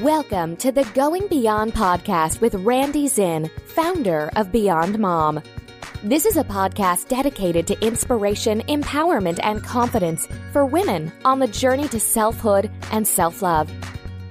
Welcome 0.00 0.56
to 0.58 0.72
the 0.72 0.84
Going 0.94 1.26
Beyond 1.26 1.74
podcast 1.74 2.40
with 2.40 2.54
Randi 2.54 3.06
Zinn, 3.06 3.50
founder 3.66 4.30
of 4.34 4.50
Beyond 4.50 4.98
Mom. 4.98 5.42
This 6.02 6.24
is 6.24 6.38
a 6.38 6.44
podcast 6.44 7.08
dedicated 7.08 7.66
to 7.66 7.78
inspiration, 7.86 8.62
empowerment, 8.62 9.40
and 9.42 9.62
confidence 9.62 10.26
for 10.54 10.64
women 10.64 11.12
on 11.26 11.38
the 11.38 11.48
journey 11.48 11.86
to 11.88 12.00
selfhood 12.00 12.70
and 12.92 13.06
self 13.06 13.42
love. 13.42 13.70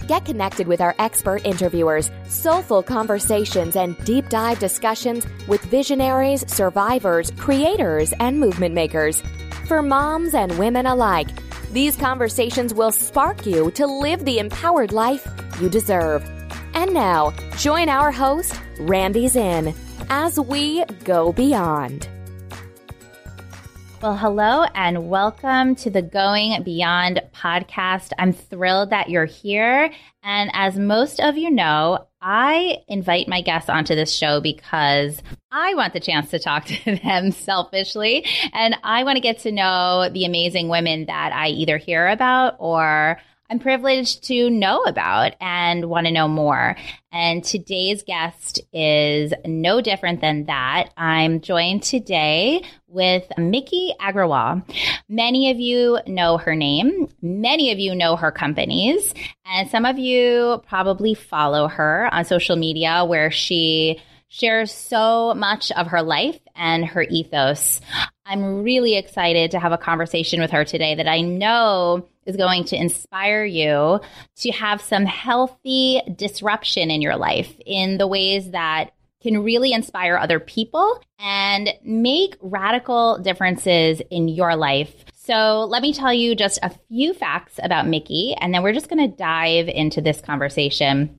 Get 0.07 0.25
connected 0.25 0.65
with 0.65 0.81
our 0.81 0.95
expert 0.97 1.45
interviewers, 1.45 2.09
soulful 2.27 2.81
conversations, 2.81 3.75
and 3.75 3.95
deep 4.05 4.27
dive 4.29 4.57
discussions 4.57 5.27
with 5.47 5.61
visionaries, 5.65 6.51
survivors, 6.51 7.29
creators, 7.37 8.11
and 8.13 8.39
movement 8.39 8.73
makers. 8.73 9.21
For 9.67 9.83
moms 9.83 10.33
and 10.33 10.57
women 10.57 10.87
alike, 10.87 11.29
these 11.71 11.95
conversations 11.95 12.73
will 12.73 12.91
spark 12.91 13.45
you 13.45 13.71
to 13.71 13.85
live 13.85 14.25
the 14.25 14.39
empowered 14.39 14.91
life 14.91 15.27
you 15.61 15.69
deserve. 15.69 16.23
And 16.73 16.93
now, 16.93 17.31
join 17.57 17.89
our 17.89 18.11
host, 18.11 18.59
Randi 18.79 19.27
Zinn, 19.27 19.73
as 20.09 20.39
we 20.39 20.83
go 21.03 21.31
beyond. 21.33 22.09
Well, 24.01 24.15
hello 24.15 24.63
and 24.75 25.09
welcome 25.09 25.75
to 25.75 25.89
the 25.89 26.01
Going 26.01 26.63
Beyond 26.63 27.21
podcast. 27.33 28.11
I'm 28.17 28.31
thrilled 28.31 28.91
that 28.91 29.09
you're 29.09 29.25
here. 29.25 29.91
And 30.23 30.49
as 30.53 30.79
most 30.79 31.19
of 31.19 31.37
you 31.37 31.51
know, 31.51 32.07
I 32.21 32.83
invite 32.87 33.27
my 33.27 33.41
guests 33.41 33.69
onto 33.69 33.95
this 33.95 34.13
show 34.13 34.41
because 34.41 35.21
I 35.51 35.73
want 35.75 35.93
the 35.93 35.99
chance 35.99 36.29
to 36.31 36.39
talk 36.39 36.65
to 36.65 36.95
them 36.97 37.31
selfishly. 37.31 38.25
And 38.53 38.75
I 38.83 39.03
want 39.03 39.17
to 39.17 39.21
get 39.21 39.39
to 39.39 39.51
know 39.51 40.09
the 40.11 40.25
amazing 40.25 40.69
women 40.69 41.05
that 41.05 41.31
I 41.33 41.49
either 41.49 41.77
hear 41.77 42.07
about 42.07 42.55
or 42.59 43.19
I'm 43.51 43.57
privileged 43.57 44.25
to 44.25 44.47
know 44.51 44.83
about 44.83 45.33
and 45.41 45.89
want 45.89 46.05
to 46.05 46.13
know 46.13 46.27
more. 46.27 46.75
And 47.11 47.43
today's 47.43 48.03
guest 48.03 48.61
is 48.71 49.33
no 49.43 49.81
different 49.81 50.21
than 50.21 50.45
that. 50.45 50.91
I'm 50.95 51.41
joined 51.41 51.81
today 51.81 52.61
with 52.87 53.23
Miki 53.39 53.95
Agrawal. 53.99 54.63
Many 55.09 55.49
of 55.49 55.59
you 55.59 55.97
know 56.05 56.37
her 56.37 56.53
name. 56.53 57.07
Many 57.23 57.71
of 57.71 57.79
you 57.79 57.95
know 57.95 58.15
her 58.15 58.31
companies. 58.31 59.15
And 59.45 59.67
some 59.67 59.83
of 59.83 59.97
you 59.97 60.61
probably 60.67 61.15
follow 61.15 61.67
her 61.67 62.07
on 62.13 62.25
social 62.25 62.55
media 62.55 63.03
where 63.03 63.31
she 63.31 63.99
shares 64.29 64.71
so 64.71 65.33
much 65.33 65.71
of 65.71 65.87
her 65.87 66.01
life 66.01 66.39
and 66.55 66.85
her 66.85 67.01
ethos. 67.01 67.81
I'm 68.25 68.63
really 68.63 68.95
excited 68.95 69.51
to 69.51 69.59
have 69.59 69.71
a 69.71 69.77
conversation 69.77 70.39
with 70.39 70.51
her 70.51 70.63
today 70.63 70.95
that 70.95 71.07
I 71.07 71.21
know 71.21 72.07
is 72.25 72.37
going 72.37 72.63
to 72.65 72.75
inspire 72.75 73.43
you 73.43 73.99
to 74.37 74.51
have 74.51 74.81
some 74.81 75.05
healthy 75.05 76.01
disruption 76.15 76.91
in 76.91 77.01
your 77.01 77.17
life 77.17 77.53
in 77.65 77.97
the 77.97 78.07
ways 78.07 78.51
that 78.51 78.91
can 79.21 79.43
really 79.43 79.73
inspire 79.73 80.15
other 80.15 80.39
people 80.39 81.01
and 81.17 81.69
make 81.83 82.37
radical 82.41 83.17
differences 83.17 84.01
in 84.09 84.27
your 84.27 84.55
life. 84.55 84.93
So, 85.13 85.65
let 85.65 85.81
me 85.81 85.93
tell 85.93 86.13
you 86.13 86.35
just 86.35 86.59
a 86.63 86.71
few 86.87 87.13
facts 87.13 87.59
about 87.61 87.87
Miki, 87.87 88.33
and 88.39 88.53
then 88.53 88.63
we're 88.63 88.73
just 88.73 88.89
going 88.89 89.09
to 89.09 89.15
dive 89.15 89.67
into 89.67 90.01
this 90.01 90.21
conversation. 90.21 91.18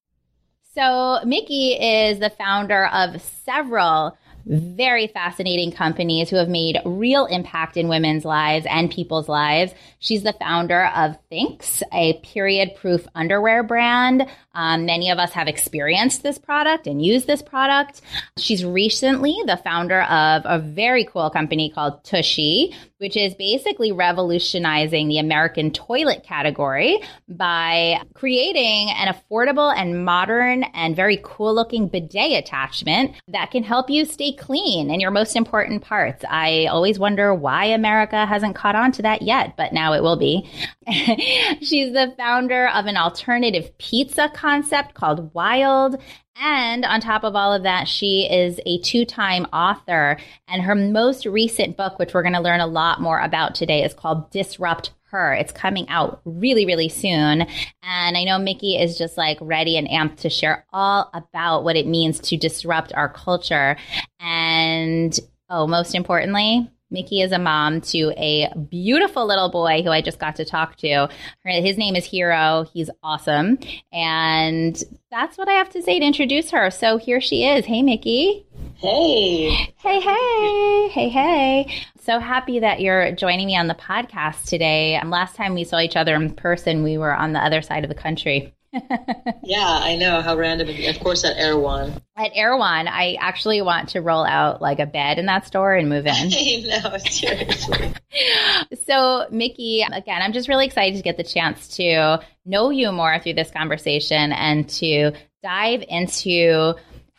So, 0.73 1.19
Miki 1.25 1.73
is 1.73 2.21
the 2.21 2.31
founder 2.31 2.87
of 2.87 3.21
several 3.45 4.17
very 4.47 5.09
fascinating 5.09 5.73
companies 5.73 6.31
who 6.31 6.37
have 6.37 6.49
made 6.49 6.79
real 6.85 7.27
impact 7.27 7.77
in 7.77 7.89
women's 7.89 8.25
lives 8.25 8.67
and 8.69 8.91
people's 8.91 9.29
lives. 9.29 9.75
She's 9.99 10.23
the 10.23 10.33
founder 10.33 10.87
of 10.87 11.17
Thinx, 11.31 11.83
a 11.93 12.15
period 12.21 12.77
proof 12.77 13.07
underwear 13.15 13.63
brand. 13.63 14.27
Um, 14.55 14.87
many 14.87 15.11
of 15.11 15.19
us 15.19 15.33
have 15.33 15.49
experienced 15.49 16.23
this 16.23 16.39
product 16.39 16.87
and 16.87 17.05
used 17.05 17.27
this 17.27 17.43
product. 17.43 18.01
She's 18.39 18.65
recently 18.65 19.37
the 19.47 19.57
founder 19.57 20.03
of 20.03 20.43
a 20.45 20.59
very 20.59 21.05
cool 21.05 21.31
company 21.31 21.71
called 21.71 22.05
Tushy, 22.05 22.75
which 23.01 23.17
is 23.17 23.35
basically 23.35 23.93
revolutionizing 23.93 25.09
the 25.09 25.19
American 25.19 25.71
toilet 25.71 26.23
category 26.23 27.01
by 27.29 27.99
creating 28.13 28.91
an 28.91 29.15
affordable 29.15 29.75
and 29.75 30.05
modern 30.05 30.65
and 30.75 30.95
very 30.95 31.19
cool 31.25 31.55
looking 31.55 31.89
bidet 31.89 32.39
attachment 32.39 33.13
that 33.29 33.51
can 33.51 33.63
help 33.63 33.89
you 33.89 34.05
stay 34.05 34.33
clean 34.35 34.91
in 34.91 35.01
your 35.01 35.11
most 35.11 35.35
important 35.35 35.83
parts. 35.83 36.25
I 36.29 36.67
always 36.67 36.99
wonder 36.99 37.35
why 37.35 37.65
America 37.65 38.27
hasn't 38.27 38.55
caught 38.55 38.77
on 38.77 38.93
to 38.93 39.03
that 39.03 39.23
yet, 39.23 39.57
but 39.57 39.73
now 39.73 39.95
it 39.95 40.03
will 40.03 40.17
be. 40.17 40.47
She's 41.63 41.95
the 41.95 42.13
founder 42.19 42.69
of 42.69 42.85
an 42.85 42.99
alternative 42.99 43.77
pizza 43.79 44.31
concept 44.35 44.93
called 44.93 45.33
Wild 45.33 45.97
and 46.41 46.87
on 46.87 47.01
top 47.01 47.23
of 47.23 47.37
all 47.37 47.53
of 47.53 47.65
that, 47.65 47.87
she 47.87 48.27
is 48.31 48.59
a 48.65 48.79
two 48.79 49.05
time 49.05 49.45
author. 49.53 50.17
And 50.49 50.63
her 50.63 50.75
most 50.75 51.27
recent 51.27 51.77
book, 51.77 51.99
which 51.99 52.15
we're 52.15 52.23
going 52.23 52.35
to 52.35 52.41
learn 52.41 52.61
a 52.61 52.67
lot 52.67 53.01
more 53.01 53.21
about 53.21 53.55
today, 53.55 53.85
is 53.85 53.93
called 53.93 54.31
Disrupt 54.31 54.93
her. 55.11 55.35
It's 55.35 55.53
coming 55.53 55.89
out 55.89 56.23
really, 56.25 56.65
really 56.65 56.89
soon. 56.89 57.47
And 57.83 58.17
I 58.17 58.25
know 58.25 58.39
Miki 58.39 58.77
is 58.77 58.97
just 58.97 59.19
like 59.19 59.39
ready 59.41 59.77
and 59.77 59.89
amped 59.89 60.21
to 60.21 60.31
share 60.31 60.65
all 60.73 61.11
about 61.13 61.65
what 61.65 61.77
it 61.77 61.87
means 61.87 62.19
to 62.21 62.37
disrupt 62.37 62.95
our 62.95 63.09
culture. 63.09 63.77
And 64.19 65.19
oh, 65.51 65.67
most 65.67 65.95
importantly, 65.95 66.71
Miki 66.91 67.23
is 67.23 67.31
a 67.33 67.39
mom 67.39 67.81
to 67.83 68.13
a 68.17 68.53
beautiful 68.69 69.27
little 69.27 69.49
boy 69.49 69.83
who 69.83 69.91
I 69.91 70.03
just 70.03 70.19
got 70.19 70.37
to 70.37 70.45
talk 70.45 70.77
to. 70.79 71.09
His 71.45 71.79
name 71.79 71.95
is 71.95 72.05
Hero. 72.05 72.67
He's 72.73 72.91
awesome. 73.03 73.59
And 73.93 74.83
that's 75.11 75.39
what 75.39 75.49
I 75.49 75.53
have 75.53 75.71
to 75.71 75.83
say 75.83 76.01
to 76.01 76.05
introduce 76.05 76.51
her. 76.51 76.71
So 76.71 76.97
here 76.97 77.21
she 77.21 77.45
is. 77.47 77.65
Hey, 77.65 77.83
Miki. 77.83 78.45
Hey. 78.75 79.73
Hey, 79.77 80.01
hey. 80.01 80.89
Hey, 80.89 81.09
hey. 81.09 81.85
So 82.01 82.19
happy 82.19 82.61
that 82.61 82.81
you're 82.81 83.13
joining 83.13 83.47
me 83.47 83.57
on 83.57 83.69
the 83.69 83.75
podcast 83.75 84.47
today. 84.47 85.01
Last 85.05 85.37
time 85.37 85.55
we 85.55 85.65
saw 85.65 85.79
each 85.79 85.97
other 85.97 86.15
in 86.17 86.35
person, 86.35 86.83
we 86.83 86.99
were 86.99 87.15
on 87.15 87.33
the 87.33 87.39
other 87.39 87.63
side 87.63 87.85
of 87.85 87.89
the 87.89 87.95
country. 87.95 88.53
yeah, 89.43 89.81
I 89.83 89.97
know 89.97 90.23
how 90.23 90.37
random. 90.37 90.69
Of 90.69 91.01
course, 91.01 91.25
at 91.25 91.37
Erewhon. 91.37 92.01
At 92.17 92.31
Erewhon, 92.35 92.87
I 92.87 93.17
actually 93.21 93.63
want 93.63 93.91
to 93.91 94.01
roll 94.01 94.25
out 94.25 94.63
like 94.63 94.79
a 94.79 94.87
bed 94.87 95.19
in 95.19 95.27
that 95.27 95.47
store 95.47 95.75
and 95.75 95.89
move 95.89 96.07
in. 96.07 96.15
I 96.15 96.81
know, 96.83 96.97
seriously. 96.99 97.93
so, 98.87 99.27
Miki, 99.31 99.83
again, 99.83 100.23
I'm 100.23 100.33
just 100.33 100.49
really 100.49 100.67
excited 100.67 100.97
to 100.97 101.03
get 101.03 101.17
the 101.17 101.25
chance 101.25 101.77
to 101.77 102.21
know 102.45 102.71
you 102.71 102.93
more 102.93 103.19
through 103.19 103.35
this 103.35 103.51
conversation 103.51 104.33
and 104.33 104.69
to 104.71 105.13
dive 105.43 105.83
into 105.89 106.75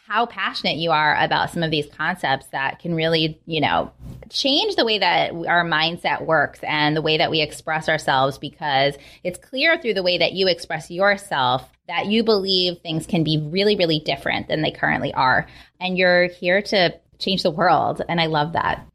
how 0.07 0.25
passionate 0.25 0.77
you 0.77 0.91
are 0.91 1.21
about 1.21 1.49
some 1.49 1.63
of 1.63 1.71
these 1.71 1.87
concepts 1.97 2.45
that 2.47 2.79
can 2.79 2.93
really, 2.93 3.41
you 3.45 3.59
know, 3.59 3.91
change 4.31 4.75
the 4.75 4.85
way 4.85 4.99
that 4.99 5.31
our 5.33 5.65
mindset 5.65 6.25
works 6.25 6.59
and 6.63 6.95
the 6.95 7.01
way 7.01 7.17
that 7.17 7.29
we 7.29 7.41
express 7.41 7.89
ourselves 7.89 8.37
because 8.37 8.95
it's 9.23 9.37
clear 9.37 9.77
through 9.77 9.93
the 9.93 10.03
way 10.03 10.17
that 10.17 10.33
you 10.33 10.47
express 10.47 10.89
yourself 10.89 11.69
that 11.87 12.05
you 12.05 12.23
believe 12.23 12.79
things 12.79 13.05
can 13.05 13.23
be 13.23 13.37
really, 13.37 13.75
really 13.75 13.99
different 13.99 14.47
than 14.47 14.61
they 14.61 14.71
currently 14.71 15.13
are. 15.13 15.45
And 15.79 15.97
you're 15.97 16.27
here 16.27 16.61
to 16.61 16.97
change 17.19 17.43
the 17.43 17.51
world. 17.51 18.01
And 18.07 18.21
I 18.21 18.27
love 18.27 18.53
that. 18.53 18.87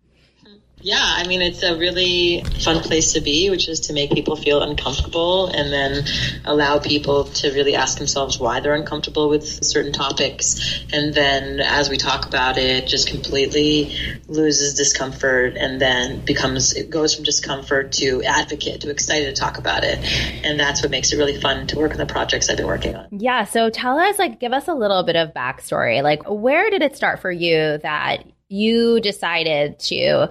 Yeah, 0.82 1.00
I 1.00 1.26
mean, 1.26 1.42
it's 1.42 1.62
a 1.62 1.76
really 1.76 2.44
fun 2.60 2.82
place 2.82 3.14
to 3.14 3.20
be, 3.20 3.50
which 3.50 3.68
is 3.68 3.80
to 3.80 3.92
make 3.92 4.12
people 4.12 4.36
feel 4.36 4.62
uncomfortable 4.62 5.48
and 5.48 5.72
then 5.72 6.04
allow 6.44 6.78
people 6.78 7.24
to 7.24 7.50
really 7.52 7.74
ask 7.74 7.98
themselves 7.98 8.38
why 8.38 8.60
they're 8.60 8.74
uncomfortable 8.74 9.28
with 9.28 9.64
certain 9.64 9.92
topics. 9.92 10.84
And 10.92 11.14
then 11.14 11.60
as 11.60 11.88
we 11.88 11.96
talk 11.96 12.26
about 12.26 12.58
it, 12.58 12.86
just 12.86 13.08
completely 13.08 13.96
loses 14.28 14.74
discomfort 14.74 15.56
and 15.56 15.80
then 15.80 16.24
becomes, 16.24 16.74
it 16.74 16.90
goes 16.90 17.14
from 17.14 17.24
discomfort 17.24 17.92
to 17.92 18.22
advocate 18.22 18.82
to 18.82 18.90
excited 18.90 19.34
to 19.34 19.40
talk 19.40 19.58
about 19.58 19.82
it. 19.82 19.98
And 20.44 20.60
that's 20.60 20.82
what 20.82 20.90
makes 20.90 21.10
it 21.12 21.16
really 21.16 21.40
fun 21.40 21.66
to 21.68 21.78
work 21.78 21.92
on 21.92 21.98
the 21.98 22.06
projects 22.06 22.50
I've 22.50 22.58
been 22.58 22.66
working 22.66 22.94
on. 22.94 23.08
Yeah. 23.10 23.44
So 23.44 23.70
tell 23.70 23.98
us, 23.98 24.18
like, 24.18 24.38
give 24.38 24.52
us 24.52 24.68
a 24.68 24.74
little 24.74 25.02
bit 25.02 25.16
of 25.16 25.32
backstory. 25.32 26.02
Like, 26.02 26.22
where 26.28 26.70
did 26.70 26.82
it 26.82 26.94
start 26.94 27.20
for 27.20 27.32
you 27.32 27.78
that 27.78 28.24
you 28.48 29.00
decided 29.00 29.78
to 29.78 30.28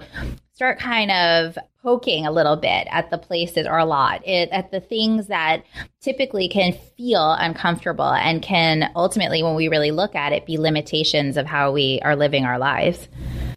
start 0.52 0.78
kind 0.78 1.10
of 1.10 1.58
poking 1.82 2.26
a 2.26 2.32
little 2.32 2.56
bit 2.56 2.88
at 2.90 3.10
the 3.10 3.18
places 3.18 3.66
or 3.66 3.78
a 3.78 3.84
lot 3.84 4.26
it, 4.26 4.48
at 4.50 4.70
the 4.70 4.80
things 4.80 5.26
that 5.28 5.62
typically 6.06 6.46
can 6.46 6.72
feel 6.96 7.32
uncomfortable 7.32 8.12
and 8.12 8.40
can 8.40 8.92
ultimately 8.94 9.42
when 9.42 9.56
we 9.56 9.66
really 9.66 9.90
look 9.90 10.14
at 10.14 10.32
it 10.32 10.46
be 10.46 10.56
limitations 10.56 11.36
of 11.36 11.46
how 11.46 11.72
we 11.72 11.98
are 12.04 12.14
living 12.14 12.44
our 12.44 12.60
lives 12.60 13.08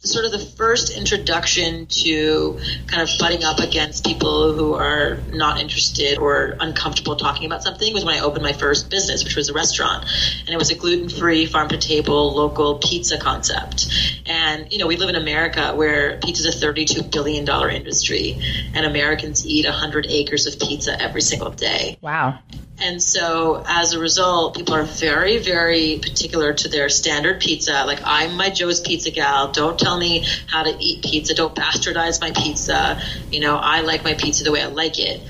sort 0.02 0.24
of 0.24 0.32
the 0.32 0.40
first 0.40 0.96
introduction 0.96 1.86
to 1.88 2.58
kind 2.88 3.02
of 3.04 3.10
butting 3.20 3.44
up 3.44 3.60
against 3.60 4.06
people 4.06 4.54
who 4.54 4.74
are 4.74 5.18
not 5.34 5.60
interested 5.60 6.18
or 6.18 6.56
uncomfortable 6.60 7.18
talking 7.18 7.46
about 7.46 7.64
something 7.64 7.94
was 7.94 8.06
when 8.06 8.16
I 8.16 8.22
opened 8.22 8.44
my 8.44 8.54
first 8.54 8.90
business, 8.90 9.26
which 9.26 9.36
was 9.36 9.50
a 9.50 9.54
restaurant. 9.54 10.06
And 10.42 10.50
it 10.50 10.58
was 10.58 10.72
a 10.72 10.76
gluten 10.76 11.10
free, 11.10 11.46
farm 11.46 11.68
to 11.70 11.78
table, 11.78 12.34
local 12.34 12.78
pizza 12.78 13.18
concept. 13.18 13.88
And, 14.26 14.72
you 14.72 14.78
know, 14.78 14.88
we 14.88 14.96
live 14.96 15.10
in 15.10 15.16
America 15.16 15.74
where 15.76 16.18
pizza 16.20 16.48
is 16.48 16.64
a 16.64 16.66
$32 16.66 17.12
billion 17.12 17.48
industry 17.70 18.38
and 18.74 18.86
Americans 18.86 19.46
eat 19.46 19.66
100 19.66 20.08
acres 20.08 20.48
of 20.48 20.58
pizza 20.60 21.00
every 21.02 21.22
single 21.22 21.52
day. 21.52 21.98
Wow. 22.02 22.39
And 22.82 23.04
so 23.04 23.62
as 23.68 23.94
a 23.94 24.00
result, 24.00 24.56
people 24.56 24.74
are 24.74 24.84
very, 24.84 25.38
very 25.38 26.00
particular 26.02 26.54
to 26.54 26.70
their 26.70 26.88
standard 26.88 27.42
pizza. 27.42 27.84
Like 27.86 28.00
I'm 28.06 28.36
my 28.36 28.50
Joe's 28.50 28.80
Pizza 28.80 29.12
gal. 29.12 29.52
Don't 29.52 29.78
tell 29.78 29.98
me 29.98 30.26
how 30.48 30.64
to 30.64 30.78
eat 30.80 31.04
pizza. 31.04 31.34
Don't 31.34 31.54
bastardize 31.54 32.22
my 32.22 32.32
pizza. 32.32 33.02
You 33.32 33.42
know, 33.42 33.58
I 33.58 33.82
like 33.82 34.04
my 34.04 34.14
pizza 34.14 34.44
the 34.44 34.52
way 34.52 34.62
I 34.62 34.68
like 34.68 34.98
it 34.98 35.22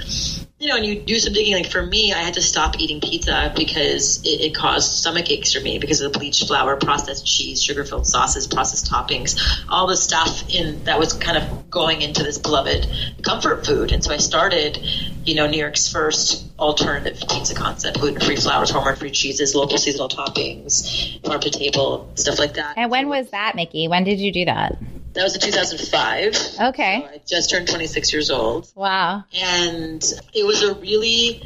you 0.60 0.68
know, 0.68 0.76
and 0.76 0.86
you 0.86 1.00
do 1.00 1.18
some 1.20 1.32
digging. 1.32 1.54
Like 1.54 1.72
for 1.72 1.82
me, 1.82 2.12
I 2.12 2.18
had 2.18 2.34
to 2.34 2.42
stop 2.42 2.80
eating 2.80 3.00
pizza 3.00 3.54
because 3.56 4.22
it, 4.26 4.42
it 4.42 4.56
caused 4.56 4.94
stomach 4.94 5.32
aches 5.32 5.54
for 5.54 5.62
me 5.62 5.80
because 5.80 6.02
of 6.02 6.12
the 6.12 6.20
bleached 6.20 6.46
flour, 6.48 6.76
processed 6.76 7.26
cheese, 7.26 7.64
sugar-filled 7.64 8.06
sauces, 8.06 8.46
processed 8.46 8.92
toppings, 8.92 9.40
all 9.70 9.88
the 9.88 9.96
stuff 9.96 10.44
in 10.50 10.84
that 10.84 11.00
was 11.00 11.14
kind 11.14 11.38
of 11.38 11.70
going 11.70 12.02
into 12.02 12.24
this 12.24 12.38
beloved 12.38 12.88
comfort 13.24 13.66
food. 13.66 13.94
And 13.94 14.04
so 14.04 14.14
I 14.14 14.18
started, 14.18 14.78
you 15.26 15.36
know, 15.36 15.48
New 15.48 15.60
York's 15.60 15.92
first 15.92 16.46
alternative 16.58 17.22
pizza 17.30 17.54
concept: 17.56 18.00
gluten-free 18.00 18.38
flours, 18.38 18.70
hormone-free 18.70 19.12
cheeses, 19.12 19.56
local 19.56 19.78
seasonal 19.78 20.10
toppings, 20.10 21.24
farm 21.26 21.40
to 21.42 21.50
table, 21.50 22.10
stuff 22.16 22.40
like 22.40 22.56
that. 22.56 22.78
And 22.78 22.90
when 22.92 23.10
was 23.10 23.30
that, 23.32 23.56
Miki? 23.56 23.88
When 23.88 24.04
did 24.04 24.20
you 24.20 24.32
do 24.32 24.46
that? 24.46 24.78
That 25.14 25.24
was 25.24 25.34
in 25.34 25.42
2005. 25.42 26.70
Okay. 26.70 27.02
So 27.02 27.08
I 27.08 27.22
just 27.28 27.50
turned 27.50 27.68
26 27.68 28.14
years 28.14 28.30
old. 28.30 28.72
Wow. 28.76 29.24
And 29.34 30.04
it 30.34 30.46
was 30.46 30.62
a 30.62 30.76
really 30.76 31.42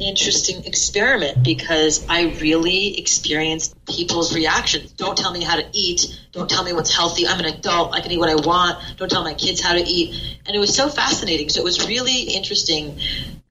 interesting 0.00 0.64
experiment 0.64 1.42
because 1.42 2.06
I 2.08 2.34
really 2.40 2.98
experienced 2.98 3.74
people's 3.86 4.34
reactions. 4.34 4.92
Don't 4.92 5.16
tell 5.16 5.32
me 5.32 5.42
how 5.42 5.56
to 5.56 5.66
eat. 5.72 6.20
Don't 6.32 6.48
tell 6.48 6.64
me 6.64 6.72
what's 6.72 6.94
healthy. 6.94 7.26
I'm 7.26 7.38
an 7.38 7.46
adult. 7.46 7.94
I 7.94 8.00
can 8.00 8.12
eat 8.12 8.18
what 8.18 8.30
I 8.30 8.36
want. 8.36 8.78
Don't 8.96 9.10
tell 9.10 9.24
my 9.24 9.34
kids 9.34 9.60
how 9.60 9.74
to 9.74 9.80
eat. 9.80 10.38
And 10.46 10.54
it 10.54 10.58
was 10.58 10.74
so 10.74 10.88
fascinating. 10.88 11.48
So 11.48 11.60
it 11.60 11.64
was 11.64 11.86
really 11.86 12.22
interesting 12.22 12.98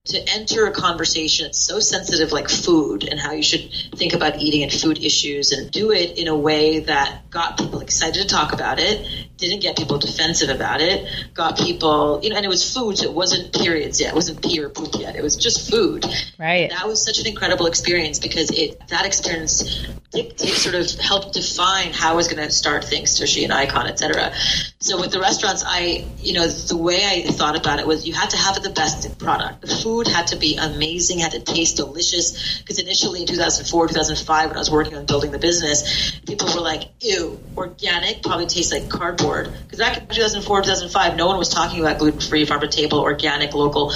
to 0.06 0.20
enter 0.32 0.66
a 0.66 0.72
conversation 0.72 1.46
that's 1.46 1.66
so 1.66 1.80
sensitive 1.80 2.34
like 2.34 2.50
food 2.50 3.06
and 3.06 3.18
how 3.18 3.32
you 3.32 3.42
should 3.42 3.72
think 3.96 4.12
about 4.12 4.38
eating 4.38 4.62
and 4.62 4.70
food 4.70 5.02
issues 5.02 5.54
and 5.54 5.72
do 5.72 5.92
it 5.92 6.18
in 6.18 6.28
a 6.28 6.36
way 6.36 6.82
that 6.82 7.22
got 7.30 7.58
people 7.58 7.80
excited 7.80 8.22
to 8.22 8.28
talk 8.28 8.52
about 8.52 8.80
it 8.80 9.08
didn't 9.38 9.62
get 9.62 9.78
people 9.78 9.98
defensive 9.98 10.50
about 10.50 10.82
it 10.82 11.08
got 11.34 11.58
people 11.58 12.20
you 12.22 12.30
know 12.30 12.36
and 12.36 12.44
it 12.44 12.50
was 12.50 12.74
food 12.74 12.98
so 12.98 13.06
it 13.06 13.14
wasn't 13.14 13.54
periods 13.54 14.02
yet. 14.02 14.10
It 14.12 14.16
wasn't 14.16 14.42
pee 14.42 14.60
or 14.60 14.70
poop 14.70 14.90
yet. 15.00 15.16
It 15.16 15.24
was 15.24 15.38
just 15.38 15.72
food. 15.72 16.06
Right. 16.38 16.70
And 16.70 16.72
that 16.72 16.86
was 16.86 17.04
such 17.04 17.20
an 17.20 17.28
incredible 17.28 17.66
experience 17.68 18.20
because 18.20 18.52
it 18.52 18.86
that 18.90 19.06
experience 19.06 19.86
dictate, 20.12 20.50
sort 20.50 20.76
of 20.76 20.90
helped 21.00 21.34
define 21.34 21.94
how 21.94 22.12
I 22.12 22.16
was 22.16 22.28
going 22.28 22.46
to 22.46 22.52
start 22.52 22.84
things 22.84 23.18
Tushy 23.18 23.46
and 23.46 23.54
icon 23.54 23.88
etc 23.88 24.34
so 24.80 25.00
with 25.00 25.12
the 25.12 25.20
restaurants 25.20 25.64
I 25.66 26.06
you 26.18 26.34
know 26.34 26.48
the 26.48 26.78
way 26.78 27.04
I 27.06 27.32
thought 27.32 27.58
about 27.58 27.80
it 27.80 27.88
was 27.88 28.06
you 28.06 28.14
had 28.14 28.32
to 28.32 28.38
have 28.38 28.62
the 28.62 28.70
best 28.70 29.18
product. 29.18 29.62
The 29.62 29.68
food 29.68 29.93
food 29.94 30.08
had 30.08 30.28
to 30.28 30.36
be 30.36 30.58
amazing, 30.58 31.20
had 31.20 31.34
to 31.34 31.40
taste 31.40 31.78
delicious. 31.78 32.60
Because 32.60 32.80
initially 32.80 33.22
in 33.22 33.28
2004, 33.28 33.90
2005, 33.90 34.50
when 34.50 34.56
I 34.56 34.60
was 34.60 34.72
working 34.72 34.96
on 34.96 35.06
building 35.06 35.32
the 35.32 35.40
business, 35.40 36.20
people 36.26 36.48
were 36.54 36.62
like, 36.62 36.90
ew, 37.00 37.40
organic 37.56 38.24
probably 38.24 38.48
tastes 38.48 38.72
like 38.72 38.90
cardboard. 38.90 39.54
Because 39.64 39.80
back 39.80 39.98
in 39.98 40.08
2004, 40.08 40.62
2005, 40.62 41.16
no 41.16 41.28
one 41.28 41.38
was 41.38 41.50
talking 41.50 41.80
about 41.80 42.00
gluten 42.00 42.20
free, 42.20 42.46
farm 42.46 42.62
to 42.62 42.68
table, 42.68 43.00
organic, 43.00 43.54
local. 43.54 43.94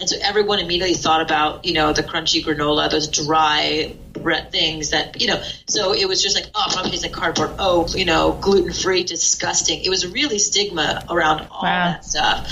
And 0.00 0.08
so 0.08 0.16
everyone 0.22 0.58
immediately 0.58 0.94
thought 0.94 1.20
about, 1.20 1.64
you 1.66 1.74
know, 1.74 1.92
the 1.92 2.02
crunchy 2.02 2.42
granola, 2.42 2.90
those 2.90 3.08
dry 3.08 3.94
bread 4.12 4.50
things 4.50 4.90
that, 4.90 5.20
you 5.20 5.28
know, 5.28 5.40
so 5.66 5.94
it 5.94 6.06
was 6.08 6.22
just 6.22 6.34
like, 6.34 6.46
oh, 6.54 6.66
probably 6.72 6.90
tastes 6.90 7.04
like 7.04 7.12
cardboard. 7.12 7.52
Oh, 7.58 7.86
you 7.94 8.04
know, 8.04 8.32
gluten 8.32 8.72
free, 8.72 9.04
disgusting. 9.04 9.84
It 9.84 9.90
was 9.90 10.06
really 10.06 10.38
stigma 10.38 11.04
around 11.08 11.46
all 11.50 11.62
wow. 11.62 11.92
that 11.92 12.04
stuff. 12.04 12.50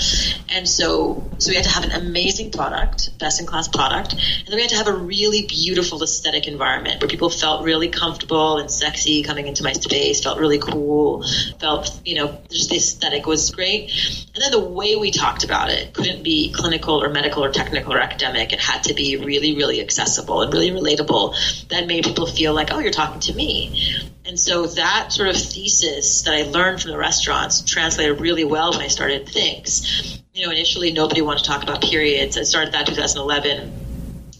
And 0.49 0.67
so, 0.67 1.29
so 1.39 1.49
we 1.49 1.55
had 1.55 1.65
to 1.65 1.71
have 1.71 1.83
an 1.83 1.91
amazing 1.91 2.51
product, 2.51 3.17
best 3.19 3.39
in 3.39 3.47
class 3.47 3.67
product. 3.67 4.13
And 4.13 4.47
then 4.47 4.55
we 4.55 4.61
had 4.61 4.69
to 4.71 4.77
have 4.77 4.87
a 4.87 4.93
really 4.93 5.45
beautiful 5.47 6.01
aesthetic 6.03 6.47
environment 6.47 7.01
where 7.01 7.09
people 7.09 7.29
felt 7.29 7.63
really 7.63 7.89
comfortable 7.89 8.57
and 8.57 8.69
sexy 8.69 9.23
coming 9.23 9.47
into 9.47 9.63
my 9.63 9.73
space, 9.73 10.21
felt 10.21 10.39
really 10.39 10.59
cool, 10.59 11.25
felt, 11.59 11.99
you 12.05 12.15
know, 12.15 12.41
just 12.49 12.69
the 12.69 12.77
aesthetic 12.77 13.25
was 13.25 13.49
great. 13.51 13.91
And 14.33 14.43
then 14.43 14.51
the 14.51 14.59
way 14.59 14.95
we 14.95 15.11
talked 15.11 15.43
about 15.43 15.69
it 15.69 15.93
couldn't 15.93 16.23
be 16.23 16.53
clinical 16.53 17.03
or 17.03 17.09
medical 17.09 17.38
or 17.43 17.51
technical 17.51 17.93
or 17.93 17.99
academic. 17.99 18.53
It 18.53 18.59
had 18.59 18.83
to 18.83 18.93
be 18.93 19.17
really, 19.17 19.55
really 19.55 19.81
accessible 19.81 20.41
and 20.41 20.53
really 20.53 20.71
relatable. 20.71 21.67
That 21.69 21.87
made 21.87 22.03
people 22.03 22.27
feel 22.27 22.53
like, 22.53 22.71
oh, 22.71 22.79
you're 22.79 22.91
talking 22.91 23.21
to 23.21 23.33
me. 23.33 24.09
And 24.25 24.39
so 24.39 24.67
that 24.67 25.11
sort 25.11 25.29
of 25.29 25.35
thesis 25.35 26.23
that 26.23 26.35
I 26.35 26.43
learned 26.43 26.81
from 26.81 26.91
the 26.91 26.97
restaurants 26.97 27.61
translated 27.61 28.21
really 28.21 28.43
well 28.43 28.71
when 28.71 28.81
I 28.81 28.87
started 28.87 29.25
Thinx. 29.25 30.21
You 30.33 30.45
know, 30.45 30.51
initially 30.51 30.91
nobody 30.91 31.21
wanted 31.21 31.43
to 31.43 31.49
talk 31.49 31.63
about 31.63 31.81
periods. 31.81 32.37
I 32.37 32.43
started 32.43 32.73
that 32.73 32.85
2011 32.85 33.87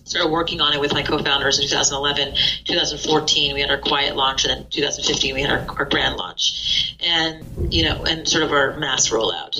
started 0.09 0.31
working 0.31 0.59
on 0.59 0.73
it 0.73 0.79
with 0.79 0.91
my 0.91 1.03
co-founders 1.03 1.59
in 1.59 1.67
2011 1.67 2.33
2014 2.65 3.53
we 3.53 3.61
had 3.61 3.69
our 3.69 3.77
quiet 3.77 4.15
launch 4.15 4.43
and 4.43 4.63
then 4.63 4.69
2015 4.71 5.35
we 5.35 5.41
had 5.43 5.51
our, 5.51 5.77
our 5.77 5.85
grand 5.85 6.15
launch 6.15 6.95
and 6.99 7.71
you 7.71 7.83
know 7.83 8.03
and 8.05 8.27
sort 8.27 8.43
of 8.43 8.51
our 8.51 8.75
mass 8.77 9.09
rollout 9.09 9.55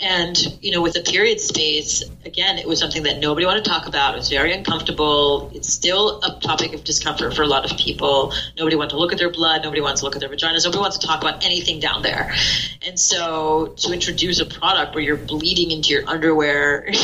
and, 0.00 0.36
you 0.62 0.70
know, 0.70 0.80
with 0.80 0.92
the 0.92 1.00
period 1.00 1.40
space, 1.40 2.04
again, 2.24 2.58
it 2.58 2.68
was 2.68 2.78
something 2.78 3.02
that 3.02 3.18
nobody 3.18 3.46
wanted 3.46 3.64
to 3.64 3.70
talk 3.70 3.86
about. 3.86 4.14
It 4.14 4.18
was 4.18 4.28
very 4.28 4.52
uncomfortable. 4.52 5.50
It's 5.54 5.72
still 5.72 6.20
a 6.22 6.38
topic 6.40 6.72
of 6.72 6.84
discomfort 6.84 7.34
for 7.34 7.42
a 7.42 7.48
lot 7.48 7.68
of 7.68 7.76
people. 7.76 8.32
Nobody 8.56 8.76
wants 8.76 8.94
to 8.94 8.98
look 8.98 9.12
at 9.12 9.18
their 9.18 9.30
blood. 9.30 9.62
Nobody 9.64 9.80
wants 9.80 10.00
to 10.00 10.06
look 10.06 10.14
at 10.14 10.20
their 10.20 10.28
vaginas. 10.28 10.64
Nobody 10.64 10.78
wants 10.78 10.98
to 10.98 11.06
talk 11.06 11.20
about 11.20 11.44
anything 11.44 11.80
down 11.80 12.02
there. 12.02 12.32
And 12.86 12.98
so 12.98 13.74
to 13.78 13.92
introduce 13.92 14.38
a 14.38 14.46
product 14.46 14.94
where 14.94 15.02
you're 15.02 15.16
bleeding 15.16 15.72
into 15.72 15.88
your 15.88 16.08
underwear 16.08 16.86
and 16.86 16.96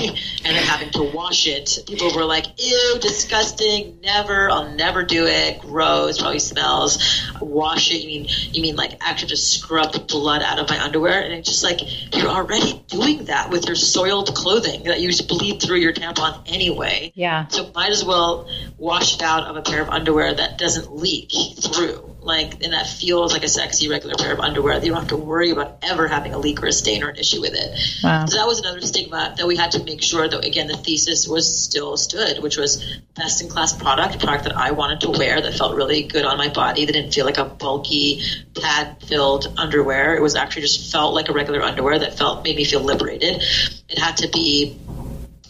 then 0.44 0.62
having 0.62 0.90
to 0.90 1.02
wash 1.02 1.48
it, 1.48 1.80
people 1.88 2.14
were 2.14 2.24
like, 2.24 2.46
ew, 2.58 2.98
disgusting. 3.00 3.98
Never. 4.02 4.50
I'll 4.50 4.70
never 4.70 5.02
do 5.02 5.26
it. 5.26 5.60
Gross. 5.60 6.20
Probably 6.20 6.38
smells. 6.38 7.26
Wash 7.40 7.90
it. 7.90 8.02
You 8.02 8.06
mean, 8.06 8.26
you 8.52 8.62
mean 8.62 8.76
like 8.76 8.92
actually 9.00 9.28
just 9.28 9.58
scrub 9.58 9.92
the 9.92 9.98
blood 9.98 10.42
out 10.42 10.60
of 10.60 10.68
my 10.68 10.80
underwear? 10.80 11.22
And 11.22 11.32
it's 11.32 11.48
just 11.48 11.64
like, 11.64 11.80
you're 12.14 12.28
already 12.28 12.83
doing 12.88 13.24
that 13.26 13.50
with 13.50 13.66
your 13.66 13.76
soiled 13.76 14.34
clothing 14.34 14.84
that 14.84 15.00
you 15.00 15.10
bleed 15.26 15.60
through 15.60 15.78
your 15.78 15.92
tampon 15.92 16.42
anyway. 16.46 17.12
Yeah. 17.14 17.46
So 17.48 17.70
might 17.74 17.90
as 17.90 18.04
well 18.04 18.48
wash 18.76 19.16
it 19.16 19.22
out 19.22 19.44
of 19.44 19.56
a 19.56 19.62
pair 19.62 19.82
of 19.82 19.88
underwear 19.88 20.34
that 20.34 20.58
doesn't 20.58 20.94
leak 20.94 21.32
through. 21.60 22.10
Like, 22.20 22.64
and 22.64 22.72
that 22.72 22.86
feels 22.86 23.34
like 23.34 23.44
a 23.44 23.48
sexy 23.48 23.90
regular 23.90 24.14
pair 24.14 24.32
of 24.32 24.40
underwear 24.40 24.80
that 24.80 24.86
you 24.86 24.92
don't 24.92 25.02
have 25.02 25.10
to 25.10 25.16
worry 25.16 25.50
about 25.50 25.80
ever 25.82 26.08
having 26.08 26.32
a 26.32 26.38
leak 26.38 26.62
or 26.62 26.66
a 26.66 26.72
stain 26.72 27.02
or 27.02 27.10
an 27.10 27.16
issue 27.16 27.42
with 27.42 27.52
it. 27.54 27.78
Wow. 28.02 28.24
So 28.24 28.38
that 28.38 28.46
was 28.46 28.60
another 28.60 28.80
stigma 28.80 29.34
that 29.36 29.46
we 29.46 29.56
had 29.56 29.72
to 29.72 29.84
make 29.84 30.02
sure 30.02 30.26
that, 30.26 30.42
again, 30.42 30.66
the 30.66 30.76
thesis 30.76 31.28
was 31.28 31.62
still 31.64 31.98
stood, 31.98 32.42
which 32.42 32.56
was 32.56 32.82
best 33.14 33.42
in 33.42 33.50
class 33.50 33.74
product, 33.74 34.20
product 34.20 34.44
that 34.44 34.56
I 34.56 34.70
wanted 34.70 35.02
to 35.02 35.10
wear 35.10 35.42
that 35.42 35.52
felt 35.52 35.74
really 35.74 36.04
good 36.04 36.24
on 36.24 36.38
my 36.38 36.48
body, 36.48 36.86
that 36.86 36.92
didn't 36.92 37.12
feel 37.12 37.26
like 37.26 37.36
a 37.36 37.44
bulky, 37.44 38.22
pad 38.58 38.96
filled 39.06 39.52
underwear. 39.58 40.16
It 40.16 40.22
was 40.22 40.34
actually 40.34 40.62
just 40.62 40.90
felt 40.90 41.12
like 41.12 41.28
a 41.28 41.34
regular 41.34 41.60
underwear 41.60 41.98
that 41.98 42.16
felt, 42.16 42.42
made 42.42 42.56
me 42.56 42.64
feel 42.64 42.73
liberated. 42.82 43.42
It 43.88 43.98
had 43.98 44.18
to 44.18 44.28
be 44.28 44.78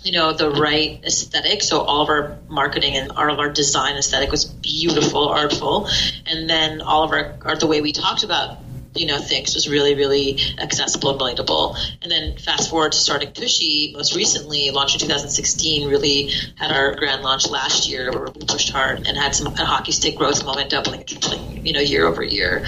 you 0.04 0.12
know 0.12 0.32
the 0.32 0.50
right 0.50 1.02
aesthetic. 1.04 1.62
So 1.62 1.80
all 1.80 2.02
of 2.02 2.08
our 2.10 2.38
marketing 2.48 2.96
and 2.96 3.12
all 3.12 3.32
of 3.32 3.38
our 3.38 3.50
design 3.50 3.96
aesthetic 3.96 4.30
was 4.30 4.44
beautiful 4.44 5.28
artful. 5.28 5.88
And 6.26 6.48
then 6.48 6.82
all 6.82 7.04
of 7.04 7.10
our, 7.10 7.34
our 7.42 7.56
the 7.56 7.66
way 7.66 7.80
we 7.80 7.92
talked 7.92 8.22
about 8.22 8.58
you 8.94 9.06
know 9.06 9.18
things 9.18 9.54
was 9.54 9.68
really 9.68 9.94
really 9.94 10.38
accessible 10.58 11.10
and 11.10 11.20
relatable. 11.20 11.76
And 12.02 12.12
then 12.12 12.36
fast 12.36 12.70
forward 12.70 12.92
to 12.92 12.98
starting 12.98 13.32
tushy 13.32 13.92
most 13.96 14.14
recently 14.14 14.70
launched 14.70 14.94
in 14.96 15.08
2016 15.08 15.88
really 15.88 16.30
had 16.56 16.70
our 16.70 16.94
grand 16.94 17.22
launch 17.22 17.48
last 17.48 17.88
year 17.88 18.12
where 18.12 18.24
we 18.24 18.44
pushed 18.46 18.70
hard 18.70 19.06
and 19.08 19.16
had 19.16 19.34
some 19.34 19.46
a 19.46 19.64
hockey 19.64 19.92
stick 19.92 20.16
growth 20.16 20.44
moment 20.44 20.70
doubling 20.70 21.04
tripling 21.04 21.66
you 21.66 21.72
know 21.72 21.80
year 21.80 22.06
over 22.06 22.22
year 22.22 22.64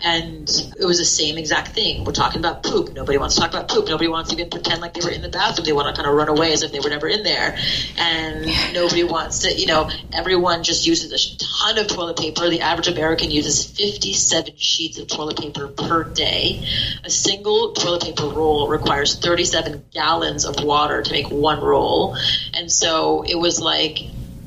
and 0.00 0.48
it 0.78 0.84
was 0.84 0.98
the 0.98 1.04
same 1.04 1.38
exact 1.38 1.68
thing. 1.68 2.04
We're 2.04 2.12
talking 2.12 2.40
about 2.40 2.62
poop. 2.62 2.92
Nobody 2.92 3.16
wants 3.16 3.34
to 3.36 3.40
talk 3.40 3.50
about 3.50 3.68
poop. 3.68 3.88
Nobody 3.88 4.08
wants 4.08 4.30
to 4.30 4.36
even 4.36 4.50
pretend 4.50 4.82
like 4.82 4.92
they 4.92 5.00
were 5.00 5.10
in 5.10 5.22
the 5.22 5.30
bathroom. 5.30 5.64
They 5.64 5.72
want 5.72 5.94
to 5.94 6.00
kind 6.00 6.08
of 6.08 6.14
run 6.14 6.28
away 6.28 6.52
as 6.52 6.62
if 6.62 6.70
they 6.70 6.80
were 6.80 6.90
never 6.90 7.08
in 7.08 7.22
there. 7.22 7.56
And 7.96 8.46
nobody 8.74 9.04
wants 9.04 9.40
to, 9.40 9.54
you 9.54 9.66
know, 9.66 9.90
everyone 10.12 10.64
just 10.64 10.86
uses 10.86 11.12
a 11.12 11.38
ton 11.38 11.78
of 11.78 11.86
toilet 11.88 12.18
paper. 12.18 12.50
The 12.50 12.60
average 12.60 12.88
American 12.88 13.30
uses 13.30 13.64
57 13.64 14.56
sheets 14.56 14.98
of 14.98 15.08
toilet 15.08 15.38
paper 15.38 15.68
per 15.68 16.12
day. 16.12 16.62
A 17.04 17.10
single 17.10 17.72
toilet 17.72 18.02
paper 18.02 18.28
roll 18.28 18.68
requires 18.68 19.18
37 19.18 19.86
gallons 19.92 20.44
of 20.44 20.62
water 20.62 21.02
to 21.02 21.10
make 21.10 21.30
one 21.30 21.62
roll. 21.62 22.16
And 22.52 22.70
so 22.70 23.22
it 23.22 23.38
was 23.38 23.60
like, 23.60 23.98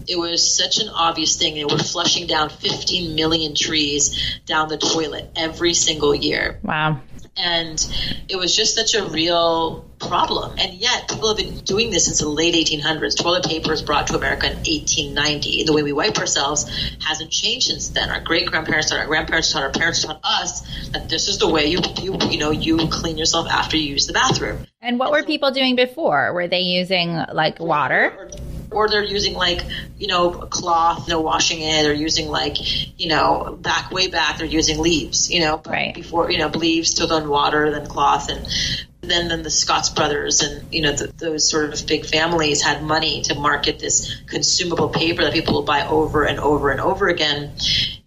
it 0.09 0.17
was 0.17 0.57
such 0.57 0.79
an 0.79 0.89
obvious 0.89 1.37
thing. 1.37 1.53
They 1.53 1.65
were 1.65 1.77
flushing 1.77 2.25
down 2.25 2.49
15 2.49 3.15
million 3.15 3.53
trees 3.53 4.39
down 4.45 4.67
the 4.67 4.77
toilet 4.77 5.31
every 5.35 5.75
single 5.75 6.15
year. 6.15 6.59
Wow. 6.63 7.01
And 7.37 7.79
it 8.27 8.35
was 8.35 8.53
just 8.53 8.75
such 8.75 8.95
a 8.95 9.05
real 9.05 9.85
problem. 9.99 10.57
And 10.57 10.73
yet, 10.73 11.07
people 11.07 11.29
have 11.29 11.37
been 11.37 11.59
doing 11.59 11.89
this 11.89 12.05
since 12.05 12.19
the 12.19 12.27
late 12.27 12.55
1800s. 12.55 13.15
Toilet 13.15 13.45
paper 13.45 13.69
was 13.69 13.81
brought 13.81 14.07
to 14.07 14.17
America 14.17 14.47
in 14.47 14.57
1890. 14.57 15.63
The 15.63 15.71
way 15.71 15.83
we 15.83 15.93
wipe 15.93 16.17
ourselves 16.17 16.69
hasn't 17.01 17.31
changed 17.31 17.67
since 17.67 17.89
then. 17.89 18.09
Our 18.09 18.19
great 18.19 18.47
grandparents 18.47 18.89
taught 18.89 18.99
our 18.99 19.05
grandparents 19.05 19.51
taught 19.53 19.63
our 19.63 19.71
parents 19.71 20.03
taught 20.03 20.19
us 20.23 20.89
that 20.89 21.07
this 21.07 21.29
is 21.29 21.37
the 21.37 21.47
way 21.47 21.67
you, 21.67 21.79
you, 22.01 22.17
you 22.29 22.39
know, 22.39 22.51
you 22.51 22.77
clean 22.89 23.17
yourself 23.17 23.47
after 23.47 23.77
you 23.77 23.93
use 23.93 24.07
the 24.07 24.13
bathroom. 24.13 24.65
And 24.81 24.99
what 24.99 25.07
and 25.07 25.13
were 25.13 25.21
so, 25.21 25.27
people 25.27 25.51
doing 25.51 25.75
before? 25.75 26.33
Were 26.33 26.47
they 26.47 26.61
using 26.61 27.13
like 27.31 27.59
water? 27.59 28.11
or 28.17 28.48
they're 28.71 29.03
using 29.03 29.33
like 29.33 29.63
you 29.97 30.07
know 30.07 30.31
cloth, 30.31 31.07
no 31.07 31.21
washing 31.21 31.61
it, 31.61 31.85
or 31.85 31.93
using 31.93 32.27
like 32.27 32.57
you 32.99 33.09
know 33.09 33.57
back 33.61 33.91
way 33.91 34.07
back 34.07 34.37
they're 34.37 34.47
using 34.47 34.79
leaves, 34.79 35.31
you 35.31 35.41
know, 35.41 35.61
right. 35.65 35.93
before 35.93 36.31
you 36.31 36.37
know 36.37 36.47
leaves 36.47 36.95
to 36.95 37.07
then 37.07 37.29
water, 37.29 37.71
then 37.71 37.87
cloth, 37.87 38.29
and 38.29 38.47
then 39.01 39.27
then 39.27 39.43
the 39.43 39.49
Scotts 39.49 39.89
brothers 39.89 40.41
and 40.41 40.73
you 40.73 40.81
know 40.81 40.91
the, 40.91 41.11
those 41.17 41.49
sort 41.49 41.73
of 41.73 41.87
big 41.87 42.05
families 42.05 42.61
had 42.61 42.83
money 42.83 43.21
to 43.23 43.35
market 43.35 43.79
this 43.79 44.21
consumable 44.27 44.89
paper 44.89 45.23
that 45.23 45.33
people 45.33 45.53
will 45.53 45.63
buy 45.63 45.87
over 45.87 46.23
and 46.23 46.39
over 46.39 46.69
and 46.69 46.79
over 46.79 47.07
again, 47.07 47.51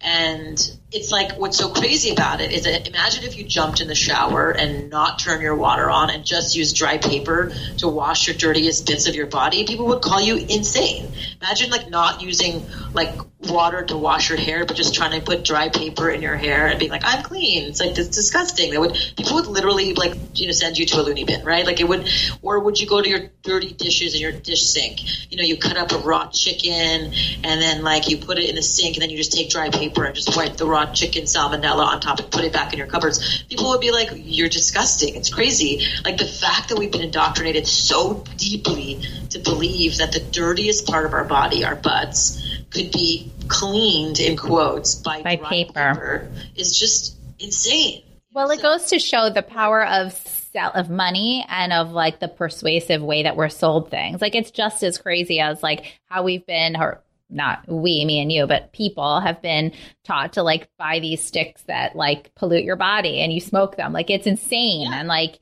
and 0.01 0.77
it's 0.93 1.11
like 1.11 1.37
what's 1.39 1.57
so 1.57 1.69
crazy 1.69 2.11
about 2.11 2.39
it 2.39 2.51
is 2.51 2.63
that 2.63 2.87
imagine 2.87 3.23
if 3.23 3.37
you 3.37 3.43
jumped 3.43 3.81
in 3.81 3.87
the 3.87 3.95
shower 3.95 4.51
and 4.51 4.89
not 4.89 5.19
turn 5.19 5.41
your 5.41 5.55
water 5.55 5.89
on 5.89 6.09
and 6.09 6.23
just 6.23 6.55
use 6.55 6.73
dry 6.73 6.97
paper 6.97 7.51
to 7.77 7.87
wash 7.87 8.27
your 8.27 8.35
dirtiest 8.35 8.85
bits 8.85 9.07
of 9.07 9.15
your 9.15 9.25
body 9.27 9.65
people 9.65 9.87
would 9.87 10.01
call 10.01 10.21
you 10.21 10.37
insane. 10.37 11.11
Imagine 11.41 11.71
like 11.71 11.89
not 11.89 12.21
using 12.21 12.67
like 12.93 13.19
water 13.49 13.83
to 13.83 13.97
wash 13.97 14.29
your 14.29 14.37
hair 14.37 14.65
but 14.65 14.75
just 14.75 14.93
trying 14.93 15.19
to 15.19 15.25
put 15.25 15.43
dry 15.43 15.69
paper 15.69 16.09
in 16.09 16.21
your 16.21 16.35
hair 16.35 16.67
and 16.67 16.79
being 16.79 16.91
like 16.91 17.03
i'm 17.05 17.23
clean. 17.23 17.69
It's 17.69 17.79
like 17.79 17.97
it's 17.97 18.09
disgusting. 18.09 18.71
That 18.71 18.79
would 18.79 18.93
people 19.17 19.35
would 19.35 19.47
literally 19.47 19.93
like 19.93 20.13
you 20.35 20.45
know 20.47 20.51
send 20.51 20.77
you 20.77 20.85
to 20.85 21.01
a 21.01 21.03
loony 21.03 21.23
bin 21.23 21.43
right? 21.43 21.65
Like 21.65 21.79
it 21.79 21.87
would 21.87 22.07
or 22.41 22.59
would 22.59 22.79
you 22.79 22.87
go 22.87 23.01
to 23.01 23.09
your 23.09 23.31
dirty 23.41 23.73
dishes 23.73 24.15
in 24.15 24.21
your 24.21 24.31
dish 24.31 24.63
sink? 24.69 25.31
You 25.31 25.37
know 25.37 25.43
you 25.43 25.57
cut 25.57 25.77
up 25.77 25.91
a 25.91 25.97
raw 25.97 26.27
chicken 26.27 27.13
and 27.43 27.61
then 27.61 27.83
like 27.83 28.09
you 28.09 28.17
put 28.17 28.37
it 28.37 28.49
in 28.49 28.55
the 28.55 28.61
sink 28.61 28.95
and 28.95 29.01
then 29.01 29.09
you 29.09 29.17
just 29.17 29.33
take 29.33 29.49
dry 29.49 29.69
paper 29.69 30.03
and 30.03 30.15
just 30.15 30.35
wipe 30.35 30.57
the 30.57 30.67
raw 30.67 30.85
chicken 30.91 31.23
salmonella 31.23 31.85
on 31.85 31.99
top 31.99 32.19
and 32.19 32.31
put 32.31 32.43
it 32.43 32.53
back 32.53 32.73
in 32.73 32.79
your 32.79 32.87
cupboards, 32.87 33.43
people 33.49 33.69
would 33.69 33.81
be 33.81 33.91
like, 33.91 34.09
"You're 34.15 34.49
disgusting. 34.49 35.15
It's 35.15 35.29
crazy." 35.29 35.85
Like 36.05 36.17
the 36.17 36.25
fact 36.25 36.69
that 36.69 36.77
we've 36.77 36.91
been 36.91 37.01
indoctrinated 37.01 37.67
so 37.67 38.23
deeply 38.37 39.01
to 39.29 39.39
believe 39.39 39.97
that 39.97 40.11
the 40.11 40.19
dirtiest 40.19 40.85
part 40.87 41.05
of 41.05 41.13
our 41.13 41.25
body, 41.25 41.65
our 41.65 41.75
butts, 41.75 42.39
could 42.73 42.91
be 42.91 43.31
cleaned 43.47 44.19
in 44.19 44.35
quotes 44.35 44.95
by, 44.95 45.21
by 45.21 45.35
paper. 45.35 45.73
paper 45.73 46.27
is 46.55 46.77
just 46.77 47.15
insane. 47.39 48.03
Well, 48.33 48.49
it 48.51 48.61
goes 48.61 48.85
to 48.85 48.99
show 48.99 49.29
the 49.29 49.43
power 49.43 49.85
of 49.85 50.29
of 50.75 50.87
money 50.87 51.43
and 51.49 51.73
of 51.73 51.91
like 51.91 52.19
the 52.19 52.27
persuasive 52.27 53.01
way 53.01 53.23
that 53.23 53.35
we're 53.35 53.49
sold 53.49 53.89
things. 53.89 54.21
Like 54.21 54.35
it's 54.35 54.51
just 54.51 54.83
as 54.83 54.99
crazy 54.99 55.39
as 55.39 55.63
like 55.63 55.99
how 56.05 56.21
we've 56.21 56.45
been 56.45 56.75
or 56.75 57.01
not 57.29 57.67
we, 57.67 58.05
me 58.05 58.21
and 58.21 58.31
you, 58.31 58.45
but 58.45 58.71
people 58.71 59.19
have 59.19 59.41
been 59.41 59.71
taught 60.03 60.33
to 60.33 60.43
like 60.43 60.69
buy 60.77 60.99
these 60.99 61.23
sticks 61.23 61.63
that 61.63 61.95
like 61.95 62.33
pollute 62.35 62.63
your 62.63 62.75
body 62.75 63.21
and 63.21 63.33
you 63.33 63.39
smoke 63.39 63.75
them. 63.75 63.93
Like 63.93 64.09
it's 64.09 64.27
insane. 64.27 64.91
Yeah. 64.91 64.99
And 64.99 65.07
like, 65.07 65.39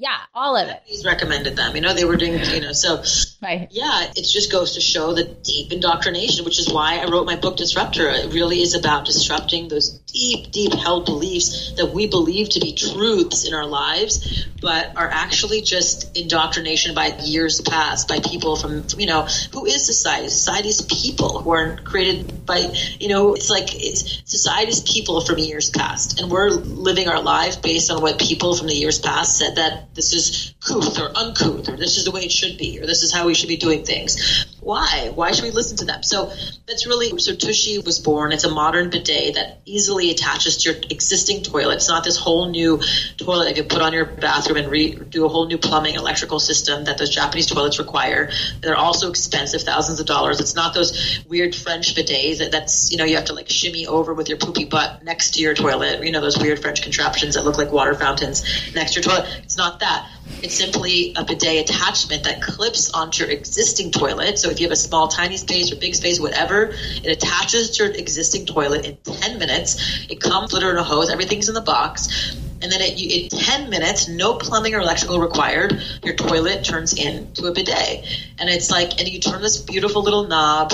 yeah, 0.00 0.16
all 0.34 0.56
of 0.56 0.66
it. 0.66 0.80
He's 0.86 1.04
recommended 1.04 1.56
them. 1.56 1.76
You 1.76 1.82
know, 1.82 1.92
they 1.92 2.06
were 2.06 2.16
doing, 2.16 2.32
you 2.32 2.62
know, 2.62 2.72
so 2.72 3.02
right. 3.42 3.68
yeah, 3.70 4.10
it 4.16 4.26
just 4.26 4.50
goes 4.50 4.74
to 4.74 4.80
show 4.80 5.12
the 5.12 5.24
deep 5.24 5.72
indoctrination, 5.72 6.46
which 6.46 6.58
is 6.58 6.72
why 6.72 7.00
I 7.00 7.10
wrote 7.10 7.26
my 7.26 7.36
book 7.36 7.58
Disrupt-Her. 7.58 8.08
It 8.08 8.32
really 8.32 8.62
is 8.62 8.74
about 8.74 9.04
disrupting 9.04 9.68
those 9.68 9.90
deep, 10.12 10.50
deep 10.50 10.72
held 10.74 11.06
beliefs 11.06 11.72
that 11.76 11.92
we 11.92 12.06
believe 12.06 12.50
to 12.50 12.60
be 12.60 12.72
truths 12.72 13.46
in 13.46 13.54
our 13.54 13.66
lives, 13.66 14.46
but 14.60 14.96
are 14.96 15.08
actually 15.10 15.62
just 15.62 16.16
indoctrination 16.16 16.94
by 16.94 17.16
years 17.24 17.60
past 17.60 18.08
by 18.08 18.18
people 18.20 18.56
from, 18.56 18.84
you 18.98 19.06
know, 19.06 19.26
who 19.52 19.66
is 19.66 19.84
society? 19.86 20.28
Society's 20.28 20.82
people 20.82 21.40
who 21.40 21.50
are 21.52 21.76
created 21.76 22.44
by, 22.44 22.72
you 22.98 23.08
know, 23.08 23.34
it's 23.34 23.50
like 23.50 23.74
it's 23.74 24.22
society's 24.24 24.80
people 24.80 25.20
from 25.20 25.38
years 25.38 25.70
past. 25.70 26.20
And 26.20 26.30
we're 26.30 26.50
living 26.50 27.08
our 27.08 27.22
life 27.22 27.62
based 27.62 27.90
on 27.90 28.02
what 28.02 28.18
people 28.18 28.54
from 28.54 28.66
the 28.66 28.74
years 28.74 28.98
past 28.98 29.38
said 29.38 29.56
that 29.56 29.94
this 29.94 30.12
is 30.12 30.54
couth 30.62 31.00
or 31.00 31.10
uncouth, 31.16 31.68
or 31.68 31.76
this 31.76 31.96
is 31.96 32.04
the 32.04 32.10
way 32.10 32.20
it 32.20 32.32
should 32.32 32.58
be, 32.58 32.78
or 32.80 32.86
this 32.86 33.02
is 33.02 33.12
how 33.12 33.26
we 33.26 33.34
should 33.34 33.48
be 33.48 33.56
doing 33.56 33.84
things. 33.84 34.46
Why? 34.60 35.10
Why 35.14 35.32
should 35.32 35.44
we 35.44 35.50
listen 35.52 35.78
to 35.78 35.86
them? 35.86 36.02
So 36.02 36.30
that's 36.66 36.86
really, 36.86 37.18
so 37.18 37.34
Tushy 37.34 37.78
was 37.78 37.98
born. 37.98 38.32
It's 38.32 38.44
a 38.44 38.50
modern 38.50 38.90
bidet 38.90 39.34
that 39.36 39.60
easily 39.64 40.10
attaches 40.10 40.58
to 40.58 40.72
your 40.72 40.80
existing 40.90 41.42
toilet. 41.42 41.76
It's 41.76 41.88
not 41.88 42.04
this 42.04 42.18
whole 42.18 42.50
new 42.50 42.78
toilet 43.16 43.46
that 43.46 43.56
you 43.56 43.64
put 43.64 43.80
on 43.80 43.94
your 43.94 44.04
bathroom 44.04 44.58
and 44.58 44.70
re- 44.70 44.94
do 44.94 45.24
a 45.24 45.28
whole 45.28 45.46
new 45.46 45.56
plumbing 45.56 45.94
electrical 45.94 46.38
system 46.38 46.84
that 46.84 46.98
those 46.98 47.08
Japanese 47.08 47.46
toilets 47.46 47.78
require. 47.78 48.30
They're 48.60 48.76
also 48.76 49.08
expensive, 49.08 49.62
thousands 49.62 49.98
of 49.98 50.06
dollars. 50.06 50.40
It's 50.40 50.54
not 50.54 50.74
those 50.74 51.24
weird 51.26 51.54
French 51.54 51.94
bidets 51.94 52.38
that, 52.38 52.52
that's, 52.52 52.92
you 52.92 52.98
know, 52.98 53.04
you 53.04 53.16
have 53.16 53.26
to 53.26 53.32
like 53.32 53.48
shimmy 53.48 53.86
over 53.86 54.12
with 54.12 54.28
your 54.28 54.36
poopy 54.36 54.66
butt 54.66 55.02
next 55.04 55.34
to 55.34 55.40
your 55.40 55.54
toilet. 55.54 56.04
You 56.04 56.12
know, 56.12 56.20
those 56.20 56.38
weird 56.38 56.60
French 56.60 56.82
contraptions 56.82 57.34
that 57.34 57.46
look 57.46 57.56
like 57.56 57.72
water 57.72 57.94
fountains 57.94 58.44
next 58.74 58.92
to 58.92 59.00
your 59.00 59.04
toilet. 59.04 59.40
It's 59.42 59.56
not 59.56 59.80
that. 59.80 60.06
It's 60.42 60.54
simply 60.54 61.14
a 61.16 61.24
bidet 61.24 61.68
attachment 61.68 62.24
that 62.24 62.40
clips 62.40 62.90
onto 62.90 63.24
your 63.24 63.32
existing 63.32 63.90
toilet. 63.90 64.38
So 64.38 64.50
if 64.50 64.60
you 64.60 64.66
have 64.66 64.72
a 64.72 64.76
small, 64.76 65.08
tiny 65.08 65.36
space 65.36 65.72
or 65.72 65.76
big 65.76 65.94
space, 65.94 66.18
whatever, 66.18 66.70
it 66.72 67.06
attaches 67.06 67.76
to 67.76 67.84
your 67.84 67.94
existing 67.94 68.46
toilet 68.46 68.86
in 68.86 68.96
10 68.96 69.38
minutes. 69.38 70.06
It 70.08 70.20
comes 70.20 70.54
in 70.54 70.62
a 70.62 70.82
hose. 70.82 71.10
Everything's 71.10 71.48
in 71.48 71.54
the 71.54 71.60
box. 71.60 72.36
And 72.62 72.70
then 72.70 72.80
it, 72.80 73.00
in 73.00 73.28
10 73.28 73.70
minutes, 73.70 74.08
no 74.08 74.34
plumbing 74.34 74.74
or 74.74 74.80
electrical 74.80 75.18
required, 75.18 75.82
your 76.02 76.14
toilet 76.14 76.64
turns 76.64 76.92
into 76.92 77.46
a 77.46 77.52
bidet. 77.52 78.04
And 78.38 78.48
it's 78.48 78.70
like, 78.70 78.98
and 79.00 79.08
you 79.08 79.20
turn 79.20 79.42
this 79.42 79.58
beautiful 79.58 80.02
little 80.02 80.26
knob 80.26 80.72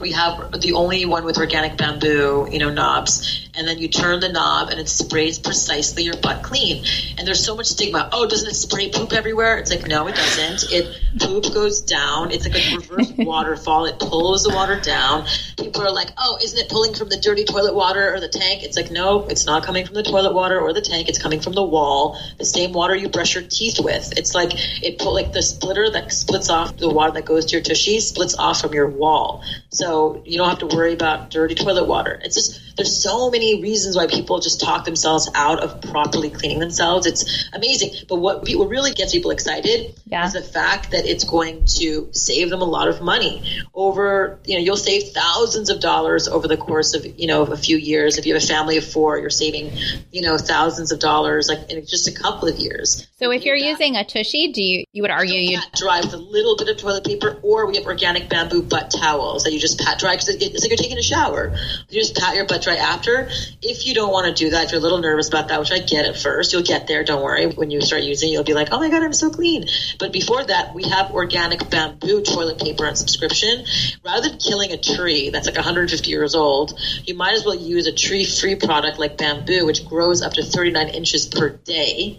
we 0.00 0.12
have 0.12 0.60
the 0.60 0.72
only 0.74 1.04
one 1.04 1.24
with 1.24 1.38
organic 1.38 1.76
bamboo, 1.76 2.48
you 2.50 2.58
know, 2.58 2.70
knobs 2.70 3.48
and 3.58 3.66
then 3.66 3.78
you 3.78 3.88
turn 3.88 4.20
the 4.20 4.28
knob 4.28 4.70
and 4.70 4.78
it 4.78 4.88
sprays 4.88 5.38
precisely 5.40 6.04
your 6.04 6.16
butt 6.16 6.44
clean. 6.44 6.84
And 7.18 7.26
there's 7.26 7.44
so 7.44 7.56
much 7.56 7.66
stigma. 7.66 8.08
Oh, 8.12 8.28
doesn't 8.28 8.48
it 8.48 8.54
spray 8.54 8.90
poop 8.90 9.12
everywhere? 9.12 9.58
It's 9.58 9.70
like, 9.70 9.86
no, 9.88 10.06
it 10.06 10.14
doesn't. 10.14 10.72
It 10.72 10.96
poop 11.20 11.52
goes 11.52 11.82
down. 11.82 12.30
It's 12.30 12.48
like 12.48 12.54
a 12.54 12.76
reverse 12.76 13.12
waterfall. 13.18 13.86
It 13.86 13.98
pulls 13.98 14.44
the 14.44 14.54
water 14.54 14.78
down. 14.78 15.26
People 15.58 15.82
are 15.82 15.90
like, 15.90 16.10
oh, 16.16 16.38
isn't 16.40 16.56
it 16.56 16.68
pulling 16.68 16.94
from 16.94 17.08
the 17.08 17.16
dirty 17.16 17.44
toilet 17.44 17.74
water 17.74 18.14
or 18.14 18.20
the 18.20 18.28
tank? 18.28 18.62
It's 18.62 18.76
like, 18.76 18.92
no, 18.92 19.26
it's 19.26 19.44
not 19.44 19.64
coming 19.64 19.84
from 19.84 19.96
the 19.96 20.04
toilet 20.04 20.34
water 20.34 20.60
or 20.60 20.72
the 20.72 20.80
tank. 20.80 21.08
It's 21.08 21.20
coming 21.20 21.40
from 21.40 21.54
the 21.54 21.64
wall, 21.64 22.16
the 22.38 22.44
same 22.44 22.72
water 22.72 22.94
you 22.94 23.08
brush 23.08 23.34
your 23.34 23.42
teeth 23.42 23.80
with. 23.80 24.16
It's 24.16 24.36
like 24.36 24.50
it 24.54 25.00
put 25.00 25.10
like 25.10 25.32
the 25.32 25.42
splitter 25.42 25.90
that 25.90 26.12
splits 26.12 26.48
off 26.48 26.76
the 26.76 26.88
water 26.88 27.10
that 27.14 27.24
goes 27.24 27.46
to 27.46 27.56
your 27.56 27.62
tushy 27.62 27.98
splits 27.98 28.36
off 28.38 28.60
from 28.60 28.72
your 28.72 28.88
wall. 28.88 29.42
So 29.70 29.87
you 30.24 30.38
don't 30.38 30.48
have 30.48 30.58
to 30.58 30.66
worry 30.66 30.92
about 30.92 31.30
dirty 31.30 31.54
toilet 31.54 31.86
water. 31.86 32.20
It's 32.22 32.34
just 32.34 32.68
there's 32.78 33.02
so 33.02 33.28
many 33.28 33.60
reasons 33.60 33.96
why 33.96 34.06
people 34.06 34.38
just 34.38 34.60
talk 34.60 34.84
themselves 34.84 35.28
out 35.34 35.60
of 35.64 35.82
properly 35.82 36.30
cleaning 36.30 36.60
themselves. 36.60 37.06
It's 37.06 37.48
amazing. 37.52 37.90
But 38.08 38.16
what, 38.16 38.48
what 38.48 38.68
really 38.68 38.92
gets 38.92 39.12
people 39.12 39.32
excited 39.32 39.94
yeah. 40.06 40.24
is 40.24 40.32
the 40.32 40.42
fact 40.42 40.92
that 40.92 41.04
it's 41.04 41.24
going 41.24 41.64
to 41.78 42.08
save 42.12 42.50
them 42.50 42.62
a 42.62 42.64
lot 42.64 42.86
of 42.86 43.02
money 43.02 43.42
over, 43.74 44.38
you 44.44 44.54
know, 44.54 44.60
you'll 44.60 44.76
save 44.76 45.08
thousands 45.08 45.70
of 45.70 45.80
dollars 45.80 46.28
over 46.28 46.46
the 46.46 46.56
course 46.56 46.94
of, 46.94 47.04
you 47.04 47.26
know, 47.26 47.42
a 47.42 47.56
few 47.56 47.76
years. 47.76 48.16
If 48.16 48.26
you 48.26 48.34
have 48.34 48.42
a 48.42 48.46
family 48.46 48.76
of 48.76 48.84
four, 48.84 49.18
you're 49.18 49.28
saving, 49.28 49.72
you 50.12 50.22
know, 50.22 50.38
thousands 50.38 50.92
of 50.92 51.00
dollars 51.00 51.48
like 51.48 51.72
in 51.72 51.84
just 51.84 52.06
a 52.06 52.12
couple 52.12 52.48
of 52.48 52.58
years. 52.58 53.08
So 53.18 53.32
if 53.32 53.44
you're 53.44 53.56
using 53.56 53.96
a 53.96 54.04
tushy, 54.04 54.52
do 54.52 54.62
you, 54.62 54.84
you 54.92 55.02
would 55.02 55.10
argue 55.10 55.40
you 55.40 55.58
with 55.58 56.14
a 56.14 56.16
little 56.16 56.56
bit 56.56 56.68
of 56.68 56.76
toilet 56.76 57.04
paper 57.04 57.40
or 57.42 57.66
we 57.66 57.76
have 57.76 57.86
organic 57.86 58.28
bamboo 58.28 58.62
butt 58.62 58.92
towels 58.92 59.42
that 59.42 59.52
you 59.52 59.58
just 59.58 59.77
pat 59.78 59.98
dry 59.98 60.14
because 60.14 60.28
it's 60.28 60.62
like 60.62 60.70
you're 60.70 60.76
taking 60.76 60.98
a 60.98 61.02
shower. 61.02 61.56
You 61.88 62.00
just 62.00 62.16
pat 62.16 62.34
your 62.34 62.46
butt 62.46 62.62
dry 62.62 62.76
after. 62.76 63.28
If 63.62 63.86
you 63.86 63.94
don't 63.94 64.12
want 64.12 64.26
to 64.26 64.44
do 64.44 64.50
that, 64.50 64.66
if 64.66 64.72
you're 64.72 64.80
a 64.80 64.82
little 64.82 64.98
nervous 64.98 65.28
about 65.28 65.48
that, 65.48 65.60
which 65.60 65.72
I 65.72 65.78
get 65.78 66.06
at 66.06 66.16
first, 66.16 66.52
you'll 66.52 66.62
get 66.62 66.86
there. 66.86 67.04
Don't 67.04 67.22
worry. 67.22 67.46
When 67.46 67.70
you 67.70 67.80
start 67.80 68.02
using 68.02 68.30
it, 68.30 68.32
you'll 68.32 68.44
be 68.44 68.54
like, 68.54 68.68
oh 68.72 68.78
my 68.78 68.90
God, 68.90 69.02
I'm 69.02 69.12
so 69.12 69.30
clean. 69.30 69.66
But 69.98 70.12
before 70.12 70.44
that, 70.44 70.74
we 70.74 70.84
have 70.88 71.12
organic 71.12 71.68
bamboo 71.70 72.22
toilet 72.22 72.60
paper 72.60 72.86
on 72.86 72.96
subscription. 72.96 73.64
Rather 74.04 74.28
than 74.28 74.38
killing 74.38 74.72
a 74.72 74.78
tree 74.78 75.30
that's 75.30 75.46
like 75.46 75.56
150 75.56 76.10
years 76.10 76.34
old, 76.34 76.78
you 77.04 77.14
might 77.14 77.34
as 77.34 77.44
well 77.44 77.54
use 77.54 77.86
a 77.86 77.92
tree 77.92 78.24
free 78.24 78.56
product 78.56 78.98
like 78.98 79.16
bamboo, 79.16 79.66
which 79.66 79.86
grows 79.86 80.22
up 80.22 80.32
to 80.34 80.42
39 80.42 80.88
inches 80.88 81.26
per 81.26 81.50
day, 81.50 82.18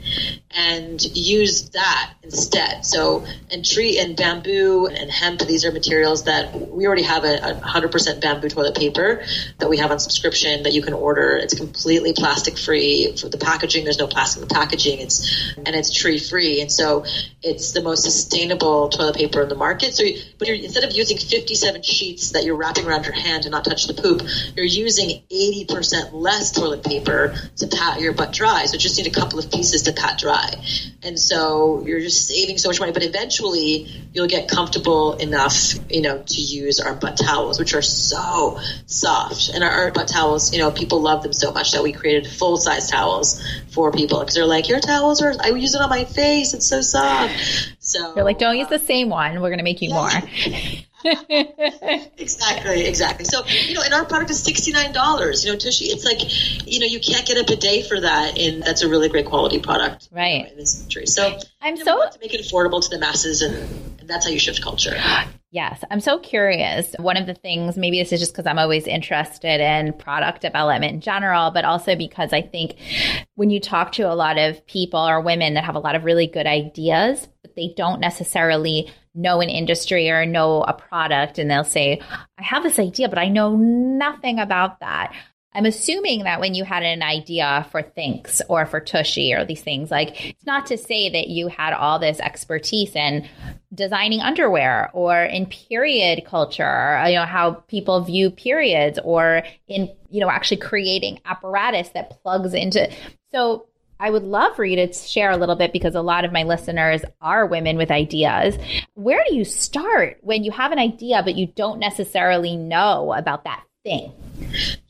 and 0.51 1.01
use 1.15 1.69
that 1.71 2.13
instead. 2.23 2.85
So, 2.85 3.25
and 3.51 3.65
tree 3.65 3.99
and 3.99 4.15
bamboo 4.15 4.87
and 4.87 5.09
hemp, 5.09 5.41
these 5.41 5.65
are 5.65 5.71
materials 5.71 6.25
that 6.25 6.53
we 6.71 6.87
already 6.87 7.03
have 7.03 7.23
a 7.23 7.48
100% 7.55 8.21
bamboo 8.21 8.49
toilet 8.49 8.75
paper 8.75 9.23
that 9.57 9.69
we 9.69 9.77
have 9.77 9.91
on 9.91 9.99
subscription 9.99 10.63
that 10.63 10.73
you 10.73 10.81
can 10.81 10.93
order. 10.93 11.37
It's 11.37 11.53
completely 11.53 12.13
plastic 12.13 12.57
free. 12.57 13.15
For 13.15 13.29
the 13.29 13.37
packaging, 13.37 13.83
there's 13.83 13.99
no 13.99 14.07
plastic 14.07 14.41
in 14.41 14.47
the 14.47 14.53
packaging. 14.53 14.99
It's 14.99 15.53
and 15.57 15.75
it's 15.75 15.93
tree 15.93 16.19
free, 16.19 16.61
and 16.61 16.71
so 16.71 17.05
it's 17.41 17.71
the 17.71 17.81
most 17.81 18.03
sustainable 18.03 18.89
toilet 18.89 19.15
paper 19.15 19.41
in 19.41 19.49
the 19.49 19.55
market. 19.55 19.93
So, 19.93 20.03
you, 20.03 20.21
but 20.37 20.47
instead 20.47 20.83
of 20.83 20.91
using 20.91 21.17
57 21.17 21.83
sheets 21.83 22.31
that 22.31 22.43
you're 22.43 22.55
wrapping 22.55 22.87
around 22.87 23.05
your 23.05 23.13
hand 23.13 23.43
to 23.43 23.49
not 23.49 23.65
touch 23.65 23.87
the 23.87 23.93
poop, 23.93 24.21
you're 24.55 24.65
using 24.65 25.21
80% 25.31 26.13
less 26.13 26.51
toilet 26.51 26.83
paper 26.83 27.35
to 27.57 27.67
pat 27.67 28.01
your 28.01 28.13
butt 28.13 28.31
dry. 28.31 28.65
So 28.65 28.77
just 28.77 28.97
need 28.97 29.07
a 29.07 29.19
couple 29.19 29.39
of 29.39 29.51
pieces 29.51 29.83
to 29.83 29.93
pat 29.93 30.19
dry, 30.19 30.53
and 31.03 31.19
so 31.19 31.83
you're 31.85 32.01
just 32.01 32.27
saving 32.27 32.57
so 32.57 32.69
much 32.69 32.79
money. 32.79 32.91
But 32.91 33.03
eventually, 33.03 33.87
you'll 34.13 34.27
get 34.27 34.49
comfortable 34.49 35.13
enough, 35.13 35.73
you 35.89 36.01
know, 36.01 36.23
to 36.25 36.41
use 36.41 36.79
our 36.79 36.95
butt 36.95 37.17
towels, 37.17 37.59
which 37.59 37.73
are 37.73 37.81
so 37.81 38.59
soft, 38.85 39.49
and 39.49 39.63
our, 39.63 39.69
our 39.69 39.91
butt 39.91 40.07
towels 40.07 40.49
you 40.51 40.59
know, 40.59 40.71
people 40.71 41.01
love 41.01 41.23
them 41.23 41.33
so 41.33 41.51
much 41.51 41.71
that 41.71 41.83
we 41.83 41.91
created 41.91 42.27
full 42.27 42.57
size 42.57 42.89
towels 42.89 43.45
for 43.71 43.91
people 43.91 44.19
because 44.19 44.35
they're 44.35 44.45
like, 44.45 44.69
your 44.69 44.79
towels 44.79 45.21
are, 45.21 45.33
I 45.41 45.49
use 45.49 45.75
it 45.75 45.81
on 45.81 45.89
my 45.89 46.05
face. 46.05 46.53
It's 46.53 46.67
so 46.67 46.81
soft. 46.81 47.33
So 47.79 48.15
you're 48.15 48.25
like, 48.25 48.39
don't 48.39 48.57
use 48.57 48.67
the 48.67 48.75
um, 48.75 48.85
same 48.85 49.09
one. 49.09 49.41
We're 49.41 49.49
going 49.49 49.59
to 49.59 49.63
make 49.63 49.81
you 49.81 49.89
yeah. 49.89 49.95
more. 49.95 50.09
exactly, 52.17 52.85
exactly. 52.85 53.25
So, 53.25 53.45
you 53.45 53.73
know, 53.73 53.81
and 53.83 53.93
our 53.93 54.05
product 54.05 54.31
is 54.31 54.43
$69. 54.43 55.45
You 55.45 55.51
know, 55.51 55.57
Tushy, 55.57 55.85
it's 55.85 56.03
like, 56.03 56.67
you 56.67 56.79
know, 56.79 56.85
you 56.85 56.99
can't 56.99 57.25
get 57.25 57.37
up 57.37 57.47
a 57.47 57.55
bidet 57.55 57.87
for 57.87 57.99
that. 57.99 58.37
And 58.37 58.61
that's 58.63 58.81
a 58.81 58.89
really 58.89 59.09
great 59.09 59.25
quality 59.25 59.59
product. 59.59 60.09
Right. 60.11 60.51
In 60.51 60.57
this 60.57 60.81
country. 60.81 61.05
So 61.05 61.39
I'm 61.61 61.75
you 61.75 61.85
know, 61.85 62.03
so 62.03 62.11
to 62.11 62.19
make 62.19 62.33
it 62.33 62.41
affordable 62.41 62.81
to 62.83 62.89
the 62.89 62.99
masses 62.99 63.41
and 63.41 63.88
that's 64.09 64.25
how 64.25 64.31
you 64.31 64.39
shift 64.39 64.61
culture. 64.61 64.97
Yes, 65.51 65.83
I'm 65.89 65.99
so 65.99 66.19
curious. 66.19 66.93
One 66.99 67.17
of 67.17 67.25
the 67.25 67.33
things, 67.33 67.77
maybe 67.77 67.99
this 67.99 68.11
is 68.11 68.19
just 68.19 68.33
because 68.33 68.45
I'm 68.45 68.59
always 68.59 68.85
interested 68.85 69.59
in 69.59 69.93
product 69.93 70.41
development 70.41 70.93
in 70.93 71.01
general, 71.01 71.49
but 71.49 71.65
also 71.65 71.95
because 71.95 72.33
I 72.33 72.41
think 72.41 72.75
when 73.35 73.49
you 73.49 73.59
talk 73.59 73.93
to 73.93 74.03
a 74.03 74.13
lot 74.13 74.37
of 74.37 74.65
people 74.67 74.99
or 74.99 75.21
women 75.21 75.55
that 75.55 75.63
have 75.63 75.75
a 75.75 75.79
lot 75.79 75.95
of 75.95 76.03
really 76.03 76.27
good 76.27 76.45
ideas, 76.45 77.27
but 77.41 77.55
they 77.55 77.73
don't 77.75 77.99
necessarily 77.99 78.91
know 79.15 79.41
an 79.41 79.49
industry 79.49 80.09
or 80.11 80.25
know 80.25 80.61
a 80.61 80.73
product, 80.73 81.39
and 81.39 81.49
they'll 81.49 81.63
say, 81.63 81.99
I 82.37 82.43
have 82.43 82.61
this 82.61 82.77
idea, 82.77 83.09
but 83.09 83.17
I 83.17 83.27
know 83.27 83.55
nothing 83.55 84.39
about 84.39 84.81
that. 84.81 85.13
I'm 85.53 85.65
assuming 85.65 86.25
that 86.25 86.39
when 86.39 86.53
you 86.53 86.63
had 86.63 86.83
an 86.83 87.01
idea 87.01 87.65
for 87.71 87.81
Thinx 87.81 88.39
or 88.49 88.67
for 88.67 88.79
Tushy 88.79 89.33
or 89.33 89.45
these 89.45 89.61
things, 89.61 89.89
like 89.89 90.29
it's 90.29 90.45
not 90.45 90.67
to 90.67 90.77
say 90.77 91.09
that 91.09 91.27
you 91.27 91.47
had 91.47 91.73
all 91.73 91.97
this 91.97 92.19
expertise 92.19 92.95
in 92.95 93.27
designing 93.73 94.19
underwear 94.19 94.91
or 94.93 95.23
in 95.23 95.47
period 95.47 96.23
culture, 96.25 97.03
you 97.07 97.15
know, 97.15 97.25
how 97.25 97.51
people 97.67 98.01
view 98.01 98.29
periods 98.29 98.99
or 99.03 99.41
in, 99.67 99.89
you 100.09 100.19
know, 100.19 100.29
actually 100.29 100.57
creating 100.57 101.19
apparatus 101.25 101.89
that 101.89 102.11
plugs 102.21 102.53
into. 102.53 102.91
So 103.31 103.65
I 103.99 104.11
would 104.11 104.23
love 104.23 104.55
for 104.55 104.63
you 104.63 104.75
to 104.77 104.93
share 104.93 105.31
a 105.31 105.37
little 105.37 105.55
bit 105.55 105.73
because 105.73 105.95
a 105.95 106.01
lot 106.01 106.25
of 106.25 106.31
my 106.31 106.43
listeners 106.43 107.01
are 107.21 107.45
women 107.45 107.75
with 107.75 107.91
ideas. 107.91 108.55
Where 108.93 109.23
do 109.27 109.35
you 109.35 109.43
start 109.43 110.19
when 110.21 110.43
you 110.43 110.51
have 110.51 110.71
an 110.71 110.79
idea, 110.79 111.21
but 111.23 111.35
you 111.35 111.47
don't 111.47 111.79
necessarily 111.79 112.55
know 112.55 113.13
about 113.13 113.43
that 113.43 113.63
thing? 113.83 114.13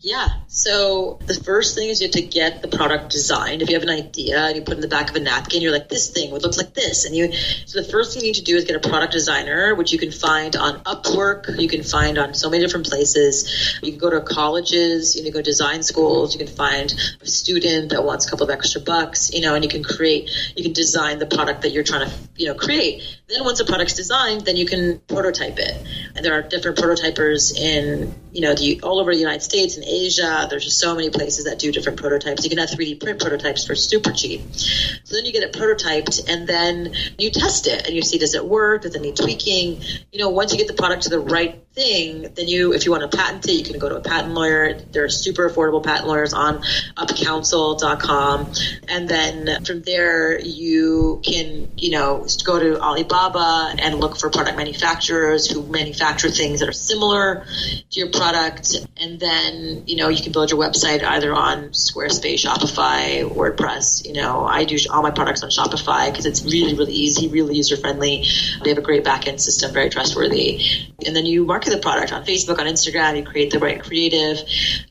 Yeah. 0.01 0.27
So 0.48 1.20
the 1.25 1.34
first 1.34 1.75
thing 1.75 1.89
is 1.89 2.01
you 2.01 2.08
have 2.08 2.13
to 2.13 2.22
get 2.22 2.62
the 2.62 2.70
product 2.70 3.12
designed. 3.12 3.62
If 3.62 3.70
you 3.70 3.75
have 3.75 3.84
an 3.84 3.89
idea 3.89 4.39
and 4.39 4.56
you 4.56 4.62
put 4.62 4.72
it 4.72 4.77
in 4.77 4.82
the 4.82 4.88
back 4.88 5.10
of 5.10 5.15
a 5.18 5.20
napkin, 5.20 5.62
you're 5.62 5.74
like, 5.74 5.89
this 5.89 6.10
thing 6.10 6.32
would 6.32 6.41
look 6.41 6.56
like 6.56 6.74
this. 6.74 7.03
And 7.03 7.13
you, 7.13 7.34
so 7.34 7.82
the 7.82 7.88
first 7.88 8.13
thing 8.13 8.24
you 8.24 8.29
need 8.29 8.36
to 8.36 8.44
do 8.44 8.56
is 8.56 8.63
get 8.63 8.77
a 8.77 8.88
product 8.88 9.12
designer, 9.12 9.75
which 9.75 9.91
you 9.91 10.00
can 10.00 10.12
find 10.12 10.56
on 10.56 10.79
Upwork. 10.86 11.60
You 11.60 11.68
can 11.68 11.84
find 11.84 12.18
on 12.18 12.34
so 12.34 12.50
many 12.50 12.63
different 12.63 12.88
places. 12.88 13.77
You 13.84 13.91
can 13.91 14.00
go 14.00 14.10
to 14.10 14.22
colleges, 14.22 15.18
you 15.18 15.24
can 15.24 15.34
go 15.34 15.39
to 15.39 15.44
design 15.44 15.84
schools. 15.84 16.34
You 16.34 16.46
can 16.46 16.56
find 16.56 16.94
a 17.22 17.27
student 17.27 17.89
that 17.89 18.06
wants 18.06 18.25
a 18.25 18.29
couple 18.29 18.46
of 18.46 18.51
extra 18.51 18.79
bucks, 18.79 19.34
you 19.34 19.41
know, 19.41 19.53
and 19.56 19.65
you 19.65 19.70
can 19.70 19.84
create, 19.84 20.29
you 20.56 20.63
can 20.63 20.72
design 20.72 21.20
the 21.20 21.25
product 21.25 21.63
that 21.63 21.72
you're 21.72 21.84
trying 21.84 22.10
to, 22.10 22.15
you 22.38 22.48
know, 22.48 22.56
create. 22.56 23.03
Then 23.27 23.44
once 23.44 23.60
the 23.60 23.65
product's 23.65 23.96
designed, 23.96 24.41
then 24.41 24.56
you 24.56 24.65
can 24.65 25.00
prototype 25.08 25.60
it. 25.60 25.88
And 26.15 26.24
there 26.24 26.34
are 26.34 26.41
different 26.41 26.77
prototypers 26.77 27.56
in, 27.56 28.15
you 28.32 28.41
know, 28.41 28.56
the, 28.56 28.79
all 28.82 29.00
over 29.00 29.13
the 29.13 29.20
United 29.20 29.44
States 29.44 29.75
and 29.75 29.88
Asia. 29.89 30.48
There's 30.50 30.65
just 30.65 30.79
so 30.79 30.96
many 30.96 31.10
places 31.10 31.46
that 31.46 31.60
do 31.60 31.72
different 31.72 32.00
prototypes. 32.00 32.43
You 32.43 32.50
can 32.50 32.60
have 32.60 32.69
3D 32.69 33.01
print 33.01 33.19
prototypes 33.19 33.65
for 33.65 33.75
super 33.75 34.12
cheap. 34.12 34.41
So 34.53 35.15
then 35.15 35.25
you 35.25 35.34
get 35.34 35.43
it 35.43 35.53
prototyped 35.53 36.29
and 36.29 36.48
then 36.48 36.93
you 37.17 37.31
test 37.31 37.67
it 37.67 37.86
and 37.86 37.96
you 37.96 38.01
see 38.01 38.17
does 38.17 38.36
it 38.36 38.46
work? 38.46 38.84
Does 38.84 38.96
it 38.96 39.01
need 39.01 39.15
tweaking? 39.15 39.81
You 40.12 40.19
know, 40.19 40.29
once 40.29 40.51
you 40.51 40.58
get 40.58 40.67
the 40.67 40.74
product 40.74 41.03
to 41.03 41.10
the 41.10 41.19
right 41.19 41.63
thing, 41.74 42.27
then 42.34 42.48
you, 42.48 42.74
if 42.74 42.86
you 42.86 42.91
want 42.91 43.10
to 43.10 43.17
patent 43.17 43.48
it, 43.48 43.53
you 43.53 43.63
can 43.63 43.79
go 43.79 43.89
to 43.89 43.96
a 43.96 44.01
patent 44.01 44.34
lawyer. 44.34 44.79
There 44.91 45.03
are 45.05 45.10
super 45.10 45.50
affordable 45.50 45.84
patent 45.84 46.08
lawyers 46.08 46.34
on 46.34 46.62
upcounsel.com. 46.98 48.51
And 48.88 49.08
then 49.08 49.63
from 49.63 49.81
there, 49.81 50.39
you 50.39 51.22
can, 51.24 51.69
you 51.77 51.91
know, 51.91 52.27
go 52.43 52.60
to 52.60 52.79
Alibaba 52.79 53.75
and 53.77 54.00
look 54.00 54.17
for 54.17 54.29
product 54.29 54.58
manufacturers 54.58 55.50
who 55.50 55.63
manufacture 55.63 56.29
things 56.29 56.60
that 56.60 56.69
are 56.69 56.74
similar 56.74 57.46
to 57.92 58.00
your 58.00 58.11
product. 58.11 58.75
And 58.98 59.20
then, 59.20 59.78
you 59.85 59.96
know, 59.96 60.09
you 60.09 60.22
can 60.22 60.31
build 60.31 60.51
your 60.51 60.59
website 60.59 61.03
either 61.03 61.33
on 61.33 61.70
Squarespace, 61.70 62.46
Shopify, 62.46 63.24
WordPress. 63.24 64.05
You 64.05 64.13
know, 64.13 64.46
I 64.46 64.65
do 64.65 64.77
all 64.89 65.01
my 65.01 65.11
products 65.11 65.44
on 65.44 65.50
Shopify 65.50 66.09
because 66.09 66.25
it's 66.25 66.44
really, 66.44 66.75
really 66.75 66.94
easy, 66.94 67.27
really 67.27 67.55
user 67.55 67.77
friendly. 67.77 68.25
They 68.63 68.70
have 68.70 68.77
a 68.77 68.81
great 68.81 69.03
backend 69.03 69.39
system, 69.39 69.74
very 69.74 69.89
trustworthy. 69.89 70.61
And 71.05 71.15
then 71.15 71.25
you 71.25 71.46
market 71.46 71.72
the 71.72 71.79
product 71.79 72.11
on 72.13 72.25
Facebook, 72.25 72.59
on 72.59 72.65
Instagram, 72.65 73.18
you 73.18 73.24
create 73.24 73.51
the 73.51 73.59
right 73.59 73.81
creative. 73.81 74.37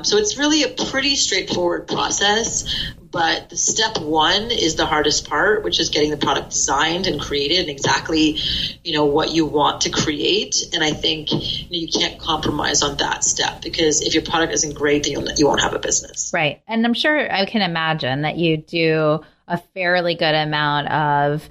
So 0.03 0.16
it's 0.16 0.38
really 0.38 0.62
a 0.64 0.68
pretty 0.68 1.16
straightforward 1.16 1.88
process. 1.88 2.64
But 3.11 3.49
the 3.49 3.57
step 3.57 3.99
one 3.99 4.51
is 4.51 4.75
the 4.77 4.85
hardest 4.85 5.29
part, 5.29 5.64
which 5.64 5.81
is 5.81 5.88
getting 5.88 6.11
the 6.11 6.16
product 6.16 6.51
designed 6.51 7.07
and 7.07 7.21
created 7.21 7.61
and 7.61 7.71
exactly, 7.71 8.38
you 8.85 8.92
know, 8.92 9.07
what 9.07 9.31
you 9.31 9.47
want 9.47 9.83
to 9.83 9.90
create. 9.90 10.68
And 10.75 10.85
I 10.85 10.92
think 10.92 11.33
you, 11.33 11.38
know, 11.38 11.66
you 11.71 11.88
can't 11.88 12.21
compromise 12.21 12.83
on 12.83 12.97
that 12.99 13.25
step 13.25 13.62
because 13.62 14.03
if 14.03 14.14
your 14.14 14.25
product 14.25 14.53
isn't 14.53 14.75
great, 14.75 15.05
then 15.05 15.12
you'll, 15.12 15.29
you 15.37 15.47
won't 15.47 15.61
have 15.61 15.75
a 15.75 15.79
business. 15.79 16.31
Right. 16.35 16.61
And 16.66 16.85
I'm 16.85 16.94
sure 16.94 17.33
I 17.33 17.47
can 17.47 17.62
imagine 17.62 18.23
that 18.23 18.37
you 18.37 18.59
do 18.59 19.21
a 19.47 19.59
fairly 19.75 20.14
good 20.14 20.35
amount 20.35 20.88
of 20.90 21.49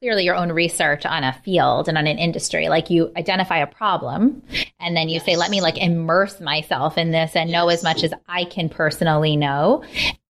clearly 0.00 0.24
your 0.24 0.34
own 0.34 0.52
research 0.52 1.06
on 1.06 1.24
a 1.24 1.32
field 1.32 1.88
and 1.88 1.96
on 1.96 2.06
an 2.06 2.18
industry. 2.18 2.68
Like 2.68 2.90
you 2.90 3.10
identify 3.16 3.58
a 3.58 3.66
problem 3.66 4.42
and 4.78 4.94
then 4.94 5.08
you 5.08 5.14
yes. 5.14 5.24
say, 5.24 5.36
let 5.36 5.50
me 5.50 5.62
like 5.62 5.78
immerse 5.78 6.42
myself 6.42 6.98
in 6.98 7.10
this 7.10 7.34
and 7.34 7.48
yes. 7.48 7.54
know 7.54 7.68
as 7.70 7.82
much 7.82 8.04
as 8.04 8.12
I 8.28 8.44
can 8.44 8.68
personally 8.68 9.38
know. 9.38 9.82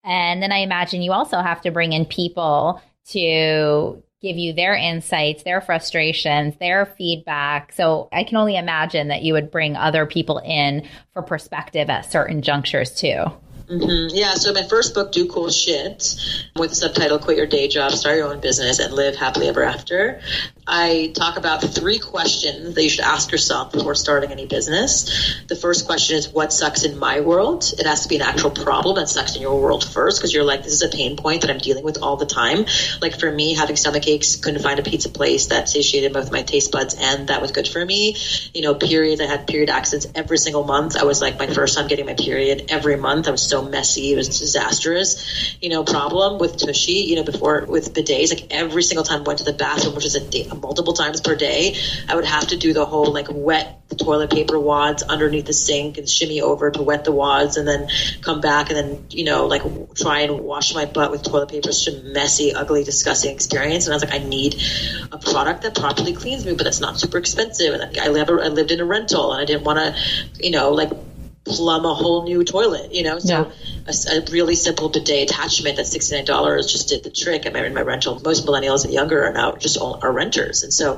And 0.05 0.43
then 0.43 0.53
I 0.53 0.59
imagine 0.59 1.03
you 1.03 1.13
also 1.13 1.39
have 1.39 1.63
to 1.63 1.71
bring 1.71 1.93
in 1.93 2.05
people 2.05 2.83
to 3.11 4.03
give 4.21 4.37
you 4.37 4.55
their 4.55 4.75
insights, 4.75 5.43
their 5.43 5.61
frustrations, 5.61 6.57
their 6.57 6.87
feedback. 6.87 7.73
So 7.73 8.09
I 8.13 8.25
can 8.25 8.39
only 8.39 8.57
imagine 8.57 9.09
that 9.09 9.23
you 9.23 9.35
would 9.35 9.51
bring 9.51 9.77
other 9.77 10.07
people 10.07 10.39
in 10.39 10.89
for 11.13 11.23
perspective 11.23 11.91
at 11.91 12.11
certain 12.11 12.41
junctures 12.41 12.95
too. 12.95 13.25
Mm-hmm. 13.69 14.15
Yeah, 14.15 14.35
so 14.35 14.53
my 14.53 14.63
first 14.63 14.95
book, 14.95 15.11
Do 15.11 15.27
Cool 15.27 15.49
Shit, 15.49 16.15
with 16.55 16.71
the 16.71 16.77
subtitle 16.77 17.19
Quit 17.19 17.39
Your 17.39 17.47
Day 17.47 17.67
Job, 17.67 17.93
Start 17.93 18.19
Your 18.19 18.29
Own 18.29 18.41
Business, 18.41 18.79
and 18.79 18.93
Live 18.93 19.17
Happily 19.17 19.49
Ever 19.49 19.63
After, 19.63 20.21
I 20.67 21.13
talk 21.15 21.39
about 21.39 21.63
three 21.63 21.99
questions 21.99 22.75
that 22.75 22.83
you 22.83 22.91
should 22.91 23.05
ask 23.05 23.33
yourself 23.33 23.73
before 23.73 23.95
starting 23.95 24.33
any 24.33 24.47
business. 24.47 25.43
The 25.49 25.57
first 25.57 25.87
question 25.87 26.17
is, 26.17 26.29
What 26.29 26.53
sucks 26.53 26.85
in 26.85 26.99
my 26.99 27.21
world? 27.21 27.73
It 27.79 27.87
has 27.87 28.03
to 28.03 28.09
be 28.09 28.17
an 28.17 28.23
actual 28.23 28.51
problem 28.51 28.97
that 28.97 29.09
sucks 29.09 29.35
in 29.35 29.43
your 29.43 29.61
world 29.61 29.85
first, 29.85 30.19
because 30.19 30.35
you're 30.35 30.45
like, 30.45 30.63
This 30.63 30.73
is 30.75 30.83
a 30.83 30.89
pain 30.89 31.17
point 31.17 31.43
that 31.43 31.51
I'm 31.51 31.59
dealing 31.59 31.85
with 31.85 32.03
all 32.03 32.17
the 32.17 32.27
time. 32.27 32.67
Like 33.01 33.19
for 33.19 33.31
me, 33.31 33.55
having 33.55 33.77
stomach 33.77 34.07
aches, 34.07 34.37
couldn't 34.37 34.63
find 34.63 34.79
a 34.79 34.83
pizza 34.83 35.09
place 35.09 35.47
that 35.47 35.71
satiated 35.71 36.13
both 36.13 36.31
my 36.31 36.43
taste 36.43 36.71
buds 36.71 36.95
and 36.99 37.29
that 37.29 37.41
was 37.41 37.53
good 37.53 37.69
for 37.69 37.85
me. 37.85 38.17
You 38.53 38.61
know, 38.61 38.75
periods, 38.75 39.23
I 39.23 39.27
had 39.27 39.47
period 39.47 39.71
accidents 39.71 40.07
every 40.15 40.39
single 40.39 40.65
month. 40.65 40.97
I 40.97 41.05
was 41.05 41.23
like, 41.23 41.39
my 41.39 41.47
first 41.47 41.77
time 41.77 41.89
getting 41.89 42.07
my 42.07 42.15
period 42.15 42.67
every 42.69 42.97
month. 42.97 43.29
I 43.29 43.31
was 43.31 43.47
so 43.47 43.54
so 43.55 43.63
messy. 43.63 44.13
It 44.13 44.17
was 44.17 44.29
disastrous, 44.41 45.57
you 45.61 45.69
know, 45.69 45.85
problem 45.85 46.41
with 46.41 46.57
Tushy, 46.57 47.05
you 47.09 47.17
know, 47.17 47.23
before 47.23 47.65
with 47.69 47.95
bidets, 47.95 48.31
like 48.35 48.49
every 48.51 48.83
single 48.83 49.05
time 49.05 49.21
I 49.21 49.23
went 49.23 49.39
to 49.39 49.45
the 49.45 49.53
bathroom, 49.53 49.95
which 49.95 50.05
is 50.05 50.17
a 50.17 50.29
day, 50.29 50.49
multiple 50.49 50.93
times 50.93 51.21
per 51.21 51.37
day, 51.37 51.77
I 52.09 52.17
would 52.17 52.25
have 52.25 52.49
to 52.49 52.57
do 52.57 52.73
the 52.73 52.85
whole 52.85 53.13
like 53.13 53.29
wet 53.31 53.81
the 53.89 53.97
toilet 53.97 54.31
paper 54.31 54.59
wads 54.59 55.03
underneath 55.03 55.47
the 55.47 55.53
sink 55.53 55.99
and 55.99 56.09
shimmy 56.09 56.41
over 56.41 56.71
to 56.71 56.83
wet 56.83 57.05
the 57.05 57.13
wads 57.13 57.57
and 57.57 57.69
then 57.69 57.89
come 58.23 58.41
back 58.41 58.71
and 58.71 58.79
then, 58.79 59.07
you 59.11 59.25
know, 59.25 59.47
like 59.47 59.63
try 59.95 60.21
and 60.21 60.41
wash 60.41 60.75
my 60.75 60.87
butt 60.87 61.11
with 61.11 61.23
toilet 61.23 61.51
paper. 61.51 61.71
Such 61.71 61.95
a 61.95 62.03
messy, 62.03 62.55
ugly, 62.55 62.83
disgusting 62.83 63.33
experience. 63.33 63.87
And 63.87 63.93
I 63.93 63.97
was 63.97 64.05
like, 64.05 64.15
I 64.15 64.25
need 64.25 64.61
a 65.13 65.19
product 65.19 65.63
that 65.63 65.75
properly 65.75 66.15
cleans 66.15 66.45
me, 66.47 66.55
but 66.55 66.65
that's 66.65 66.81
not 66.81 66.99
super 66.99 67.19
expensive. 67.19 67.75
And 67.75 67.99
I, 67.99 68.09
live, 68.09 68.31
I 68.31 68.49
lived 68.49 68.71
in 68.71 68.81
a 68.81 68.85
rental 68.85 69.33
and 69.33 69.43
I 69.43 69.45
didn't 69.45 69.65
want 69.65 69.79
to, 69.79 70.43
you 70.43 70.51
know, 70.51 70.71
like 70.71 70.91
plumb 71.45 71.85
a 71.85 71.95
whole 71.95 72.25
new 72.25 72.43
toilet, 72.43 72.93
you 72.93 73.03
know? 73.03 73.19
So 73.19 73.51
yeah. 73.84 73.84
A, 73.87 73.93
a, 74.17 74.33
really 74.33 74.55
simple 74.55 74.89
bidet 74.89 75.31
attachment 75.31 75.77
that's 75.77 75.95
$69 75.95 76.71
just 76.71 76.89
did 76.89 77.05
the 77.05 77.11
trick. 77.11 77.47
I 77.47 77.51
mean, 77.51 77.75
my 77.75 77.83
rental, 77.83 78.21
most 78.25 78.47
millennials 78.47 78.85
and 78.85 78.93
younger 78.93 79.25
are 79.25 79.33
now 79.33 79.53
just 79.53 79.77
all, 79.77 79.99
are 80.03 80.13
renters. 80.13 80.63
And 80.63 80.73
so, 80.73 80.93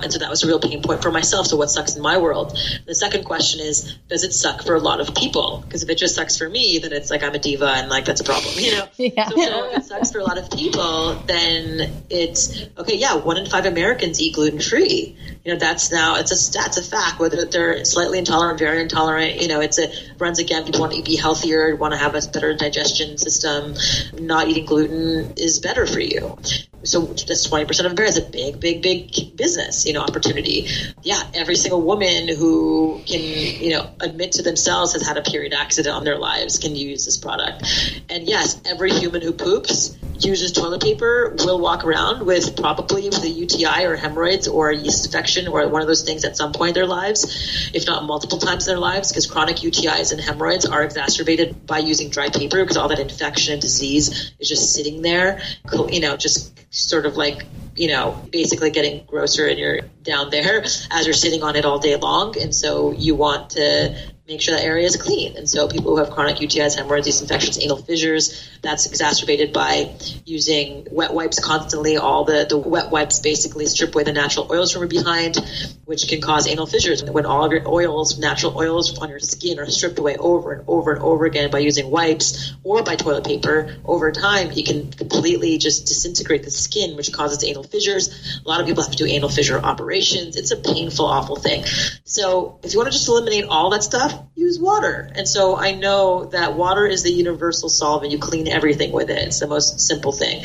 and 0.00 0.12
so 0.12 0.18
that 0.18 0.28
was 0.28 0.42
a 0.42 0.46
real 0.46 0.60
pain 0.60 0.82
point 0.82 1.02
for 1.02 1.10
myself. 1.10 1.46
So 1.46 1.56
what 1.56 1.70
sucks 1.70 1.96
in 1.96 2.02
my 2.02 2.18
world? 2.18 2.58
The 2.86 2.94
second 2.94 3.24
question 3.24 3.60
is, 3.60 3.96
does 4.08 4.24
it 4.24 4.32
suck 4.32 4.64
for 4.64 4.74
a 4.74 4.80
lot 4.80 5.00
of 5.00 5.14
people? 5.14 5.62
Because 5.64 5.82
if 5.82 5.90
it 5.90 5.98
just 5.98 6.14
sucks 6.14 6.36
for 6.36 6.48
me, 6.48 6.78
then 6.78 6.92
it's 6.92 7.10
like 7.10 7.22
I'm 7.22 7.34
a 7.34 7.38
diva 7.38 7.66
and 7.66 7.88
like 7.88 8.04
that's 8.04 8.20
a 8.20 8.24
problem, 8.24 8.54
you 8.56 8.72
know? 8.72 8.88
Yeah. 9.02 9.28
So, 9.28 9.36
so 9.36 9.70
if 9.70 9.78
it 9.78 9.84
sucks 9.84 10.12
for 10.12 10.18
a 10.20 10.24
lot 10.24 10.38
of 10.38 10.50
people, 10.50 11.14
then 11.26 12.04
it's, 12.08 12.62
okay, 12.78 12.96
yeah, 12.96 13.16
one 13.16 13.36
in 13.36 13.46
five 13.46 13.66
Americans 13.66 14.20
eat 14.20 14.34
gluten 14.34 14.60
free. 14.60 15.16
You 15.44 15.52
know, 15.52 15.58
that's 15.58 15.90
now, 15.90 16.16
it's 16.16 16.30
a, 16.30 16.52
that's 16.52 16.76
a 16.76 16.82
fact, 16.82 17.18
whether 17.18 17.44
they're 17.44 17.84
slightly 17.84 18.18
intolerant, 18.18 18.58
very 18.58 18.80
intolerant, 18.80 19.40
you 19.40 19.48
know, 19.48 19.60
it's 19.60 19.78
a, 19.78 19.92
runs 20.18 20.38
again. 20.38 20.64
People 20.64 20.80
want 20.80 20.92
to 20.94 21.02
be 21.02 21.16
healthier, 21.16 21.74
want 21.74 21.92
to 21.92 21.98
have 21.98 22.14
a 22.14 22.22
better 22.32 22.54
digestion 22.54 23.18
system. 23.18 23.74
Not 24.18 24.48
eating 24.48 24.66
gluten 24.66 25.32
is 25.36 25.60
better 25.60 25.86
for 25.86 26.00
you. 26.00 26.38
So 26.84 27.06
that's 27.06 27.46
20% 27.46 27.86
of 27.86 27.92
America 27.92 28.04
is 28.04 28.18
a 28.18 28.22
big, 28.22 28.60
big, 28.60 28.82
big 28.82 29.36
business, 29.36 29.86
you 29.86 29.92
know, 29.92 30.00
opportunity. 30.00 30.68
Yeah, 31.02 31.22
every 31.34 31.56
single 31.56 31.82
woman 31.82 32.28
who 32.28 33.00
can, 33.06 33.20
you 33.20 33.70
know, 33.70 33.90
admit 34.00 34.32
to 34.32 34.42
themselves 34.42 34.92
has 34.94 35.06
had 35.06 35.16
a 35.16 35.22
period 35.22 35.52
accident 35.52 35.94
on 35.94 36.04
their 36.04 36.18
lives 36.18 36.58
can 36.58 36.74
use 36.74 37.04
this 37.04 37.16
product. 37.16 37.64
And 38.08 38.26
yes, 38.26 38.60
every 38.66 38.90
human 38.92 39.22
who 39.22 39.32
poops 39.32 39.96
uses 40.24 40.52
toilet 40.52 40.82
paper 40.82 41.34
will 41.38 41.60
walk 41.60 41.84
around 41.84 42.24
with 42.24 42.56
probably 42.56 43.04
with 43.08 43.22
a 43.24 43.28
UTI 43.28 43.84
or 43.84 43.96
hemorrhoids 43.96 44.46
or 44.48 44.70
a 44.70 44.76
yeast 44.76 45.06
infection 45.06 45.48
or 45.48 45.66
one 45.68 45.82
of 45.82 45.88
those 45.88 46.02
things 46.02 46.24
at 46.24 46.36
some 46.36 46.52
point 46.52 46.70
in 46.70 46.74
their 46.74 46.86
lives, 46.86 47.70
if 47.74 47.86
not 47.86 48.04
multiple 48.04 48.38
times 48.38 48.66
in 48.66 48.74
their 48.74 48.80
lives, 48.80 49.10
because 49.10 49.26
chronic 49.26 49.56
UTIs 49.56 50.12
and 50.12 50.20
hemorrhoids 50.20 50.66
are 50.66 50.82
exacerbated 50.84 51.66
by 51.66 51.78
using 51.78 52.10
dry 52.10 52.28
paper 52.28 52.62
because 52.62 52.76
all 52.76 52.88
that 52.88 52.98
infection 52.98 53.54
and 53.54 53.62
disease 53.62 54.32
is 54.38 54.48
just 54.48 54.72
sitting 54.72 55.02
there, 55.02 55.40
you 55.88 56.00
know, 56.00 56.16
just 56.16 56.52
sort 56.72 57.06
of 57.06 57.16
like 57.16 57.44
you 57.76 57.88
know, 57.88 58.22
basically 58.30 58.70
getting 58.70 59.04
grosser 59.06 59.46
and 59.46 59.58
you're 59.58 59.80
down 60.02 60.30
there 60.30 60.62
as 60.90 61.06
you're 61.06 61.14
sitting 61.14 61.42
on 61.42 61.56
it 61.56 61.64
all 61.64 61.78
day 61.78 61.96
long. 61.96 62.38
And 62.38 62.54
so 62.54 62.92
you 62.92 63.14
want 63.14 63.50
to 63.50 63.96
make 64.28 64.40
sure 64.40 64.54
that 64.56 64.64
area 64.64 64.86
is 64.86 64.96
clean. 64.96 65.36
And 65.36 65.48
so 65.48 65.68
people 65.68 65.90
who 65.90 65.98
have 65.98 66.10
chronic 66.10 66.36
UTIs, 66.36 66.76
hemorrhoids, 66.76 67.06
yeast 67.06 67.22
infections, 67.22 67.60
anal 67.60 67.76
fissures, 67.76 68.48
that's 68.62 68.86
exacerbated 68.86 69.52
by 69.52 69.94
using 70.24 70.86
wet 70.90 71.12
wipes 71.12 71.40
constantly. 71.40 71.96
All 71.96 72.24
the, 72.24 72.46
the 72.48 72.56
wet 72.56 72.90
wipes 72.90 73.20
basically 73.20 73.66
strip 73.66 73.94
away 73.94 74.04
the 74.04 74.12
natural 74.12 74.48
oils 74.50 74.72
from 74.72 74.86
behind, 74.86 75.38
which 75.84 76.08
can 76.08 76.20
cause 76.20 76.46
anal 76.46 76.66
fissures. 76.66 77.02
When 77.02 77.26
all 77.26 77.50
your 77.52 77.68
oils, 77.68 78.18
natural 78.18 78.56
oils 78.56 78.96
on 78.98 79.08
your 79.08 79.18
skin 79.18 79.58
are 79.58 79.66
stripped 79.66 79.98
away 79.98 80.16
over 80.16 80.52
and 80.52 80.64
over 80.68 80.92
and 80.92 81.02
over 81.02 81.24
again 81.24 81.50
by 81.50 81.58
using 81.58 81.90
wipes 81.90 82.54
or 82.62 82.82
by 82.82 82.96
toilet 82.96 83.24
paper, 83.24 83.76
over 83.84 84.12
time 84.12 84.52
you 84.52 84.64
can 84.64 84.90
completely 84.90 85.58
just 85.58 85.86
disintegrate 85.86 86.44
the 86.44 86.50
skin, 86.50 86.96
which 86.96 87.12
causes 87.12 87.44
anal 87.44 87.64
fissures. 87.64 88.40
A 88.44 88.48
lot 88.48 88.60
of 88.60 88.66
people 88.66 88.82
have 88.82 88.92
to 88.92 88.98
do 88.98 89.06
anal 89.06 89.28
fissure 89.28 89.58
operations. 89.58 90.36
It's 90.36 90.52
a 90.52 90.56
painful, 90.56 91.06
awful 91.06 91.36
thing. 91.36 91.64
So 92.04 92.58
if 92.62 92.72
you 92.72 92.78
want 92.78 92.92
to 92.92 92.96
just 92.96 93.08
eliminate 93.08 93.46
all 93.46 93.70
that 93.70 93.82
stuff, 93.82 94.14
use 94.34 94.58
water. 94.58 95.10
And 95.14 95.26
so 95.26 95.56
I 95.56 95.72
know 95.72 96.26
that 96.26 96.54
water 96.54 96.86
is 96.86 97.02
the 97.02 97.12
universal 97.12 97.68
solvent. 97.68 98.12
You 98.12 98.18
clean 98.18 98.48
everything 98.48 98.92
with 98.92 99.10
it. 99.10 99.18
It's 99.18 99.40
the 99.40 99.46
most 99.46 99.80
simple 99.80 100.12
thing. 100.12 100.44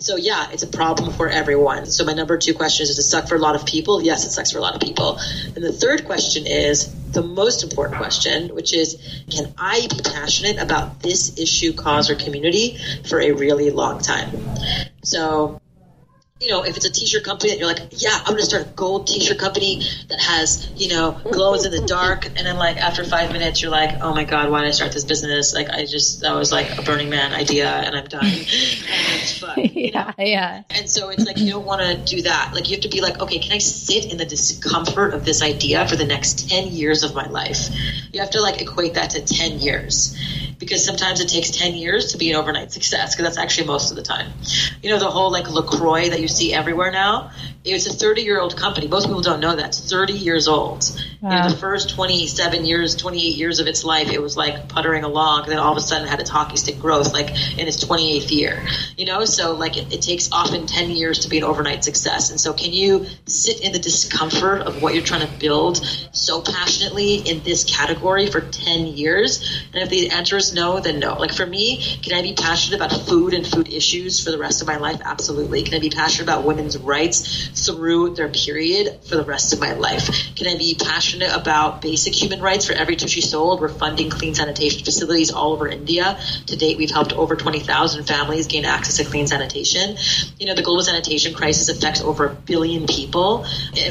So 0.00 0.14
yeah, 0.14 0.52
it's 0.52 0.62
a 0.62 0.68
problem 0.68 1.12
for 1.12 1.28
everyone. 1.28 1.86
So 1.86 2.04
my 2.04 2.12
number 2.12 2.38
two 2.38 2.54
question 2.54 2.84
is, 2.84 2.90
does 2.90 2.98
it 3.00 3.08
suck 3.08 3.26
for 3.26 3.34
a 3.34 3.40
lot 3.40 3.56
of 3.56 3.66
people? 3.66 4.00
Yes, 4.00 4.24
it 4.24 4.30
sucks 4.30 4.52
for 4.52 4.58
a 4.58 4.60
lot 4.60 4.76
of 4.76 4.80
people. 4.80 5.18
And 5.56 5.56
the 5.56 5.72
third 5.72 6.04
question 6.04 6.46
is 6.46 6.94
the 7.10 7.22
most 7.22 7.64
important 7.64 7.98
question, 7.98 8.54
which 8.54 8.72
is, 8.72 9.24
can 9.28 9.52
I 9.58 9.88
be 9.90 10.00
passionate 10.08 10.62
about 10.62 11.00
this 11.00 11.36
issue, 11.36 11.72
cause, 11.72 12.10
or 12.10 12.14
community 12.14 12.78
for 13.08 13.20
a 13.20 13.32
really 13.32 13.70
long 13.70 13.98
time? 13.98 14.30
So 15.02 15.57
you 16.40 16.48
know, 16.48 16.62
if 16.64 16.76
it's 16.76 16.86
a 16.86 16.92
t-shirt 16.92 17.24
company 17.24 17.50
that 17.50 17.58
you're 17.58 17.66
like, 17.66 17.88
yeah, 17.90 18.16
I'm 18.16 18.26
going 18.26 18.38
to 18.38 18.44
start 18.44 18.66
a 18.66 18.70
gold 18.70 19.08
t-shirt 19.08 19.38
company 19.38 19.82
that 20.08 20.20
has, 20.20 20.70
you 20.76 20.88
know, 20.88 21.12
glows 21.24 21.66
in 21.66 21.72
the 21.72 21.84
dark. 21.86 22.26
And 22.26 22.36
then 22.36 22.56
like 22.56 22.76
after 22.76 23.02
five 23.02 23.32
minutes, 23.32 23.60
you're 23.60 23.72
like, 23.72 23.98
oh 24.00 24.14
my 24.14 24.22
God, 24.22 24.50
why 24.50 24.60
did 24.60 24.68
I 24.68 24.70
start 24.70 24.92
this 24.92 25.04
business? 25.04 25.52
Like 25.52 25.68
I 25.68 25.84
just, 25.84 26.20
that 26.20 26.34
was 26.34 26.52
like 26.52 26.78
a 26.78 26.82
Burning 26.82 27.10
Man 27.10 27.32
idea 27.32 27.68
and 27.68 27.96
I'm 27.96 28.06
done. 28.06 28.24
and 28.24 28.34
it's 28.34 29.38
fun. 29.38 29.58
yeah. 29.58 30.12
Know? 30.16 30.24
Yeah. 30.24 30.62
And 30.70 30.88
so 30.88 31.08
it's 31.08 31.24
like, 31.24 31.38
you 31.38 31.50
don't 31.50 31.66
want 31.66 31.82
to 31.82 31.96
do 32.16 32.22
that. 32.22 32.52
Like 32.54 32.68
you 32.68 32.76
have 32.76 32.84
to 32.84 32.88
be 32.88 33.00
like, 33.00 33.20
okay, 33.20 33.40
can 33.40 33.52
I 33.52 33.58
sit 33.58 34.10
in 34.12 34.16
the 34.16 34.26
discomfort 34.26 35.14
of 35.14 35.24
this 35.24 35.42
idea 35.42 35.88
for 35.88 35.96
the 35.96 36.06
next 36.06 36.48
10 36.50 36.68
years 36.68 37.02
of 37.02 37.16
my 37.16 37.26
life? 37.26 37.68
You 38.12 38.20
have 38.20 38.30
to 38.30 38.40
like 38.40 38.62
equate 38.62 38.94
that 38.94 39.10
to 39.10 39.24
10 39.24 39.58
years 39.58 40.16
because 40.58 40.84
sometimes 40.84 41.20
it 41.20 41.28
takes 41.28 41.50
10 41.50 41.74
years 41.74 42.12
to 42.12 42.18
be 42.18 42.30
an 42.30 42.36
overnight 42.36 42.72
success 42.72 43.14
because 43.14 43.24
that's 43.24 43.38
actually 43.38 43.66
most 43.66 43.90
of 43.90 43.96
the 43.96 44.02
time. 44.02 44.32
You 44.82 44.90
know, 44.90 44.98
the 44.98 45.10
whole 45.10 45.30
like 45.30 45.48
LaCroix 45.50 46.10
that 46.10 46.20
you 46.20 46.28
see 46.28 46.52
everywhere 46.52 46.90
now, 46.90 47.30
it's 47.64 47.86
a 47.86 47.92
30 47.92 48.22
year 48.22 48.40
old 48.40 48.56
company. 48.56 48.88
Most 48.88 49.06
people 49.06 49.20
don't 49.20 49.40
know 49.40 49.54
that. 49.56 49.66
It's 49.68 49.90
30 49.90 50.12
years 50.12 50.48
old. 50.48 50.84
Wow. 51.20 51.30
You 51.30 51.42
know, 51.42 51.50
the 51.50 51.56
first 51.56 51.90
27 51.90 52.64
years, 52.64 52.94
28 52.94 53.36
years 53.36 53.58
of 53.58 53.66
its 53.66 53.84
life, 53.84 54.10
it 54.10 54.22
was 54.22 54.36
like 54.36 54.68
puttering 54.68 55.04
along. 55.04 55.42
And 55.42 55.52
then 55.52 55.58
all 55.58 55.72
of 55.72 55.78
a 55.78 55.80
sudden 55.80 56.06
it 56.06 56.10
had 56.10 56.20
its 56.20 56.30
hockey 56.30 56.56
stick 56.56 56.78
growth, 56.78 57.12
like 57.12 57.30
in 57.58 57.66
its 57.66 57.84
28th 57.84 58.30
year. 58.30 58.62
You 58.96 59.06
know, 59.06 59.24
so 59.24 59.54
like 59.54 59.76
it, 59.76 59.92
it 59.92 60.02
takes 60.02 60.30
often 60.30 60.66
10 60.66 60.90
years 60.90 61.20
to 61.20 61.28
be 61.28 61.38
an 61.38 61.44
overnight 61.44 61.82
success. 61.82 62.30
And 62.30 62.40
so 62.40 62.52
can 62.52 62.72
you 62.72 63.06
sit 63.26 63.60
in 63.60 63.72
the 63.72 63.78
discomfort 63.78 64.62
of 64.62 64.80
what 64.80 64.94
you're 64.94 65.04
trying 65.04 65.26
to 65.26 65.38
build 65.38 65.84
so 66.12 66.40
passionately 66.40 67.16
in 67.16 67.42
this 67.42 67.64
category 67.64 68.30
for 68.30 68.40
10 68.40 68.86
years? 68.86 69.64
And 69.74 69.82
if 69.82 69.90
the 69.90 70.10
answer 70.10 70.36
is 70.36 70.54
no, 70.54 70.78
then 70.78 71.00
no. 71.00 71.14
Like 71.14 71.32
for 71.32 71.46
me, 71.46 71.82
can 72.02 72.16
I 72.16 72.22
be 72.22 72.34
passionate 72.34 72.76
about 72.76 72.92
food 72.92 73.34
and 73.34 73.44
food 73.44 73.68
issues 73.68 74.22
for 74.22 74.30
the 74.30 74.38
rest 74.38 74.62
of 74.62 74.68
my 74.68 74.76
life? 74.76 75.00
Absolutely. 75.04 75.64
Can 75.64 75.74
I 75.74 75.80
be 75.80 75.90
passionate 75.90 76.24
about 76.24 76.44
women's 76.44 76.78
rights 76.78 77.47
through 77.54 78.14
their 78.14 78.28
period 78.28 79.00
for 79.04 79.16
the 79.16 79.24
rest 79.24 79.52
of 79.52 79.60
my 79.60 79.72
life? 79.74 80.08
Can 80.36 80.46
I 80.46 80.56
be 80.56 80.76
passionate 80.78 81.34
about 81.34 81.82
basic 81.82 82.14
human 82.14 82.40
rights 82.40 82.66
for 82.66 82.72
every 82.72 82.96
tushy 82.96 83.20
sold. 83.20 83.60
We're 83.60 83.68
funding 83.68 84.10
clean 84.10 84.34
sanitation 84.34 84.84
facilities 84.84 85.30
all 85.30 85.52
over 85.52 85.68
India. 85.68 86.18
To 86.46 86.56
date, 86.56 86.78
we've 86.78 86.90
helped 86.90 87.12
over 87.12 87.36
20,000 87.36 88.04
families 88.04 88.46
gain 88.46 88.64
access 88.64 88.96
to 88.96 89.04
clean 89.04 89.26
sanitation. 89.26 89.96
You 90.38 90.46
know, 90.46 90.54
the 90.54 90.62
global 90.62 90.82
sanitation 90.82 91.34
crisis 91.34 91.68
affects 91.68 92.00
over 92.00 92.26
a 92.26 92.34
billion 92.34 92.86
people. 92.86 93.46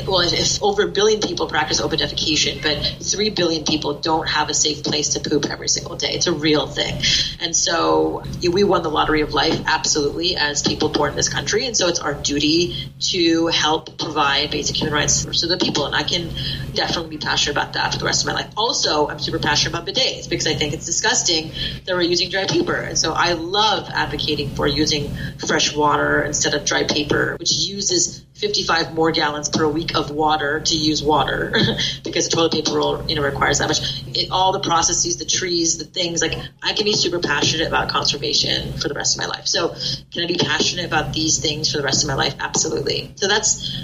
well, 0.08 0.20
if 0.20 0.62
over 0.62 0.84
a 0.84 0.88
billion 0.88 1.22
people 1.22 1.48
practice 1.48 1.80
open 1.80 2.00
defecation, 2.00 2.62
but 2.62 3.04
3 3.04 3.30
billion 3.32 3.64
people 3.64 3.96
don't 3.96 4.28
have 4.28 4.50
a 4.50 4.54
safe 4.54 4.84
place 4.84 5.10
to 5.10 5.20
poop 5.20 5.46
every 5.46 5.70
single 5.70 5.96
day. 5.96 6.12
It's 6.12 6.28
a 6.28 6.34
real 6.34 6.68
thing. 6.68 7.02
And 7.40 7.56
so 7.56 8.24
we 8.42 8.64
won 8.64 8.84
the 8.84 8.92
lottery 8.92 9.22
of 9.22 9.34
life, 9.34 9.62
absolutely, 9.66 10.36
as 10.36 10.62
people 10.62 10.90
born 10.90 11.12
in 11.12 11.16
this 11.16 11.30
country. 11.30 11.66
And 11.66 11.76
so 11.76 11.88
it's 11.88 12.00
our 12.00 12.14
duty 12.14 12.92
to 13.12 13.47
help 13.54 13.98
provide 13.98 14.52
basic 14.52 14.76
human 14.76 14.94
rights 14.94 15.26
to 15.26 15.48
the 15.48 15.58
people. 15.58 15.86
And 15.86 15.96
I 15.96 16.04
can 16.04 16.30
definitely 16.74 17.12
be 17.12 17.18
passionate 17.18 17.58
about 17.58 17.74
that 17.74 17.94
for 17.94 18.00
the 18.00 18.06
rest 18.06 18.24
of 18.24 18.28
my 18.28 18.34
life. 18.34 18.52
Also, 18.56 19.08
I'm 19.08 19.20
super 19.20 19.40
passionate 19.40 19.74
about 19.74 19.88
bidets 19.88 20.30
because 20.30 20.48
I 20.48 20.54
think 20.54 20.74
it's 20.74 20.86
disgusting 20.86 21.52
that 21.86 21.96
we're 21.96 22.02
using 22.02 22.30
dry 22.30 22.46
paper. 22.46 22.76
And 22.76 22.98
so 22.98 23.14
I 23.14 23.34
love 23.34 23.90
advocating 23.94 24.50
for 24.50 24.68
using 24.68 25.12
fresh 25.46 25.76
water 25.76 26.22
instead 26.22 26.54
of 26.54 26.66
dry 26.66 26.84
paper, 26.84 27.36
which 27.40 27.52
uses 27.52 28.24
55 28.38 28.94
more 28.94 29.12
gallons 29.12 29.50
per 29.50 29.68
week 29.68 29.96
of 29.96 30.12
water 30.12 30.60
to 30.60 30.76
use 30.76 31.02
water 31.04 31.56
because 32.04 32.28
toilet 32.28 32.52
paper 32.52 32.74
roll, 32.74 33.04
you 33.08 33.16
know, 33.16 33.24
requires 33.24 33.60
that 33.60 33.68
much. 33.68 33.80
It, 34.16 34.30
all 34.32 34.52
the 34.52 34.60
processes, 34.60 35.18
the 35.18 35.26
trees, 35.26 35.78
the 35.78 35.86
things 35.86 36.22
like 36.22 36.38
I 36.62 36.74
can 36.74 36.86
be 36.86 36.94
super 36.94 37.20
passionate 37.20 37.68
about 37.68 37.90
conservation 37.90 38.74
for 38.74 38.88
the 38.88 38.94
rest 38.94 39.18
of 39.18 39.24
my 39.24 39.28
life. 39.28 39.48
So 39.48 39.70
can 40.12 40.24
I 40.24 40.28
be 40.28 40.38
passionate 40.38 40.86
about 40.86 41.14
these 41.14 41.40
things 41.40 41.72
for 41.72 41.78
the 41.78 41.84
rest 41.84 42.04
of 42.04 42.08
my 42.08 42.16
life? 42.16 42.36
Absolutely. 42.40 43.12
So 43.16 43.28
that's, 43.28 43.37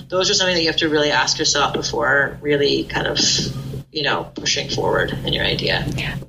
those 0.09 0.29
are 0.29 0.33
something 0.33 0.55
that 0.55 0.61
you 0.61 0.67
have 0.67 0.77
to 0.77 0.89
really 0.89 1.11
ask 1.11 1.37
yourself 1.37 1.73
before 1.73 2.37
really 2.41 2.83
kind 2.83 3.07
of 3.07 3.19
you 3.93 4.01
know, 4.01 4.31
pushing 4.35 4.69
forward 4.69 5.11
in 5.23 5.33
your 5.33 5.45
idea. 5.45 5.85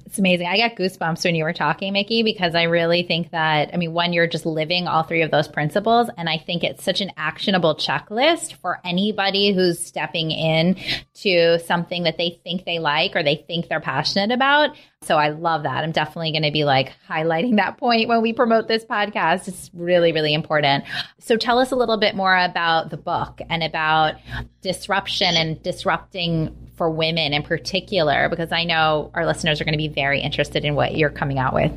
It's 0.06 0.18
amazing. 0.18 0.46
I 0.46 0.58
got 0.58 0.76
goosebumps 0.76 1.24
when 1.24 1.34
you 1.34 1.42
were 1.42 1.52
talking, 1.52 1.92
Miki, 1.92 2.22
because 2.22 2.54
I 2.54 2.64
really 2.64 3.02
think 3.02 3.32
that, 3.32 3.70
I 3.72 3.78
mean, 3.78 3.92
one, 3.92 4.12
you're 4.12 4.28
just 4.28 4.46
living 4.46 4.86
all 4.86 5.02
three 5.02 5.22
of 5.22 5.32
those 5.32 5.48
principles. 5.48 6.08
And 6.16 6.28
I 6.28 6.38
think 6.38 6.62
it's 6.62 6.84
such 6.84 7.00
an 7.00 7.10
actionable 7.16 7.74
checklist 7.74 8.52
for 8.54 8.80
anybody 8.84 9.52
who's 9.52 9.84
stepping 9.84 10.30
in 10.30 10.76
to 11.14 11.58
something 11.60 12.04
that 12.04 12.16
they 12.16 12.38
think 12.44 12.64
they 12.64 12.78
like 12.78 13.16
or 13.16 13.24
they 13.24 13.44
think 13.48 13.68
they're 13.68 13.80
passionate 13.80 14.32
about. 14.32 14.76
So 15.02 15.16
I 15.16 15.30
love 15.30 15.64
that. 15.64 15.82
I'm 15.82 15.92
definitely 15.92 16.30
going 16.32 16.44
to 16.44 16.52
be 16.52 16.64
like 16.64 16.92
highlighting 17.08 17.56
that 17.56 17.78
point 17.78 18.08
when 18.08 18.22
we 18.22 18.32
promote 18.32 18.68
this 18.68 18.84
podcast. 18.84 19.48
It's 19.48 19.70
really, 19.74 20.12
really 20.12 20.32
important. 20.32 20.84
So 21.18 21.36
tell 21.36 21.58
us 21.58 21.72
a 21.72 21.76
little 21.76 21.96
bit 21.96 22.14
more 22.14 22.36
about 22.36 22.90
the 22.90 22.96
book 22.96 23.40
and 23.50 23.62
about 23.64 24.14
disruption 24.60 25.34
and 25.34 25.60
disrupting 25.62 26.63
for 26.76 26.90
women 26.90 27.32
in 27.32 27.42
particular? 27.42 28.28
Because 28.28 28.52
I 28.52 28.64
know 28.64 29.10
our 29.14 29.26
listeners 29.26 29.60
are 29.60 29.64
going 29.64 29.74
to 29.74 29.78
be 29.78 29.88
very 29.88 30.20
interested 30.20 30.64
in 30.64 30.74
what 30.74 30.96
you're 30.96 31.10
coming 31.10 31.38
out 31.38 31.54
with. 31.54 31.72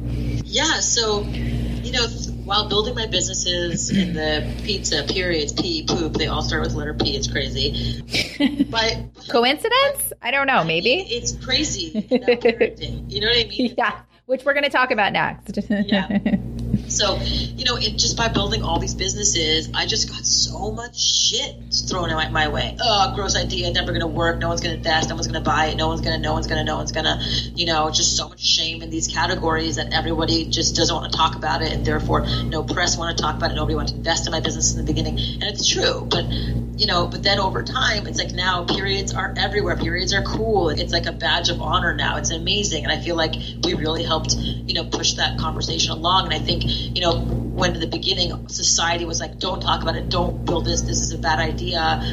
Yeah. 0.46 0.80
So, 0.80 1.22
you 1.22 1.92
know, 1.92 2.08
while 2.46 2.68
building 2.70 2.96
my 2.96 3.06
businesses 3.08 3.90
in 3.90 4.14
the 4.14 4.54
pizza 4.64 5.04
periods, 5.04 5.54
P, 5.54 5.86
poop, 5.88 6.14
they 6.14 6.28
all 6.28 6.42
start 6.42 6.62
with 6.64 6.74
letter 6.74 6.94
P. 6.94 7.16
It's 7.16 7.28
crazy. 7.32 8.04
But 8.70 8.98
coincidence? 9.30 10.14
I 10.22 10.32
don't 10.32 10.46
know. 10.48 10.64
Maybe 10.64 10.96
it's 10.96 11.34
crazy. 11.44 12.06
You 12.10 13.22
know 13.22 13.28
what 13.28 13.38
I 13.38 13.48
mean? 13.50 13.76
Yeah. 13.78 14.02
Which 14.26 14.44
we're 14.44 14.54
going 14.54 14.64
to 14.66 14.70
talk 14.70 14.92
about 14.92 15.14
next. 15.14 15.58
yeah. 15.70 16.08
So, 16.88 17.18
you 17.22 17.66
know, 17.66 17.76
it, 17.76 17.98
just 17.98 18.18
by 18.18 18.28
building 18.30 18.64
all 18.64 18.80
these 18.80 18.96
businesses, 18.96 19.70
I 19.74 19.86
just 19.86 20.10
got 20.10 20.26
so 20.26 20.72
much 20.72 21.00
shit 21.00 21.56
thrown 21.90 22.10
my, 22.10 22.30
my 22.30 22.48
way. 22.48 22.78
Oh, 22.80 23.14
gross 23.16 23.36
idea, 23.36 23.72
never 23.72 23.92
gonna 23.92 24.08
work. 24.08 24.40
No 24.40 24.50
one's 24.50 24.62
gonna 24.62 24.76
invest. 24.76 25.10
No 25.10 25.16
one's 25.16 25.28
gonna 25.28 25.42
buy 25.42 25.68
it. 25.68 25.76
No 25.76 25.88
one's 25.88 26.02
gonna. 26.02 26.18
No 26.18 26.34
one's 26.34 26.48
gonna. 26.48 26.64
No 26.64 26.78
one's 26.78 26.92
gonna. 26.92 27.20
You 27.56 27.66
know, 27.66 27.90
just 27.90 28.16
so 28.16 28.30
much 28.30 28.44
shame 28.44 28.82
in 28.82 28.90
these 28.90 29.08
categories 29.08 29.76
that 29.76 29.94
everybody 29.94 30.46
just 30.46 30.76
doesn't 30.76 30.96
want 30.96 31.12
to 31.12 31.18
talk 31.18 31.36
about 31.36 31.62
it, 31.62 31.72
and 31.72 31.86
therefore 31.86 32.26
no 32.46 32.64
press 32.64 32.98
want 32.98 33.18
to 33.18 33.22
talk 33.22 33.36
about 33.36 33.52
it. 33.52 33.56
Nobody 33.56 33.76
wants 33.76 33.92
to 33.92 33.98
invest 33.98 34.26
in 34.26 34.32
my 34.32 34.40
business 34.40 34.74
in 34.74 34.78
the 34.78 34.86
beginning, 34.86 35.18
and 35.18 35.44
it's 35.44 35.68
true. 35.68 36.08
But 36.10 36.26
you 36.30 36.86
know, 36.86 37.08
but 37.08 37.24
then 37.24 37.40
over 37.40 37.64
time, 37.64 38.08
it's 38.08 38.20
like 38.20 38.34
now 38.34 38.66
periods 38.66 39.14
are 39.14 39.34
everywhere. 39.38 39.76
Periods 39.78 40.14
are 40.14 40.24
cool. 40.24 40.70
It's 40.70 40.94
like 40.94 41.06
a 41.06 41.12
badge 41.12 41.50
of 41.50 41.62
honor 41.62 41.96
now. 41.96 42.18
It's 42.18 42.32
amazing, 42.32 42.84
and 42.84 42.92
I 42.92 43.02
feel 43.02 43.16
like 43.16 43.34
we 43.64 43.74
really 43.74 44.04
helped 44.04 44.36
you 44.36 44.74
know 44.74 44.86
push 44.86 45.14
that 45.14 45.38
conversation 45.40 45.92
along. 45.92 46.26
And 46.26 46.34
I 46.34 46.40
think 46.40 46.64
you 46.68 47.02
know, 47.02 47.20
when 47.20 47.74
in 47.74 47.80
the 47.80 47.88
beginning 47.88 48.48
society 48.50 49.06
was 49.06 49.20
like, 49.20 49.40
don't 49.40 49.62
talk 49.62 49.82
about 49.82 49.96
it, 49.96 50.10
don't 50.10 50.46
build 50.46 50.66
this, 50.66 50.82
this 50.82 51.02
is 51.02 51.14
a 51.14 51.18
bad 51.18 51.40
idea, 51.40 52.04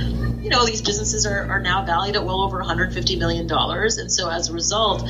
you 0.42 0.50
know, 0.50 0.64
these 0.66 0.82
businesses 0.82 1.26
are, 1.26 1.46
are 1.46 1.60
now 1.60 1.84
valued 1.84 2.16
at 2.16 2.24
well 2.24 2.42
over 2.42 2.62
$150 2.62 3.18
million. 3.18 3.50
And 3.50 4.12
so 4.12 4.30
as 4.30 4.50
a 4.50 4.52
result, 4.52 5.08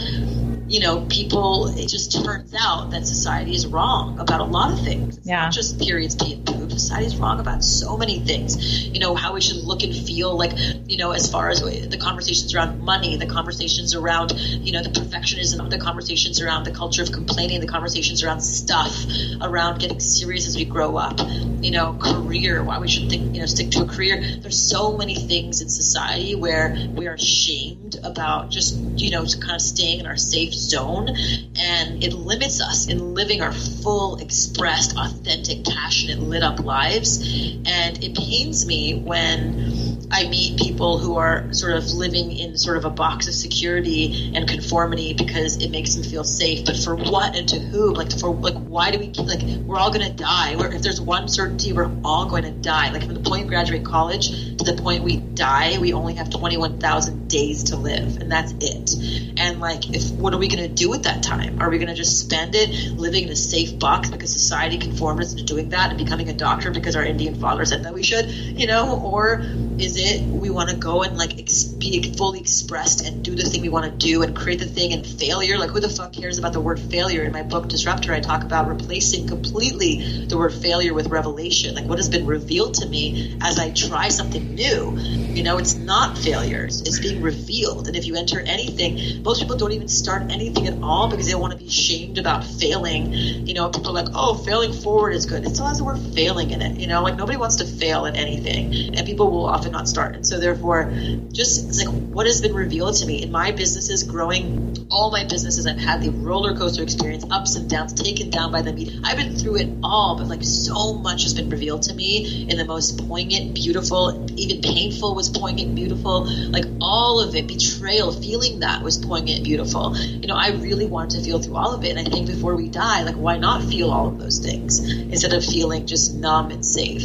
you 0.67 0.81
know, 0.81 1.07
people, 1.11 1.69
it 1.77 1.89
just 1.89 2.25
turns 2.25 2.55
out 2.59 2.91
that 2.93 3.07
society 3.07 3.55
is 3.55 3.67
wrong 3.67 4.19
about 4.19 4.41
a 4.41 4.45
lot 4.45 4.73
of 4.73 4.81
things. 4.81 5.19
It's 5.19 5.27
Yeah. 5.27 5.43
not 5.43 5.53
just 5.53 5.79
periods 5.79 6.15
being 6.15 6.43
poop. 6.45 6.73
Society 6.73 7.07
is 7.07 7.17
wrong 7.17 7.39
about 7.39 7.63
so 7.63 7.97
many 7.97 8.21
things. 8.21 8.87
You 8.87 8.99
know, 9.01 9.15
how 9.15 9.35
we 9.35 9.41
should 9.41 9.57
look 9.57 9.83
and 9.83 9.95
feel 9.95 10.37
like, 10.37 10.53
you 10.89 10.97
know, 10.97 11.11
as 11.11 11.31
far 11.31 11.51
as 11.51 11.61
the 11.61 11.99
conversations 12.01 12.55
around 12.55 12.81
money, 12.81 13.17
the 13.17 13.27
conversations 13.27 13.95
around, 13.95 14.33
you 14.33 14.73
know, 14.73 14.83
the 14.83 14.89
perfectionism, 14.89 15.69
the 15.71 15.79
conversations 15.79 16.41
around 16.41 16.65
the 16.65 16.73
culture 16.73 17.03
of 17.03 17.13
complaining, 17.13 17.61
the 17.61 17.67
conversations 17.67 18.23
around 18.23 18.41
stuff, 18.41 19.05
around 19.43 19.81
getting 19.81 20.01
serious 20.01 20.47
as 20.47 20.57
we 20.57 20.65
grow 20.65 20.97
up, 20.97 21.21
you 21.61 21.71
know, 21.71 21.95
career, 22.01 22.65
why 22.65 22.79
we 22.79 22.89
should 22.89 23.11
think, 23.11 23.35
you 23.35 23.41
know, 23.41 23.47
stick 23.47 23.71
to 23.73 23.83
a 23.83 23.87
career. 23.87 24.23
There's 24.41 24.59
so 24.59 24.97
many 24.97 25.15
things 25.15 25.61
in 25.61 25.69
society 25.69 26.35
where 26.35 26.77
we 26.95 27.07
are 27.07 27.19
shamed 27.19 27.97
about 28.03 28.51
just, 28.51 28.77
you 28.97 29.11
know, 29.11 29.25
just 29.25 29.43
kind 29.43 29.55
of 29.55 29.61
staying 29.63 30.01
in 30.01 30.07
our 30.07 30.17
safe 30.17 30.54
zone 30.55 31.09
and 31.57 32.03
it 32.03 32.13
limits 32.13 32.61
us 32.61 32.89
in 32.89 33.15
living 33.15 33.43
our 33.43 33.53
full, 33.53 34.17
expressed, 34.17 34.97
authentic, 34.97 35.65
passionate, 35.65 36.21
lit 36.21 36.43
up 36.43 36.61
lives. 36.61 37.21
And 37.67 38.03
it 38.03 38.17
pains 38.17 38.67
me 38.67 38.95
when 38.95 39.84
I 40.11 40.29
meet 40.29 40.59
people 40.59 40.99
who 40.99 41.17
are 41.17 41.53
sort 41.53 41.73
of 41.73 41.91
living 41.93 42.37
in 42.37 42.57
sort 42.57 42.77
of 42.77 42.85
a 42.85 42.91
box 42.91 43.29
of 43.29 43.35
security 43.35 44.33
and 44.35 44.49
conformity 44.49 45.15
because 45.15 45.63
it 45.63 45.71
makes 45.71 45.95
them 45.95 46.05
feel 46.05 46.25
safe. 46.25 46.65
But 46.65 46.77
for 46.77 46.95
what 46.95 47.37
and 47.37 47.49
to 47.49 47.59
whom? 47.59 47.95
Like 47.95 48.19
for 48.19 48.35
like 48.35 48.55
why 48.55 48.91
do 48.91 48.99
we 48.99 49.09
keep, 49.09 49.27
like 49.27 49.43
we're 49.43 49.79
all 49.79 49.93
gonna 49.93 50.13
die? 50.13 50.57
We're, 50.57 50.73
if 50.73 50.83
there's 50.83 51.01
one 51.01 51.29
certainty, 51.29 51.73
we're 51.73 51.91
all 52.05 52.27
going 52.27 52.45
to 52.45 52.51
die. 52.51 52.91
Like 52.91 53.05
from 53.05 53.15
the 53.15 53.21
point 53.21 53.45
we 53.45 53.49
graduate 53.49 53.85
college 53.85 54.29
to 54.29 54.65
the 54.65 54.81
point 54.81 55.05
we 55.05 55.17
die, 55.17 55.79
we 55.79 55.93
only 55.93 56.15
have 56.15 56.31
twenty 56.31 56.57
one 56.57 56.79
thousand 56.79 57.29
days 57.29 57.65
to 57.65 57.77
live, 57.77 58.19
and 58.19 58.31
that's 58.31 58.53
it. 58.61 59.39
And 59.39 59.61
like, 59.61 59.91
if 59.91 60.11
what 60.11 60.35
are 60.35 60.39
we 60.39 60.49
gonna 60.49 60.69
do 60.69 60.91
with 60.91 61.05
that 61.05 61.23
time? 61.23 61.61
Are 61.61 61.71
we 61.71 61.79
gonna 61.79 61.95
just 61.95 62.21
spend 62.21 62.55
it 62.55 62.71
living 62.93 63.25
in 63.25 63.31
a 63.31 63.37
safe 63.37 63.79
box 63.79 64.11
because 64.11 64.33
society 64.33 64.79
conformed 64.79 65.21
us 65.21 65.33
into 65.33 65.45
doing 65.45 65.71
that 65.71 65.91
and 65.91 65.99
becoming 65.99 66.29
a 66.29 66.35
doctor 66.35 66.71
because 66.71 66.97
our 66.97 67.05
Indian 67.05 67.35
father 67.35 67.65
said 67.65 67.85
that 67.85 67.95
we 67.95 68.03
should, 68.03 68.31
you 68.31 68.67
know, 68.67 69.01
or 69.01 69.43
is 69.79 69.97
it 69.97 70.04
we 70.31 70.51
want 70.51 70.71
to 70.71 70.77
go 70.77 71.03
and 71.03 71.17
like 71.17 71.39
ex- 71.39 71.65
be 71.65 72.03
fully 72.17 72.41
expressed 72.41 73.07
and 73.07 73.23
do 73.23 73.35
the 73.35 73.43
thing 73.43 73.63
we 73.63 73.69
want 73.69 73.85
to 73.85 74.07
do 74.07 74.23
and 74.23 74.35
create 74.35 74.59
the 74.61 74.67
thing 74.67 74.93
and 74.93 75.07
failure? 75.07 75.59
Like, 75.59 75.71
who 75.71 75.81
the 75.81 75.89
fuck 75.89 76.13
cares 76.13 76.39
about 76.39 76.53
the 76.53 76.61
word 76.61 76.79
failure? 76.79 77.23
In 77.25 77.33
my 77.33 77.43
book 77.43 77.69
Disrupt-Her, 77.69 78.15
I 78.15 78.21
talk 78.21 78.45
about 78.45 78.69
replacing 78.69 79.27
completely 79.27 80.27
the 80.29 80.39
word 80.39 80.53
failure 80.53 80.95
with 80.95 81.09
revelation. 81.09 81.75
Like, 81.75 81.87
what 81.87 81.99
has 81.99 82.09
been 82.09 82.27
revealed 82.27 82.75
to 82.75 82.87
me 82.89 83.37
as 83.41 83.59
I 83.59 83.71
try 83.71 84.09
something 84.09 84.55
new. 84.55 84.97
You 84.99 85.43
know, 85.43 85.59
it's 85.59 85.77
not 85.77 86.17
failures; 86.19 86.83
it's 86.83 87.01
being 87.01 87.21
revealed. 87.21 87.89
And 87.89 87.97
if 87.97 88.07
you 88.07 88.15
enter 88.17 88.41
anything, 88.41 89.23
most 89.23 89.41
people 89.41 89.57
don't 89.57 89.73
even 89.73 89.89
start 89.89 90.31
anything 90.31 90.67
at 90.67 90.79
all 90.83 91.09
because 91.09 91.27
they 91.27 91.33
don't 91.33 91.41
want 91.41 91.53
to 91.53 91.59
be 91.59 91.69
shamed 91.69 92.19
about 92.19 92.45
failing. 92.45 93.13
You 93.13 93.55
know, 93.55 93.69
people 93.69 93.91
are 93.91 94.05
like, 94.05 94.15
"Oh, 94.15 94.35
failing 94.35 94.73
forward 94.73 95.13
is 95.13 95.27
good." 95.27 95.45
It 95.45 95.51
still 95.51 95.67
has 95.67 95.79
the 95.79 95.85
word 95.85 95.99
failing 96.15 96.51
in 96.51 96.63
it. 96.63 96.81
You 96.81 96.87
know, 96.87 97.03
like 97.03 97.17
nobody 97.17 97.37
wants 97.37 97.57
to 97.57 97.65
fail 97.65 98.07
at 98.07 98.17
anything, 98.17 98.95
and 98.97 99.07
people 99.07 99.31
will 99.31 99.47
often 99.47 99.73
not 99.73 99.84
start. 99.87 100.17
And 100.17 100.27
so, 100.27 100.39
therefore, 100.39 100.93
just 101.33 101.69
it's 101.69 101.85
like 101.85 101.95
what 101.95 102.27
has 102.27 102.41
been 102.41 102.55
revealed 102.55 102.97
to 102.97 103.07
me 103.07 103.23
in 103.23 103.31
my 103.31 103.51
businesses, 103.51 104.03
growing 104.03 104.87
all 104.91 105.11
my 105.11 105.25
businesses. 105.25 105.67
I've 105.67 105.79
had 105.79 106.03
the 106.03 106.11
roller 106.11 106.57
coaster 106.57 106.83
experience, 106.83 107.25
ups 107.31 107.57
and 107.57 107.69
downs, 107.69 107.93
taken 107.93 108.31
down 108.31 108.53
by 108.53 108.63
the 108.63 108.73
media. 108.73 109.01
I've 109.05 109.17
been 109.17 109.37
through 109.37 109.57
it 109.57 109.69
all, 109.83 110.17
but 110.17 110.29
like 110.29 110.43
so 110.43 110.95
much 110.95 111.23
has 111.23 111.35
been 111.35 111.51
revealed 111.51 111.83
to 111.85 111.95
me 111.95 112.47
in 112.49 112.57
the 112.57 112.65
most 112.65 113.07
poignant, 113.07 113.55
beautiful, 113.55 114.27
even 114.39 114.63
painful 114.63 115.15
was 115.15 115.29
poignant, 115.29 115.75
beautiful. 115.75 116.27
Like 116.51 116.65
all 116.81 117.21
of 117.21 117.35
it, 117.35 117.47
betrayal, 117.47 118.13
feeling 118.13 118.61
that 118.61 118.83
was 118.83 118.99
poignant, 118.99 119.45
beautiful. 119.45 119.97
You 119.97 120.27
know, 120.29 120.37
I 120.37 120.51
really 120.51 120.87
wanted 120.87 121.19
to 121.19 121.25
feel 121.25 121.41
through 121.41 121.57
all 121.57 121.75
of 121.75 121.85
it. 121.85 121.97
And 121.97 122.07
I 122.07 122.11
think 122.11 122.27
before 122.27 122.57
we 122.57 122.69
die, 122.69 123.03
like 123.03 123.17
why 123.17 123.37
not 123.37 123.63
feel 123.65 123.91
all 123.91 124.09
of 124.09 124.19
those 124.19 124.39
things 124.39 124.79
instead 124.79 125.33
of 125.33 125.45
feeling 125.45 125.87
just 125.87 126.15
numb 126.15 126.51
and 126.51 126.65
safe? 126.65 127.03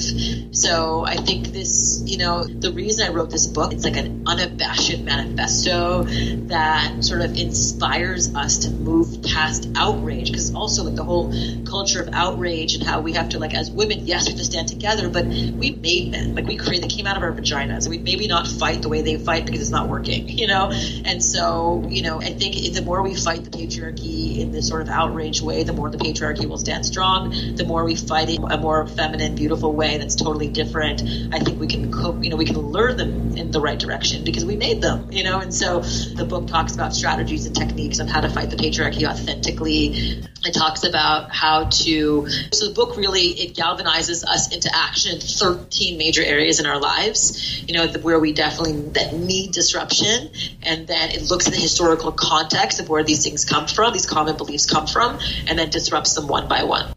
So 0.51 1.05
I 1.05 1.15
think 1.15 1.47
this, 1.47 2.01
you 2.05 2.17
know, 2.17 2.43
the 2.43 2.68
reason 2.73 3.07
I 3.07 3.13
wrote 3.13 3.29
this 3.29 3.47
book, 3.47 3.73
it's 3.73 3.83
like 3.83 3.97
an 3.97 4.23
unabashed 4.25 4.99
manifesto 5.01 6.03
that 6.47 7.03
sort 7.03 7.21
of 7.21 7.37
inspires 7.37 8.35
us 8.35 8.59
to 8.59 8.71
move 8.71 9.23
past 9.23 9.69
outrage 9.75 10.31
because 10.31 10.53
also 10.53 10.83
like 10.83 10.95
the 10.95 11.03
whole 11.03 11.33
culture 11.65 12.01
of 12.01 12.09
outrage 12.13 12.75
and 12.75 12.83
how 12.83 13.01
we 13.01 13.13
have 13.13 13.29
to 13.29 13.39
like 13.39 13.53
as 13.53 13.69
women, 13.71 14.05
yes, 14.05 14.25
we 14.25 14.31
have 14.31 14.39
to 14.39 14.45
stand 14.45 14.67
together, 14.67 15.09
but 15.09 15.25
we 15.25 15.71
made 15.71 16.11
men. 16.11 16.35
Like 16.35 16.45
we 16.45 16.57
create 16.57 16.81
they 16.81 16.87
came 16.87 17.07
out 17.07 17.17
of 17.17 17.23
our 17.23 17.31
vaginas. 17.31 17.85
And 17.85 17.89
We 17.89 17.97
maybe 17.97 18.27
not 18.27 18.47
fight 18.47 18.81
the 18.81 18.89
way 18.89 19.01
they 19.01 19.17
fight 19.17 19.45
because 19.45 19.61
it's 19.61 19.69
not 19.69 19.89
working, 19.89 20.27
you 20.39 20.47
know? 20.47 20.71
And 21.05 21.23
so, 21.23 21.85
you 21.89 22.01
know, 22.01 22.21
I 22.21 22.33
think 22.33 22.55
the 22.73 22.81
more 22.81 23.01
we 23.01 23.15
fight 23.15 23.43
the 23.43 23.49
patriarchy 23.49 24.39
in 24.39 24.51
this 24.51 24.67
sort 24.67 24.81
of 24.81 24.89
outrage 24.89 25.41
way, 25.41 25.63
the 25.63 25.73
more 25.73 25.89
the 25.89 25.97
patriarchy 25.97 26.47
will 26.47 26.57
stand 26.57 26.85
strong. 26.85 27.55
The 27.55 27.65
more 27.65 27.83
we 27.83 27.95
fight 27.95 28.29
it 28.29 28.39
a 28.49 28.57
more 28.57 28.87
feminine, 28.87 29.35
beautiful 29.35 29.73
way 29.73 29.97
that's 29.97 30.15
totally 30.15 30.47
different, 30.47 31.01
I 31.33 31.39
think 31.39 31.59
we 31.59 31.67
can 31.67 31.91
cope, 31.91 32.23
you 32.23 32.29
know, 32.29 32.35
we 32.35 32.45
can 32.45 32.58
lure 32.61 32.93
them 32.93 33.37
in 33.37 33.51
the 33.51 33.61
right 33.61 33.79
direction 33.79 34.23
because 34.23 34.45
we 34.45 34.55
made 34.55 34.81
them, 34.81 35.11
you 35.11 35.23
know? 35.23 35.39
And 35.39 35.53
so 35.53 35.79
the 35.79 36.25
book 36.25 36.47
talks 36.47 36.73
about 36.73 36.93
strategies 36.93 37.45
and 37.45 37.55
techniques 37.55 37.99
on 37.99 38.07
how 38.07 38.21
to 38.21 38.29
fight 38.29 38.49
the 38.49 38.57
patriarchy 38.57 39.07
authentically. 39.07 40.23
It 40.45 40.53
talks 40.53 40.83
about 40.83 41.31
how 41.31 41.65
to, 41.65 42.29
so 42.51 42.67
the 42.67 42.73
book 42.73 42.97
really, 42.97 43.27
it 43.27 43.55
galvanizes 43.55 44.23
us 44.23 44.53
into 44.53 44.69
action 44.73 45.19
13 45.19 45.97
major 45.97 46.23
areas 46.23 46.59
in 46.59 46.65
our 46.65 46.79
lives, 46.79 47.61
you 47.67 47.73
know, 47.73 47.87
where 48.01 48.19
we 48.19 48.33
definitely 48.33 48.81
that 48.91 49.13
need 49.13 49.51
disruption. 49.51 50.29
And 50.63 50.87
then 50.87 51.11
it 51.11 51.29
looks 51.29 51.47
at 51.47 51.53
the 51.53 51.59
historical 51.59 52.11
context 52.11 52.79
of 52.79 52.89
where 52.89 53.03
these 53.03 53.23
things 53.23 53.45
come 53.45 53.67
from, 53.67 53.93
these 53.93 54.05
common 54.05 54.37
beliefs 54.37 54.65
come 54.65 54.87
from, 54.87 55.19
and 55.47 55.57
then 55.57 55.69
disrupts 55.69 56.13
them 56.15 56.27
one 56.27 56.47
by 56.47 56.63
one. 56.63 56.93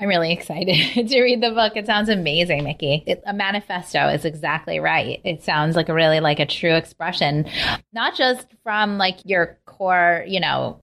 I'm 0.00 0.08
really 0.08 0.32
excited 0.34 1.08
to 1.08 1.22
read 1.22 1.42
the 1.42 1.50
book. 1.50 1.74
It 1.76 1.86
sounds 1.86 2.08
amazing, 2.08 2.64
Miki. 2.64 3.02
It, 3.06 3.22
a 3.26 3.32
manifesto 3.32 4.08
is 4.08 4.24
exactly 4.24 4.80
right. 4.80 5.20
It 5.24 5.42
sounds 5.42 5.76
like 5.76 5.88
a 5.88 5.94
really 5.94 6.20
like 6.20 6.40
a 6.40 6.46
true 6.46 6.74
expression, 6.74 7.46
not 7.92 8.14
just 8.16 8.46
from 8.62 8.98
like 8.98 9.18
your 9.24 9.58
core, 9.66 10.24
you 10.26 10.40
know, 10.40 10.80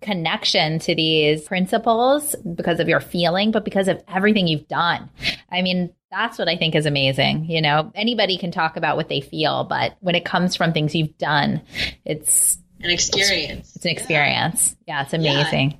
connection 0.00 0.78
to 0.80 0.94
these 0.94 1.42
principles 1.44 2.34
because 2.56 2.80
of 2.80 2.88
your 2.88 3.00
feeling, 3.00 3.52
but 3.52 3.64
because 3.64 3.86
of 3.88 4.02
everything 4.08 4.48
you've 4.48 4.66
done. 4.66 5.08
I 5.50 5.62
mean, 5.62 5.92
that's 6.10 6.38
what 6.38 6.48
I 6.48 6.56
think 6.56 6.74
is 6.74 6.86
amazing. 6.86 7.44
You 7.48 7.62
know, 7.62 7.92
anybody 7.94 8.36
can 8.36 8.50
talk 8.50 8.76
about 8.76 8.96
what 8.96 9.08
they 9.08 9.20
feel, 9.20 9.64
but 9.64 9.96
when 10.00 10.14
it 10.16 10.24
comes 10.24 10.56
from 10.56 10.72
things 10.72 10.94
you've 10.94 11.16
done, 11.18 11.62
it's 12.04 12.58
An 12.80 12.90
experience. 12.90 13.76
it's 13.76 13.84
an 13.84 13.92
experience. 13.92 14.74
Yeah, 14.88 15.02
it's 15.02 15.14
amazing. 15.14 15.70
Yeah, 15.70 15.76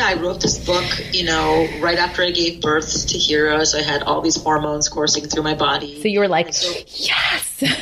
I 0.00 0.14
wrote 0.14 0.40
this 0.40 0.58
book, 0.64 0.84
you 1.12 1.24
know, 1.24 1.66
right 1.80 1.98
after 1.98 2.22
I 2.22 2.30
gave 2.30 2.60
birth 2.60 3.06
to 3.08 3.18
Heroes. 3.18 3.74
I 3.74 3.82
had 3.82 4.02
all 4.02 4.20
these 4.20 4.36
hormones 4.40 4.88
coursing 4.88 5.26
through 5.26 5.42
my 5.42 5.54
body. 5.54 6.00
So 6.02 6.08
you 6.08 6.20
were 6.20 6.28
like, 6.28 6.52
so- 6.52 6.72
yes. 6.86 7.42
yeah, 7.62 7.72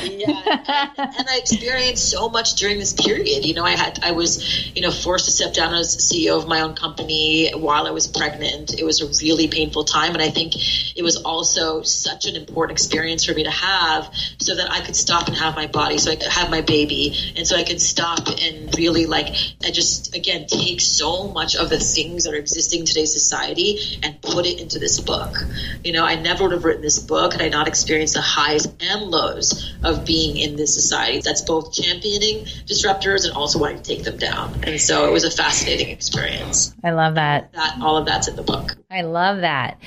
and, 0.97 0.97
and 0.97 1.27
I 1.29 1.37
experienced 1.37 2.09
so 2.09 2.29
much 2.29 2.53
during 2.55 2.79
this 2.79 2.93
period. 2.93 3.43
You 3.43 3.53
know, 3.55 3.65
I 3.65 3.71
had 3.71 3.99
I 4.03 4.11
was 4.11 4.73
you 4.73 4.81
know 4.81 4.89
forced 4.89 5.25
to 5.25 5.31
step 5.31 5.53
down 5.53 5.73
as 5.73 5.97
CEO 5.97 6.37
of 6.37 6.47
my 6.47 6.61
own 6.61 6.75
company 6.75 7.51
while 7.51 7.85
I 7.85 7.91
was 7.91 8.07
pregnant. 8.07 8.79
It 8.79 8.85
was 8.85 9.01
a 9.01 9.07
really 9.25 9.49
painful 9.49 9.83
time, 9.83 10.13
and 10.13 10.21
I 10.21 10.29
think 10.29 10.53
it 10.95 11.03
was 11.03 11.17
also 11.17 11.81
such 11.81 12.23
an 12.23 12.37
important 12.37 12.79
experience 12.79 13.25
for 13.25 13.33
me 13.33 13.43
to 13.43 13.51
have, 13.51 14.09
so 14.39 14.55
that 14.55 14.71
I 14.71 14.79
could 14.79 14.95
stop 14.95 15.27
and 15.27 15.35
have 15.35 15.55
my 15.57 15.67
body, 15.67 15.97
so 15.97 16.09
I 16.09 16.15
could 16.15 16.31
have 16.31 16.49
my 16.49 16.61
baby, 16.61 17.33
and 17.35 17.45
so 17.45 17.57
I 17.57 17.65
could 17.65 17.81
stop 17.81 18.29
and 18.29 18.73
really 18.77 19.07
like 19.07 19.27
I 19.65 19.71
just 19.71 20.15
again 20.15 20.47
take 20.47 20.79
so 20.79 21.27
much 21.27 21.57
of 21.57 21.69
the 21.69 21.81
things 22.05 22.23
that 22.25 22.33
are 22.33 22.37
existing 22.37 22.81
in 22.81 22.85
today's 22.85 23.11
society 23.11 23.99
and 24.03 24.21
put 24.21 24.45
it 24.45 24.59
into 24.59 24.79
this 24.79 24.99
book. 24.99 25.35
You 25.83 25.91
know, 25.91 26.05
I 26.05 26.15
never 26.15 26.43
would 26.43 26.51
have 26.53 26.63
written 26.63 26.81
this 26.81 26.99
book 26.99 27.33
had 27.33 27.41
I 27.41 27.49
not 27.49 27.67
experienced 27.67 28.13
the 28.13 28.21
highs 28.21 28.67
and 28.79 29.01
lows 29.09 29.73
of 29.83 30.05
being 30.05 30.37
in 30.37 30.55
this 30.55 30.73
society 30.73 31.21
that's 31.23 31.41
both 31.41 31.73
championing 31.73 32.45
disruptors 32.65 33.25
and 33.25 33.33
also 33.33 33.59
wanting 33.59 33.77
to 33.77 33.83
take 33.83 34.03
them 34.03 34.17
down. 34.17 34.63
And 34.63 34.79
so 34.79 35.07
it 35.07 35.11
was 35.11 35.23
a 35.23 35.31
fascinating 35.31 35.89
experience. 35.89 36.73
I 36.83 36.91
love 36.91 37.15
that. 37.15 37.53
That 37.53 37.79
all 37.81 37.97
of 37.97 38.05
that's 38.05 38.27
in 38.27 38.35
the 38.35 38.43
book. 38.43 38.75
I 38.91 39.01
love 39.01 39.41
that, 39.41 39.79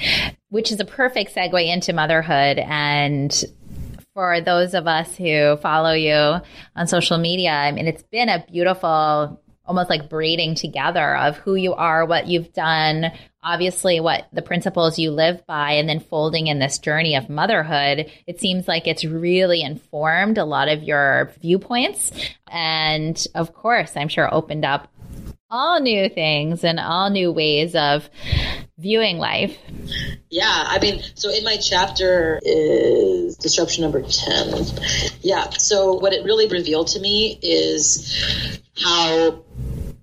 which 0.48 0.72
is 0.72 0.80
a 0.80 0.84
perfect 0.84 1.34
segue 1.34 1.72
into 1.72 1.92
motherhood. 1.92 2.58
And 2.58 3.32
for 4.14 4.40
those 4.40 4.74
of 4.74 4.86
us 4.86 5.16
who 5.16 5.56
follow 5.58 5.92
you 5.92 6.40
on 6.74 6.86
social 6.86 7.18
media, 7.18 7.52
I 7.52 7.70
mean, 7.70 7.86
it's 7.86 8.02
been 8.02 8.28
a 8.28 8.44
beautiful, 8.50 9.40
almost 9.68 9.90
like 9.90 10.08
braiding 10.08 10.54
together 10.54 11.16
of 11.16 11.36
who 11.36 11.54
you 11.54 11.74
are, 11.74 12.06
what 12.06 12.26
you've 12.26 12.52
done, 12.54 13.12
obviously 13.42 14.00
what 14.00 14.26
the 14.32 14.42
principles 14.42 14.98
you 14.98 15.10
live 15.10 15.46
by, 15.46 15.72
and 15.72 15.88
then 15.88 16.00
folding 16.00 16.46
in 16.46 16.58
this 16.58 16.78
journey 16.78 17.14
of 17.14 17.28
motherhood. 17.28 18.10
It 18.26 18.40
seems 18.40 18.66
like 18.66 18.86
it's 18.86 19.04
really 19.04 19.62
informed 19.62 20.38
a 20.38 20.44
lot 20.44 20.68
of 20.68 20.82
your 20.82 21.32
viewpoints. 21.40 22.10
And 22.50 23.22
of 23.34 23.54
course, 23.54 23.92
I'm 23.94 24.08
sure 24.08 24.32
opened 24.34 24.64
up 24.64 24.88
all 25.50 25.80
new 25.80 26.08
things 26.08 26.64
and 26.64 26.78
all 26.78 27.10
new 27.10 27.32
ways 27.32 27.74
of 27.74 28.08
viewing 28.78 29.18
life. 29.18 29.56
Yeah, 30.30 30.64
I 30.68 30.78
mean, 30.78 31.02
so 31.14 31.30
in 31.30 31.42
my 31.42 31.56
chapter 31.56 32.38
is 32.42 33.36
disruption 33.36 33.82
number 33.82 34.02
10. 34.02 34.66
Yeah, 35.22 35.48
so 35.50 35.94
what 35.94 36.12
it 36.12 36.24
really 36.24 36.48
revealed 36.48 36.88
to 36.88 37.00
me 37.00 37.38
is 37.40 38.60
how 38.76 39.42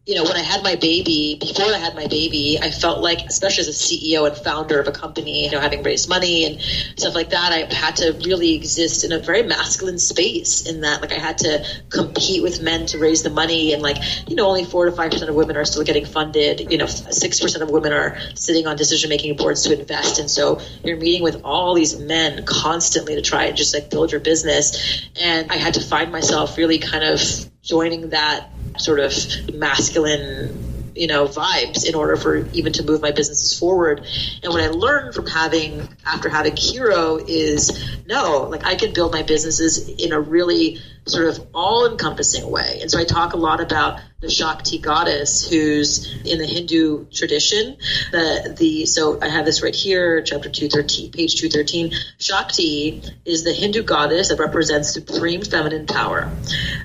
you 0.05 0.13
know, 0.13 0.23
when 0.23 0.35
I 0.35 0.43
had 0.43 0.61
my 0.61 0.75
baby, 0.75 1.35
before 1.39 1.65
I 1.65 1.79
had 1.79 1.95
my 1.95 2.05
baby, 2.05 2.59
I 2.61 2.69
felt 2.69 3.01
like, 3.01 3.21
especially 3.21 3.61
as 3.61 3.67
a 3.69 3.71
CEO 3.71 4.27
and 4.27 4.37
founder 4.37 4.79
of 4.79 4.87
a 4.87 4.91
company, 4.91 5.45
you 5.45 5.51
know, 5.51 5.59
having 5.59 5.81
raised 5.81 6.07
money 6.07 6.45
and 6.45 6.61
stuff 6.95 7.15
like 7.15 7.31
that, 7.31 7.51
I 7.51 7.73
had 7.73 7.95
to 7.97 8.11
really 8.23 8.53
exist 8.53 9.03
in 9.03 9.11
a 9.11 9.17
very 9.17 9.41
masculine 9.41 9.97
space 9.97 10.67
in 10.67 10.81
that, 10.81 11.01
like, 11.01 11.11
I 11.11 11.17
had 11.17 11.39
to 11.39 11.65
compete 11.89 12.43
with 12.43 12.61
men 12.61 12.85
to 12.87 12.99
raise 12.99 13.23
the 13.23 13.31
money. 13.31 13.73
And, 13.73 13.81
like, 13.81 13.97
you 14.29 14.35
know, 14.35 14.47
only 14.47 14.63
four 14.63 14.85
to 14.85 14.91
5% 14.91 15.27
of 15.27 15.33
women 15.33 15.57
are 15.57 15.65
still 15.65 15.83
getting 15.83 16.05
funded. 16.05 16.71
You 16.71 16.77
know, 16.77 16.85
6% 16.85 17.61
of 17.61 17.69
women 17.71 17.91
are 17.91 18.19
sitting 18.35 18.67
on 18.67 18.77
decision 18.77 19.09
making 19.09 19.37
boards 19.37 19.63
to 19.63 19.79
invest. 19.79 20.19
And 20.19 20.29
so 20.29 20.61
you're 20.83 20.97
meeting 20.97 21.23
with 21.23 21.41
all 21.43 21.73
these 21.73 21.97
men 21.97 22.45
constantly 22.45 23.15
to 23.15 23.23
try 23.23 23.45
and 23.45 23.57
just, 23.57 23.73
like, 23.73 23.89
build 23.89 24.11
your 24.11 24.21
business. 24.21 25.01
And 25.19 25.51
I 25.51 25.55
had 25.55 25.73
to 25.73 25.81
find 25.81 26.11
myself 26.11 26.57
really 26.57 26.77
kind 26.77 27.03
of 27.03 27.19
joining 27.63 28.09
that 28.09 28.51
sort 28.77 28.99
of 28.99 29.13
masculine 29.53 30.93
you 30.95 31.07
know 31.07 31.27
vibes 31.27 31.87
in 31.87 31.93
order 31.93 32.15
for 32.15 32.47
even 32.53 32.71
to 32.73 32.83
move 32.83 33.01
my 33.01 33.11
businesses 33.11 33.57
forward. 33.57 34.07
And 34.43 34.53
what 34.53 34.61
i 34.61 34.67
learned 34.67 35.13
from 35.13 35.27
having 35.27 35.87
after 36.05 36.29
having 36.29 36.55
hero 36.55 37.17
is 37.17 37.99
no 38.05 38.47
like 38.49 38.65
i 38.65 38.75
can 38.75 38.93
build 38.93 39.11
my 39.11 39.23
businesses 39.23 39.89
in 39.89 40.13
a 40.13 40.19
really 40.19 40.79
sort 41.07 41.27
of 41.27 41.47
all 41.53 41.89
encompassing 41.89 42.49
way 42.49 42.79
and 42.81 42.89
so 42.89 42.99
i 42.99 43.03
talk 43.03 43.33
a 43.33 43.37
lot 43.37 43.61
about 43.61 43.99
the 44.25 44.31
Shakti 44.31 44.79
goddess 44.79 45.47
who's 45.47 46.11
in 46.23 46.39
the 46.39 46.47
Hindu 46.47 47.05
tradition. 47.13 47.77
The 48.11 48.55
the 48.57 48.85
so 48.87 49.19
I 49.21 49.27
have 49.27 49.45
this 49.45 49.61
right 49.61 49.75
here, 49.75 50.23
chapter 50.23 50.49
two 50.49 50.67
thirteen, 50.67 51.11
page 51.11 51.35
two 51.35 51.47
thirteen. 51.49 51.93
Shakti 52.17 53.03
is 53.23 53.43
the 53.43 53.53
Hindu 53.53 53.83
goddess 53.83 54.29
that 54.29 54.39
represents 54.39 54.91
supreme 54.91 55.41
feminine 55.43 55.85
power. 55.85 56.31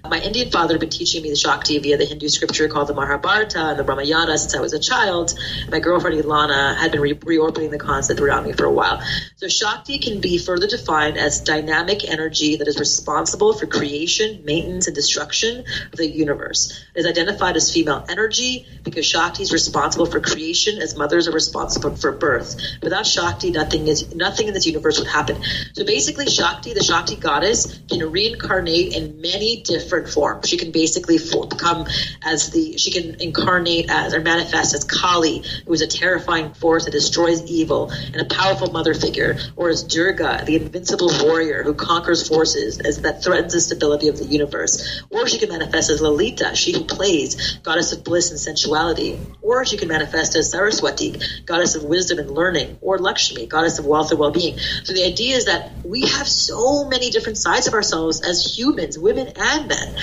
My 0.05 0.21
Indian 0.21 0.51
father 0.51 0.75
had 0.75 0.81
been 0.81 0.91
teaching 0.91 1.23
me 1.23 1.31
the 1.31 1.37
Shakti 1.37 1.79
via 1.79 1.97
the 1.97 2.05
Hindu 2.05 2.29
scripture 2.29 2.69
called 2.69 2.89
the 2.89 2.95
Mahabharata 2.95 3.71
and 3.71 3.79
the 3.79 3.85
Ramayana 3.85 4.37
since 4.37 4.55
I 4.55 4.61
was 4.61 4.75
a 4.75 4.81
child. 4.81 5.33
My 5.71 5.81
girlfriend 5.81 6.21
Ilana 6.21 6.77
had 6.77 6.93
been 6.93 7.01
re- 7.01 7.15
reorbiting 7.15 7.71
the 7.71 7.79
concept 7.79 8.21
around 8.21 8.45
me 8.45 8.53
for 8.53 8.65
a 8.65 8.73
while. 8.73 9.01
So 9.37 9.49
Shakti 9.49 9.99
can 9.99 10.21
be 10.21 10.37
further 10.37 10.67
defined 10.67 11.17
as 11.17 11.41
dynamic 11.41 12.07
energy 12.07 12.57
that 12.57 12.69
is 12.69 12.79
responsible 12.79 13.55
for 13.55 13.67
creation, 13.67 14.10
maintenance, 14.45 14.87
and 14.87 14.95
destruction 14.95 15.65
of 15.93 15.99
the 15.99 16.09
universe. 16.09 16.85
It 16.95 17.01
is 17.01 17.07
identified 17.07 17.31
identified 17.31 17.57
as 17.57 17.73
female 17.73 18.05
energy 18.09 18.67
because 18.83 19.07
Shakti 19.07 19.43
is 19.43 19.53
responsible 19.53 20.07
for 20.07 20.21
creation 20.21 20.81
as 20.81 20.97
mothers 20.97 21.29
are 21.29 21.33
responsible 21.33 21.97
for 21.97 22.13
birth. 22.13 22.57
Without 22.83 23.07
Shakti, 23.07 23.51
nothing 23.51 23.87
is 23.89 24.15
nothing 24.15 24.49
in 24.49 24.55
this 24.55 24.67
universe 24.67 24.99
would 24.99 25.09
happen. 25.09 25.43
So 25.75 25.85
basically, 25.85 26.27
Shakti, 26.27 26.73
the 26.73 26.83
Shakti 26.83 27.17
goddess, 27.17 27.81
can 27.89 28.11
reincarnate 28.11 28.95
in 28.95 29.21
many 29.21 29.63
different 29.63 30.09
forms. 30.09 30.49
She 30.49 30.57
can 30.57 30.73
basically 30.73 31.19
become 31.19 31.87
as 32.23 32.51
the 32.51 32.79
she 32.79 32.91
can 32.91 33.21
incarnate 33.21 33.91
as 33.91 34.15
or 34.15 34.21
manifest 34.21 34.75
as 34.75 34.85
Kali, 34.85 35.43
who 35.67 35.73
is 35.73 35.83
a 35.83 35.87
terrifying 35.87 36.55
force 36.55 36.85
that 36.85 36.93
destroys 36.93 37.43
evil 37.45 37.91
and 37.91 38.17
a 38.17 38.25
powerful 38.25 38.73
mother 38.73 38.95
figure, 38.95 39.39
or 39.57 39.69
as 39.69 39.85
Durga, 39.85 40.45
the 40.47 40.57
invincible 40.57 41.11
warrior 41.23 41.63
who 41.63 41.75
conquers 41.75 42.27
forces 42.27 42.81
as 42.81 43.03
that 43.03 43.23
threatens 43.23 43.53
the 43.53 43.61
stability 43.61 44.00
of 44.09 44.19
the 44.19 44.25
universe. 44.25 45.03
Or 45.11 45.27
she 45.27 45.39
can 45.39 45.49
manifest 45.49 45.91
as 45.91 46.01
Lalita, 46.01 46.55
she 46.55 46.73
who 46.73 46.85
plays 46.85 47.59
goddess 47.63 47.93
of 47.93 48.05
bliss 48.05 48.31
and 48.31 48.39
sensuality. 48.39 49.19
Or 49.43 49.65
she 49.65 49.77
can 49.77 49.89
manifest 49.89 50.37
as 50.37 50.51
Saraswati, 50.51 51.21
goddess 51.47 51.75
of 51.75 51.85
wisdom 51.85 52.19
and 52.19 52.31
learning, 52.31 52.79
or 52.81 52.99
Lakshmi, 52.99 53.47
goddess 53.47 53.79
of 53.79 53.87
wealth 53.87 54.11
and 54.11 54.21
well 54.21 54.31
being. 54.31 54.59
So 54.59 54.93
the 54.93 55.05
idea 55.05 55.37
is 55.37 55.47
that 55.47 55.73
we 55.85 56.03
have 56.03 56.29
so 56.29 56.89
many 56.89 57.11
different 57.11 57.39
sides 57.39 57.67
of 57.67 57.75
ourselves 57.75 58.21
as 58.21 58.57
humans, 58.57 58.99
women 58.99 59.33
and 59.35 59.69
men. 59.69 59.95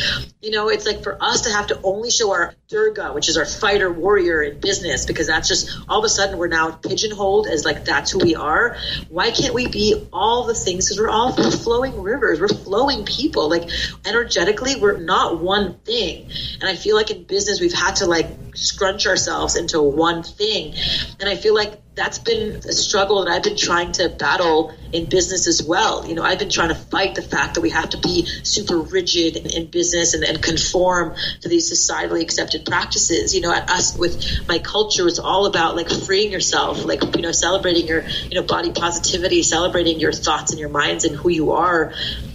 You 0.42 0.52
know, 0.52 0.70
it's 0.70 0.86
like 0.86 1.04
for 1.04 1.22
us 1.22 1.42
to 1.42 1.52
have 1.52 1.68
to 1.68 1.80
only 1.84 2.10
show 2.10 2.32
our 2.32 2.56
Durga, 2.70 3.14
which 3.14 3.30
is 3.30 3.38
our 3.38 3.46
fighter 3.46 3.90
warrior 3.90 4.42
in 4.42 4.60
business, 4.60 5.06
because 5.06 5.28
that's 5.28 5.48
just 5.48 5.70
all 5.88 6.00
of 6.00 6.04
a 6.04 6.10
sudden 6.10 6.38
we're 6.38 6.50
now 6.50 6.72
pigeonholed 6.72 7.48
as 7.48 7.64
like 7.64 7.86
that's 7.86 8.12
who 8.12 8.20
we 8.20 8.36
are. 8.36 8.76
Why 9.08 9.32
can't 9.32 9.54
we 9.54 9.68
be 9.68 10.10
all 10.12 10.48
the 10.48 10.54
things? 10.54 10.86
Because 10.86 11.00
we're 11.00 11.10
all 11.10 11.32
flowing 11.32 12.02
rivers, 12.02 12.42
we're 12.42 12.50
flowing 12.50 13.06
people. 13.06 13.50
Like 13.50 13.70
energetically, 14.06 14.76
we're 14.76 14.98
not 14.98 15.40
one 15.40 15.76
thing. 15.76 16.30
And 16.60 16.70
I 16.70 16.76
feel 16.76 16.98
like 16.98 17.10
in 17.10 17.24
business 17.24 17.62
we've 17.62 17.72
had 17.72 17.96
to 17.98 18.06
like 18.06 18.28
scrunch 18.56 19.08
ourselves 19.08 19.56
into 19.56 19.82
one 19.82 20.24
thing. 20.24 20.76
And 21.22 21.30
I 21.30 21.38
feel 21.38 21.56
like 21.56 21.80
that's 21.98 22.20
been 22.20 22.58
a 22.58 22.74
struggle 22.74 23.26
that 23.26 23.32
I've 23.32 23.44
been 23.44 23.58
trying 23.58 23.92
to 23.94 24.08
battle 24.08 24.72
in 24.94 25.10
business 25.10 25.48
as 25.48 25.64
well. 25.64 26.08
You 26.08 26.14
know, 26.14 26.22
I've 26.22 26.38
been 26.38 26.52
trying 26.52 26.70
to 26.70 26.76
fight 26.76 27.16
the 27.16 27.24
fact 27.24 27.56
that 27.56 27.62
we 27.62 27.72
have 27.72 27.90
to 27.90 27.98
be 27.98 28.26
super 28.44 28.78
rigid 28.78 29.36
in, 29.36 29.50
in 29.50 29.66
business 29.66 30.14
and, 30.14 30.24
and, 30.24 30.42
conform 30.42 31.16
to 31.42 31.50
these 31.50 31.72
societally 31.72 32.22
accepted 32.22 32.66
practices. 32.66 33.34
You 33.34 33.42
know, 33.42 33.52
at 33.52 33.70
us 33.70 33.98
with 33.98 34.48
my 34.48 34.60
culture, 34.60 35.08
it's 35.08 35.18
all 35.18 35.48
about 35.48 35.76
like 35.76 35.90
freeing 35.90 36.32
yourself, 36.32 36.86
like, 36.86 37.04
you 37.16 37.24
know, 37.24 37.32
celebrating 37.32 37.88
your, 37.88 38.04
you 38.30 38.36
know, 38.36 38.44
body 38.44 38.72
positivity, 38.72 39.42
celebrating 39.42 40.00
your 40.00 40.14
thoughts 40.14 40.52
and 40.52 40.60
your 40.60 40.70
minds 40.70 41.04
and 41.04 41.16
who 41.16 41.30
you 41.30 41.54
are. 41.54 41.94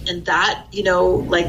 And 0.09 0.25
that, 0.25 0.65
you 0.73 0.83
know, 0.83 1.11
like 1.11 1.47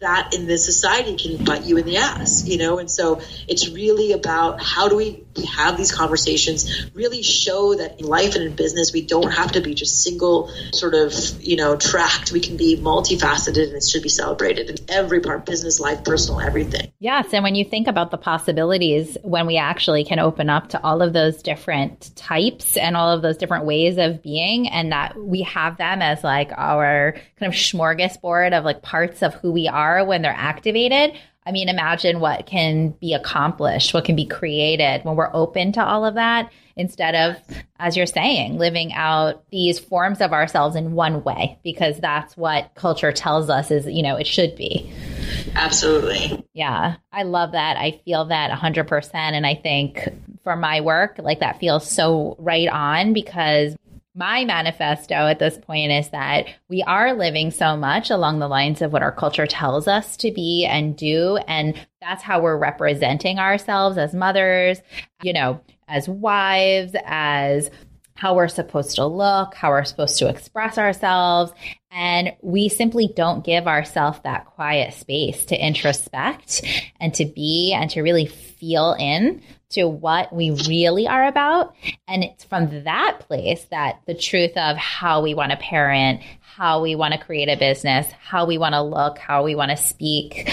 that 0.00 0.34
in 0.34 0.46
this 0.46 0.64
society 0.64 1.16
can 1.16 1.44
bite 1.44 1.64
you 1.64 1.76
in 1.76 1.84
the 1.84 1.98
ass, 1.98 2.46
you 2.46 2.56
know? 2.56 2.78
And 2.78 2.90
so 2.90 3.20
it's 3.46 3.68
really 3.68 4.12
about 4.12 4.62
how 4.62 4.88
do 4.88 4.96
we 4.96 5.24
have 5.44 5.76
these 5.76 5.92
conversations, 5.92 6.90
really 6.94 7.22
show 7.22 7.74
that 7.74 8.00
in 8.00 8.06
life 8.06 8.34
and 8.34 8.44
in 8.44 8.54
business, 8.54 8.92
we 8.92 9.02
don't 9.02 9.30
have 9.30 9.52
to 9.52 9.60
be 9.60 9.74
just 9.74 10.02
single 10.02 10.50
sort 10.72 10.94
of, 10.94 11.12
you 11.40 11.56
know, 11.56 11.76
tracked. 11.76 12.32
We 12.32 12.40
can 12.40 12.56
be 12.56 12.76
multifaceted 12.76 13.68
and 13.68 13.76
it 13.76 13.84
should 13.84 14.02
be 14.02 14.08
celebrated 14.08 14.70
in 14.70 14.76
every 14.88 15.20
part, 15.20 15.46
business, 15.46 15.80
life, 15.80 16.04
personal, 16.04 16.40
everything. 16.40 16.92
Yes. 16.98 17.32
And 17.32 17.42
when 17.42 17.54
you 17.54 17.64
think 17.64 17.86
about 17.86 18.10
the 18.10 18.18
possibilities, 18.18 19.16
when 19.22 19.46
we 19.46 19.56
actually 19.56 20.04
can 20.04 20.18
open 20.18 20.50
up 20.50 20.70
to 20.70 20.82
all 20.82 21.02
of 21.02 21.12
those 21.12 21.42
different 21.42 22.14
types 22.16 22.76
and 22.76 22.96
all 22.96 23.12
of 23.12 23.22
those 23.22 23.36
different 23.36 23.64
ways 23.64 23.98
of 23.98 24.22
being, 24.22 24.68
and 24.68 24.92
that 24.92 25.16
we 25.16 25.42
have 25.42 25.76
them 25.76 26.02
as 26.02 26.22
like 26.22 26.50
our 26.56 27.12
kind 27.38 27.52
of 27.52 27.58
smorgasbord 27.58 28.56
of 28.56 28.64
like 28.64 28.82
parts 28.82 29.22
of 29.22 29.34
who 29.34 29.52
we 29.52 29.68
are 29.68 30.04
when 30.04 30.22
they're 30.22 30.34
activated, 30.36 31.18
I 31.46 31.52
mean, 31.52 31.68
imagine 31.68 32.20
what 32.20 32.46
can 32.46 32.90
be 33.00 33.14
accomplished, 33.14 33.94
what 33.94 34.04
can 34.04 34.14
be 34.14 34.26
created 34.26 35.04
when 35.04 35.16
we're 35.16 35.34
open 35.34 35.72
to 35.72 35.84
all 35.84 36.04
of 36.04 36.14
that 36.14 36.52
instead 36.76 37.14
of, 37.14 37.36
as 37.78 37.96
you're 37.96 38.06
saying, 38.06 38.58
living 38.58 38.92
out 38.92 39.42
these 39.50 39.78
forms 39.78 40.20
of 40.20 40.32
ourselves 40.32 40.76
in 40.76 40.92
one 40.92 41.24
way, 41.24 41.58
because 41.64 41.98
that's 41.98 42.36
what 42.36 42.70
culture 42.74 43.10
tells 43.12 43.48
us 43.48 43.70
is, 43.70 43.86
you 43.86 44.02
know, 44.02 44.16
it 44.16 44.26
should 44.26 44.54
be. 44.54 44.92
Absolutely. 45.54 46.44
Yeah. 46.52 46.96
I 47.12 47.22
love 47.22 47.52
that. 47.52 47.76
I 47.76 48.00
feel 48.04 48.26
that 48.26 48.50
100%. 48.50 49.14
And 49.14 49.46
I 49.46 49.54
think 49.54 50.08
for 50.44 50.56
my 50.56 50.80
work, 50.80 51.16
like 51.18 51.40
that 51.40 51.58
feels 51.58 51.90
so 51.90 52.36
right 52.38 52.68
on 52.68 53.12
because 53.12 53.76
my 54.14 54.44
manifesto 54.44 55.14
at 55.14 55.38
this 55.38 55.56
point 55.56 55.92
is 55.92 56.08
that 56.10 56.46
we 56.68 56.82
are 56.82 57.14
living 57.14 57.50
so 57.50 57.76
much 57.76 58.10
along 58.10 58.38
the 58.38 58.48
lines 58.48 58.82
of 58.82 58.92
what 58.92 59.02
our 59.02 59.12
culture 59.12 59.46
tells 59.46 59.86
us 59.86 60.16
to 60.18 60.32
be 60.32 60.66
and 60.66 60.96
do. 60.96 61.38
And 61.46 61.74
that's 62.00 62.22
how 62.22 62.40
we're 62.40 62.58
representing 62.58 63.38
ourselves 63.38 63.98
as 63.98 64.12
mothers, 64.12 64.80
you 65.22 65.32
know, 65.32 65.60
as 65.86 66.08
wives, 66.08 66.94
as 67.04 67.70
how 68.20 68.34
we're 68.34 68.48
supposed 68.48 68.96
to 68.96 69.06
look, 69.06 69.54
how 69.54 69.70
we're 69.70 69.82
supposed 69.82 70.18
to 70.18 70.28
express 70.28 70.76
ourselves. 70.76 71.52
And 71.90 72.34
we 72.42 72.68
simply 72.68 73.10
don't 73.16 73.42
give 73.42 73.66
ourselves 73.66 74.18
that 74.24 74.44
quiet 74.44 74.92
space 74.92 75.46
to 75.46 75.56
introspect 75.56 76.62
and 77.00 77.14
to 77.14 77.24
be 77.24 77.72
and 77.72 77.88
to 77.92 78.02
really 78.02 78.26
feel 78.26 78.92
in 78.92 79.40
to 79.70 79.88
what 79.88 80.34
we 80.34 80.50
really 80.68 81.08
are 81.08 81.28
about. 81.28 81.74
And 82.06 82.22
it's 82.22 82.44
from 82.44 82.84
that 82.84 83.20
place 83.20 83.64
that 83.70 84.02
the 84.06 84.14
truth 84.14 84.54
of 84.54 84.76
how 84.76 85.22
we 85.22 85.32
want 85.32 85.52
to 85.52 85.56
parent, 85.56 86.20
how 86.42 86.82
we 86.82 86.96
want 86.96 87.14
to 87.14 87.18
create 87.18 87.48
a 87.48 87.56
business, 87.56 88.06
how 88.20 88.44
we 88.44 88.58
want 88.58 88.74
to 88.74 88.82
look, 88.82 89.16
how 89.16 89.44
we 89.44 89.54
want 89.54 89.70
to 89.70 89.78
speak, 89.78 90.46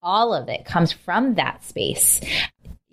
all 0.00 0.32
of 0.32 0.48
it 0.48 0.64
comes 0.64 0.92
from 0.92 1.34
that 1.34 1.64
space. 1.64 2.20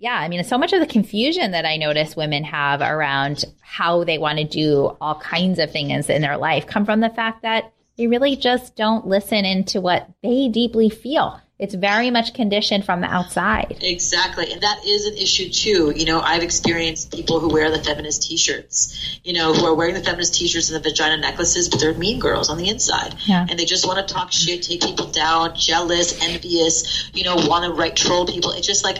Yeah, 0.00 0.14
I 0.14 0.28
mean, 0.28 0.44
so 0.44 0.56
much 0.56 0.72
of 0.72 0.78
the 0.78 0.86
confusion 0.86 1.50
that 1.50 1.66
I 1.66 1.76
notice 1.76 2.14
women 2.14 2.44
have 2.44 2.80
around 2.82 3.44
how 3.60 4.04
they 4.04 4.16
want 4.16 4.38
to 4.38 4.44
do 4.44 4.96
all 5.00 5.16
kinds 5.16 5.58
of 5.58 5.72
things 5.72 6.08
in 6.08 6.22
their 6.22 6.36
life 6.36 6.68
come 6.68 6.84
from 6.84 7.00
the 7.00 7.10
fact 7.10 7.42
that 7.42 7.72
they 7.96 8.06
really 8.06 8.36
just 8.36 8.76
don't 8.76 9.08
listen 9.08 9.44
into 9.44 9.80
what 9.80 10.08
they 10.22 10.48
deeply 10.48 10.88
feel. 10.88 11.40
It's 11.58 11.74
very 11.74 12.12
much 12.12 12.34
conditioned 12.34 12.84
from 12.84 13.00
the 13.00 13.08
outside. 13.08 13.78
Exactly. 13.80 14.52
And 14.52 14.60
that 14.60 14.84
is 14.86 15.06
an 15.06 15.16
issue 15.16 15.50
too. 15.50 15.92
You 15.94 16.06
know, 16.06 16.20
I've 16.20 16.44
experienced 16.44 17.12
people 17.12 17.40
who 17.40 17.48
wear 17.48 17.68
the 17.70 17.82
feminist 17.82 18.22
t-shirts, 18.22 19.18
you 19.24 19.32
know, 19.32 19.52
who 19.52 19.66
are 19.66 19.74
wearing 19.74 19.94
the 19.94 20.02
feminist 20.02 20.34
t-shirts 20.34 20.70
and 20.70 20.76
the 20.82 20.88
vagina 20.88 21.16
necklaces, 21.16 21.68
but 21.68 21.80
they're 21.80 21.94
mean 21.94 22.20
girls 22.20 22.48
on 22.48 22.58
the 22.58 22.68
inside. 22.68 23.16
Yeah. 23.26 23.44
And 23.48 23.58
they 23.58 23.64
just 23.64 23.88
want 23.88 24.06
to 24.06 24.14
talk 24.14 24.30
shit, 24.30 24.62
take 24.62 24.82
people 24.82 25.10
down, 25.10 25.56
jealous, 25.56 26.22
envious, 26.22 27.10
you 27.12 27.24
know, 27.24 27.34
want 27.34 27.64
to 27.64 27.72
write 27.72 27.96
troll 27.96 28.24
people. 28.24 28.52
It's 28.52 28.66
just 28.66 28.84
like, 28.84 28.98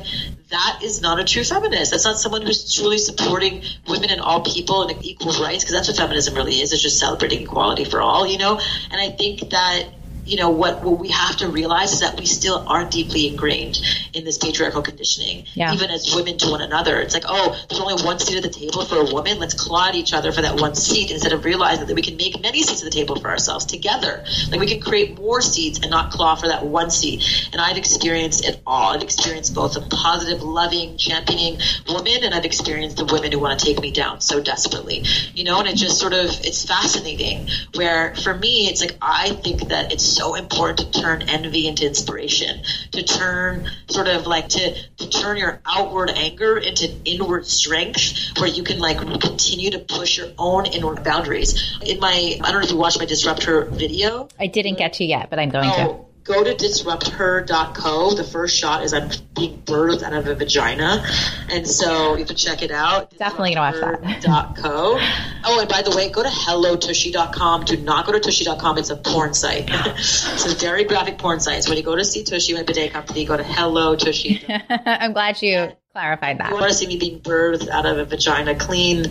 that 0.51 0.81
is 0.83 1.01
not 1.01 1.21
a 1.21 1.25
true 1.25 1.45
feminist. 1.45 1.93
That's 1.93 2.07
not 2.07 2.19
someone 2.19 2.43
who's 2.43 2.75
truly 2.75 2.99
supporting 2.99 3.63
women 3.87 4.11
and 4.11 4.21
all 4.21 4.43
people 4.43 4.89
and 4.89 5.05
equal 5.05 5.33
rights, 5.41 5.63
because 5.63 5.75
that's 5.75 5.89
what 5.89 5.97
feminism 5.97 6.35
really 6.35 6.61
is. 6.61 6.73
It's 6.73 6.83
just 6.83 6.99
celebrating 6.99 7.43
equality 7.43 7.85
for 7.85 8.01
all, 8.01 8.27
you 8.27 8.39
know? 8.39 8.59
And 8.91 9.01
I 9.01 9.11
think 9.11 9.51
that 9.51 9.85
you 10.29 10.37
know 10.37 10.51
what 10.51 10.83
what 10.85 10.99
we 10.99 11.09
have 11.09 11.37
to 11.39 11.49
realize 11.49 11.93
is 11.93 12.01
that 12.01 12.19
we 12.19 12.27
still 12.27 12.65
are 12.69 12.85
deeply 12.85 13.29
ingrained 13.29 13.79
in 14.13 14.25
this 14.25 14.39
patriarchal 14.39 14.83
conditioning, 14.83 15.45
Yeah. 15.55 15.73
even 15.75 15.91
as 15.91 16.15
women 16.15 16.39
to 16.39 16.51
one 16.51 16.61
another. 16.61 17.01
It's 17.01 17.15
like, 17.15 17.25
oh, 17.27 17.57
there's 17.69 17.81
only 17.81 18.03
one 18.05 18.19
seat 18.19 18.37
at 18.37 18.43
the 18.43 18.49
table 18.49 18.85
for 18.85 18.97
a 18.97 19.05
woman. 19.13 19.39
Let's 19.39 19.55
claw 19.55 19.89
at 19.89 19.95
each 19.95 20.13
other 20.13 20.33
for 20.33 20.43
that 20.43 20.61
one 20.61 20.75
seat 20.75 21.11
instead 21.11 21.33
of 21.33 21.45
realizing 21.45 21.87
that 21.87 21.95
we 21.95 22.03
can 22.03 22.17
make 22.17 22.41
many 22.43 22.63
seats 22.63 22.83
at 22.83 22.85
the 22.85 22.91
table 22.91 23.17
for 23.21 23.29
ourselves 23.29 23.65
together. 23.65 24.25
Like 24.51 24.61
we 24.61 24.67
can 24.67 24.81
create 24.81 25.19
more 25.19 25.41
seats 25.41 25.79
and 25.81 25.91
not 25.91 26.11
claw 26.11 26.35
for 26.35 26.49
that 26.49 26.65
one 26.67 26.91
seat. 26.91 27.49
And 27.53 27.61
I've 27.61 27.77
experienced 27.77 28.45
it 28.47 28.61
all. 28.67 28.95
I've 28.95 29.03
experienced 29.03 29.55
both 29.55 29.77
a 29.77 29.81
positive, 29.81 30.43
loving, 30.43 30.97
championing 30.97 31.59
woman, 31.89 32.23
and 32.25 32.35
I've 32.35 32.45
experienced 32.45 32.97
the 32.97 33.05
women 33.07 33.33
who 33.33 33.39
want 33.39 33.59
to 33.59 33.67
take 33.67 33.81
me 33.81 33.91
down 33.91 34.21
so 34.21 34.41
desperately. 34.41 35.05
You 35.35 35.45
know, 35.45 35.59
and 35.61 35.69
it 35.69 35.77
just 35.77 35.99
sort 35.99 36.13
of 36.13 36.27
it's 36.45 36.65
fascinating. 36.65 37.49
Where 37.75 38.15
for 38.17 38.35
me, 38.35 38.69
it's 38.69 38.81
like 38.81 38.97
I 39.01 39.31
think 39.31 39.69
that 39.69 39.93
it's 39.93 40.05
so 40.19 40.35
important 40.35 40.93
to 40.93 41.01
turn 41.01 41.23
envy 41.23 41.69
into 41.69 41.87
inspiration, 41.87 42.63
to 42.91 43.03
turn 43.05 43.71
sort 43.89 44.09
of 44.09 44.27
like 44.27 44.49
to, 44.49 44.75
to 44.97 45.09
turn 45.09 45.37
your 45.37 45.61
outward 45.65 46.11
anger 46.11 46.59
into 46.59 46.93
inward 47.05 47.47
strength, 47.47 48.37
where 48.39 48.49
you 48.49 48.65
can 48.65 48.79
like 48.81 48.99
continue 48.99 49.71
to 49.71 49.79
push 49.79 50.19
your 50.19 50.31
own 50.37 50.67
inward 50.67 51.05
boundaries. 51.05 51.79
In 51.87 52.01
my, 52.01 52.39
I 52.43 52.51
don't 52.51 52.61
know 52.61 52.67
if 52.67 52.71
you 52.71 52.77
watched 52.77 52.99
my 52.99 53.05
Disrupt-Her 53.05 53.67
video. 53.67 54.29
I 54.39 54.49
didn't 54.49 54.77
get 54.77 54.95
to 54.95 55.05
yet, 55.05 55.31
but 55.31 55.39
I'm 55.39 55.51
going 55.51 55.71
to. 55.71 55.91
Oh, 55.91 56.08
Go 56.29 56.45
to 56.45 56.55
disrupther.co. 56.55 58.15
The 58.15 58.23
first 58.23 58.57
shot 58.57 58.85
is 58.85 58.93
I'm 58.93 59.09
being 59.35 59.63
birthed 59.63 60.03
out 60.03 60.13
of 60.13 60.27
a 60.27 60.35
vagina. 60.35 61.03
And 61.51 61.67
so 61.67 62.17
you 62.17 62.27
can 62.27 62.37
check 62.37 62.63
it 62.63 62.71
out. 62.71 63.17
Definitely 63.17 63.55
gonna 63.55 63.73
watch 63.73 64.03
that. 64.23 64.57
.co. 64.57 64.99
Oh, 65.45 65.61
and 65.61 65.69
by 65.69 65.81
the 65.83 65.97
way, 65.97 66.11
go 66.11 66.23
to 66.23 66.29
hellotushy.com. 66.29 67.65
Do 67.65 67.79
not 67.79 68.05
go 68.05 68.13
to 68.13 68.21
tushy.com. 68.21 68.77
It's 68.77 68.91
a 68.91 68.97
porn 68.97 69.33
site. 69.33 69.65
it's 69.71 70.53
a 70.53 70.55
very 70.55 70.85
graphic 70.85 71.17
porn 71.17 71.41
site. 71.41 71.65
So 71.65 71.71
when 71.71 71.79
you 71.79 71.85
go 71.85 71.97
to 71.97 72.05
see 72.05 72.25
Tushy, 72.25 72.53
my 72.53 72.63
bidet 72.63 72.93
company, 72.93 73.25
go 73.25 73.37
to 73.37 73.43
hello 73.43 73.89
hellotushy. 73.97 74.45
I'm 74.87 75.13
glad 75.13 75.41
you 75.43 75.73
clarified 75.93 76.39
that. 76.39 76.51
you 76.51 76.55
want 76.55 76.69
to 76.69 76.75
see 76.75 76.87
me 76.87 76.99
being 76.99 77.21
birthed 77.21 77.69
out 77.69 77.87
of 77.87 77.99
a 77.99 78.05
vagina, 78.05 78.55
clean 78.55 79.07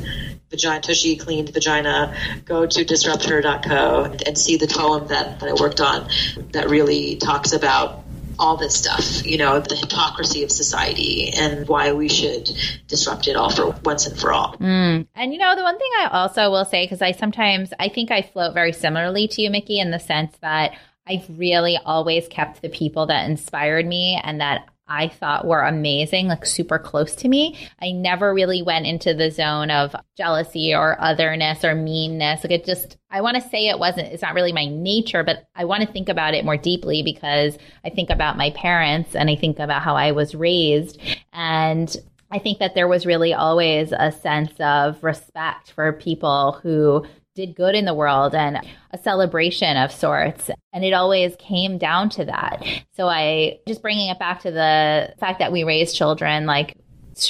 vagina, 0.50 0.82
tushy, 0.82 1.18
cleaned 1.18 1.50
vagina, 1.50 2.16
go 2.46 2.66
to 2.66 2.84
disrupther.co 2.84 4.16
and 4.26 4.38
see 4.38 4.58
the 4.58 4.68
poem 4.68 5.08
that, 5.08 5.40
that 5.40 5.50
I 5.50 5.54
worked 5.54 5.82
on 5.82 6.10
that 6.52 6.70
really 6.70 7.18
talks 7.18 7.54
about 7.54 8.04
all 8.40 8.58
this 8.58 8.76
stuff, 8.76 9.26
you 9.26 9.38
know, 9.38 9.60
the 9.60 9.76
hypocrisy 9.76 10.44
of 10.44 10.52
society 10.52 11.30
and 11.30 11.68
why 11.68 11.94
we 11.94 12.08
should 12.08 12.50
disrupt 12.88 13.28
it 13.28 13.36
all 13.36 13.50
for 13.50 13.76
once 13.84 14.06
and 14.06 14.18
for 14.20 14.32
all. 14.32 14.56
Mm. 14.58 15.08
And 15.16 15.34
you 15.34 15.40
know, 15.40 15.56
the 15.56 15.64
one 15.64 15.78
thing 15.78 15.90
I 16.00 16.10
also 16.12 16.52
will 16.52 16.66
say, 16.66 16.86
because 16.86 17.02
I 17.02 17.12
sometimes 17.14 17.74
I 17.80 17.90
think 17.90 18.12
I 18.12 18.22
float 18.22 18.54
very 18.54 18.74
similarly 18.74 19.28
to 19.30 19.42
you, 19.42 19.50
Miki, 19.50 19.80
in 19.80 19.92
the 19.92 20.00
sense 20.00 20.38
that 20.42 20.78
I've 21.08 21.26
really 21.30 21.80
always 21.84 22.28
kept 22.28 22.62
the 22.62 22.70
people 22.70 23.08
that 23.08 23.30
inspired 23.30 23.86
me 23.86 24.20
and 24.22 24.42
that 24.42 24.68
I 24.88 25.10
thought 25.10 25.46
were 25.46 25.62
amazing, 25.62 26.28
like 26.28 26.46
super 26.46 26.80
close 26.80 27.16
to 27.18 27.28
me. 27.28 27.58
I 27.82 27.92
never 27.92 28.34
really 28.34 28.62
went 28.62 28.86
into 28.86 29.14
the 29.14 29.32
zone 29.32 29.70
of 29.70 29.96
jealousy 30.18 30.74
or 30.74 30.96
otherness 31.00 31.64
or 31.64 31.76
meanness. 31.76 32.44
Like 32.44 32.52
it 32.52 32.66
just, 32.66 32.98
I 33.12 33.22
want 33.22 33.36
to 33.36 33.50
say 33.50 33.68
it 33.68 33.80
wasn't, 33.80 34.08
it's 34.08 34.22
not 34.22 34.34
really 34.34 34.54
my 34.54 34.66
nature, 34.66 35.24
but 35.24 35.46
I 35.56 35.66
want 35.66 35.86
to 35.86 35.92
think 35.92 36.10
about 36.10 36.34
it 36.34 36.46
more 36.46 36.58
deeply 36.58 37.04
because 37.04 37.58
I 37.84 37.90
think 37.90 38.10
about 38.10 38.38
my 38.38 38.52
parents 38.52 39.16
and 39.16 39.30
I 39.30 39.36
think 39.36 39.60
about 39.60 39.82
how 39.82 39.96
I 39.96 40.12
was 40.12 40.36
raised. 40.36 41.00
And 41.34 41.96
I 42.30 42.40
think 42.40 42.60
that 42.60 42.76
there 42.76 42.88
was 42.88 43.06
really 43.06 43.34
always 43.34 43.94
a 43.98 44.12
sense 44.12 44.52
of 44.60 45.02
respect 45.04 45.72
for 45.72 45.94
people 45.94 46.60
who 46.62 47.06
did 47.38 47.56
good 47.56 47.76
in 47.76 47.86
the 47.86 47.94
world 47.94 48.34
and 48.34 48.58
a 48.90 48.98
celebration 48.98 49.78
of 49.78 49.92
sorts. 49.92 50.50
And 50.74 50.84
it 50.84 50.92
always 50.94 51.36
came 51.38 51.78
down 51.78 52.10
to 52.10 52.26
that. 52.26 52.66
So 52.96 53.08
I 53.08 53.60
just 53.68 53.84
bringing 53.84 54.10
it 54.10 54.18
back 54.18 54.42
to 54.42 54.52
the 54.52 55.14
fact 55.20 55.38
that 55.40 55.52
we 55.52 55.64
raise 55.64 55.94
children, 55.94 56.48
like 56.48 56.76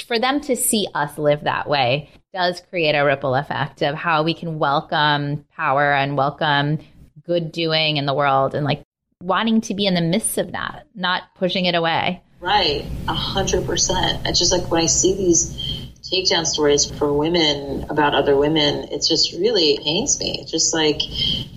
for 0.08 0.18
them 0.18 0.40
to 0.42 0.56
see 0.56 0.88
us 0.96 1.18
live 1.18 1.44
that 1.44 1.70
way 1.70 2.10
does 2.34 2.62
create 2.70 2.94
a 2.94 3.04
ripple 3.04 3.36
effect 3.36 3.82
of 3.82 3.96
how 3.96 4.24
we 4.24 4.34
can 4.34 4.60
welcome 4.60 5.46
power 5.56 5.94
and 5.94 6.16
welcome 6.16 6.80
good 7.26 7.52
doing 7.52 7.98
in 7.98 8.06
the 8.06 8.14
world 8.14 8.56
and 8.56 8.64
like 8.64 8.84
wanting 9.22 9.60
to 9.60 9.74
be 9.74 9.86
in 9.86 9.94
the 9.94 10.02
midst 10.02 10.38
of 10.38 10.54
that, 10.54 10.88
not 10.96 11.24
pushing 11.36 11.66
it 11.66 11.76
away. 11.76 12.22
Right, 12.40 12.86
a 13.08 13.14
hundred 13.14 13.66
percent. 13.66 14.26
It's 14.26 14.40
just 14.40 14.54
like 14.54 14.70
when 14.72 14.84
I 14.84 14.86
see 14.86 15.16
these 15.16 15.67
takedown 16.12 16.46
stories 16.46 16.86
from 16.86 17.18
women 17.18 17.86
about 17.90 18.16
other 18.16 18.36
women, 18.36 18.90
it 18.92 19.04
just 19.08 19.34
really 19.34 19.80
pains 19.84 20.20
me. 20.20 20.40
It's 20.42 20.52
just 20.52 20.74
like, 20.74 21.02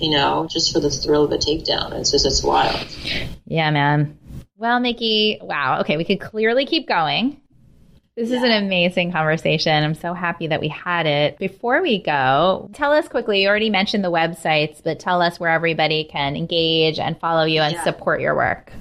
you 0.00 0.10
know, 0.10 0.46
just 0.50 0.72
for 0.72 0.80
the 0.80 0.90
thrill 0.90 1.24
of 1.24 1.32
a 1.32 1.38
takedown. 1.38 1.92
It's 1.92 2.10
just, 2.10 2.26
it's 2.26 2.42
wild. 2.42 2.86
Yeah, 3.46 3.70
man. 3.70 4.18
Well, 4.56 4.80
Miki, 4.80 5.38
wow. 5.40 5.80
Okay, 5.80 5.96
we 5.96 6.04
could 6.04 6.20
clearly 6.20 6.66
keep 6.66 6.86
going. 6.86 7.40
This 8.20 8.32
is 8.32 8.42
an 8.42 8.50
amazing 8.52 9.12
conversation. 9.12 9.72
I'm 9.82 9.94
so 9.94 10.12
happy 10.12 10.48
that 10.48 10.60
we 10.60 10.68
had 10.68 11.06
it. 11.06 11.38
Before 11.38 11.80
we 11.80 12.02
go, 12.02 12.68
tell 12.74 12.92
us 12.92 13.08
quickly, 13.08 13.40
you 13.40 13.48
already 13.48 13.70
mentioned 13.70 14.04
the 14.04 14.10
websites, 14.10 14.82
but 14.84 14.98
tell 15.00 15.22
us 15.22 15.40
where 15.40 15.48
everybody 15.48 16.04
can 16.04 16.36
engage 16.36 16.98
and 16.98 17.18
follow 17.18 17.44
you 17.44 17.62
and 17.62 17.72
Yeah. 17.76 17.82
support 17.82 18.20
your 18.20 18.34
work. 18.36 18.74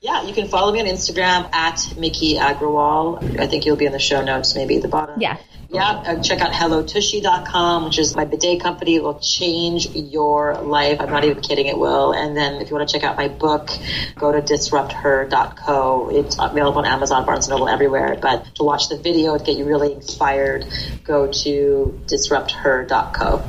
Yeah, 0.00 0.22
you 0.22 0.32
can 0.32 0.48
follow 0.48 0.72
me 0.72 0.80
on 0.80 0.86
Instagram 0.86 1.46
at 1.54 1.86
Miki 1.98 2.36
Agrawal. 2.36 3.38
I 3.38 3.46
think 3.46 3.66
you'll 3.66 3.76
be 3.76 3.84
in 3.84 3.92
the 3.92 3.98
show 3.98 4.22
notes, 4.24 4.54
maybe 4.54 4.76
at 4.76 4.82
the 4.82 4.88
bottom. 4.88 5.20
Yeah. 5.20 5.36
Yeah, 5.68 5.90
uh, 5.90 6.22
check 6.22 6.40
out 6.40 6.52
hellotushy.com, 6.52 7.84
which 7.84 7.98
is 7.98 8.14
my 8.14 8.24
bidet 8.24 8.62
company. 8.62 8.96
It 8.96 9.02
will 9.02 9.18
change 9.18 9.88
your 9.88 10.54
life. 10.62 11.00
I'm 11.00 11.10
not 11.10 11.24
even 11.24 11.42
kidding, 11.42 11.66
it 11.66 11.78
will. 11.78 12.12
And 12.12 12.36
then 12.36 12.60
if 12.60 12.70
you 12.70 12.76
want 12.76 12.88
to 12.88 12.92
check 12.92 13.04
out 13.04 13.16
my 13.16 13.28
book, 13.28 13.70
go 14.14 14.32
to 14.32 14.40
disrupther.co. 14.40 16.10
It's 16.12 16.36
available 16.38 16.78
on 16.78 16.86
Amazon, 16.86 17.26
Barnes 17.26 17.48
& 17.48 17.50
Noble, 17.50 17.68
everywhere. 17.68 18.16
But 18.20 18.54
to 18.56 18.62
watch 18.62 18.88
the 18.88 18.96
video, 18.96 19.36
to 19.36 19.44
get 19.44 19.56
you 19.56 19.64
really 19.64 19.92
inspired, 19.92 20.66
go 21.04 21.30
to 21.30 22.00
disrupther.co. 22.06 23.42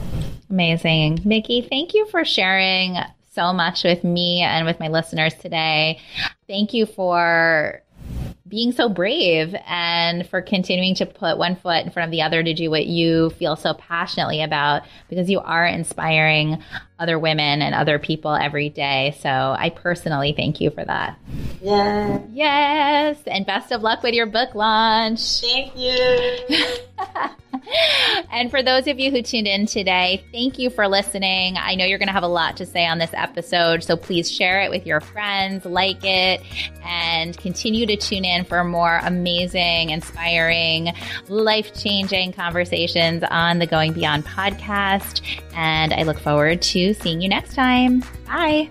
Amazing. 0.50 1.20
Miki, 1.24 1.62
thank 1.62 1.94
you 1.94 2.08
for 2.08 2.26
sharing 2.26 2.98
so 3.32 3.54
much 3.54 3.84
with 3.84 4.04
me 4.04 4.42
and 4.42 4.66
with 4.66 4.80
my 4.80 4.88
listeners 4.88 5.34
today. 5.36 6.00
Thank 6.48 6.74
you 6.74 6.88
for 6.88 7.84
being 8.48 8.72
so 8.72 8.90
brave 8.90 9.56
and 9.66 10.28
for 10.30 10.42
continuing 10.42 10.96
to 10.96 11.06
put 11.06 11.38
one 11.38 11.56
foot 11.56 11.84
in 11.86 11.92
front 11.92 12.08
of 12.08 12.12
the 12.12 12.22
other 12.22 12.42
to 12.42 12.54
do 12.54 12.70
what 12.70 12.86
you 12.86 13.30
feel 13.32 13.56
so 13.56 13.74
passionately 13.74 14.42
about 14.42 14.84
because 15.10 15.30
you 15.30 15.40
are 15.40 15.66
inspiring 15.66 16.62
other 17.00 17.20
women 17.20 17.62
and 17.62 17.76
other 17.76 18.00
people 18.00 18.34
every 18.34 18.70
day. 18.70 19.16
So 19.20 19.30
I 19.30 19.70
personally 19.70 20.34
thank 20.36 20.62
you 20.62 20.70
for 20.70 20.86
that. 20.86 21.20
Yeah. 21.62 22.22
Yes. 22.32 23.20
And 23.28 23.46
best 23.46 23.72
of 23.72 23.82
luck 23.82 24.04
with 24.04 24.14
your 24.14 24.28
book 24.28 24.56
launch. 24.56 25.42
Thank 25.42 25.78
you. 25.78 26.48
And 28.32 28.52
for 28.52 28.62
those 28.62 28.88
of 28.88 29.00
you 29.00 29.10
who 29.10 29.22
tuned 29.22 29.48
in 29.48 29.66
today, 29.66 30.24
thank 30.32 30.60
you 30.60 30.70
for 30.70 30.88
listening. 30.88 31.56
I 31.58 31.76
know 31.76 31.86
you're 31.86 31.98
going 31.98 32.08
to 32.08 32.14
have 32.14 32.24
a 32.24 32.28
lot 32.28 32.58
to 32.58 32.66
say 32.66 32.86
on 32.86 32.98
this 32.98 33.12
episode, 33.14 33.84
so 33.84 33.96
please 33.96 34.30
share 34.30 34.62
it 34.62 34.70
with 34.70 34.86
your 34.86 35.00
friends, 35.00 35.66
like 35.66 36.04
it, 36.04 36.42
and 36.84 37.38
continue 37.38 37.86
to 37.86 37.96
tune 37.96 38.26
in 38.26 38.44
for 38.44 38.64
more 38.64 39.00
amazing, 39.04 39.92
inspiring, 39.92 40.94
life 41.30 41.74
changing 41.74 42.34
conversations 42.34 43.24
on 43.30 43.60
the 43.60 43.66
Going 43.66 43.94
Beyond 43.94 44.26
podcast. 44.26 45.22
And 45.54 45.94
I 45.94 46.04
look 46.04 46.20
forward 46.20 46.62
to 46.64 46.94
seeing 46.94 47.22
you 47.22 47.30
next 47.30 47.56
time. 47.56 48.04
Bye. 48.26 48.70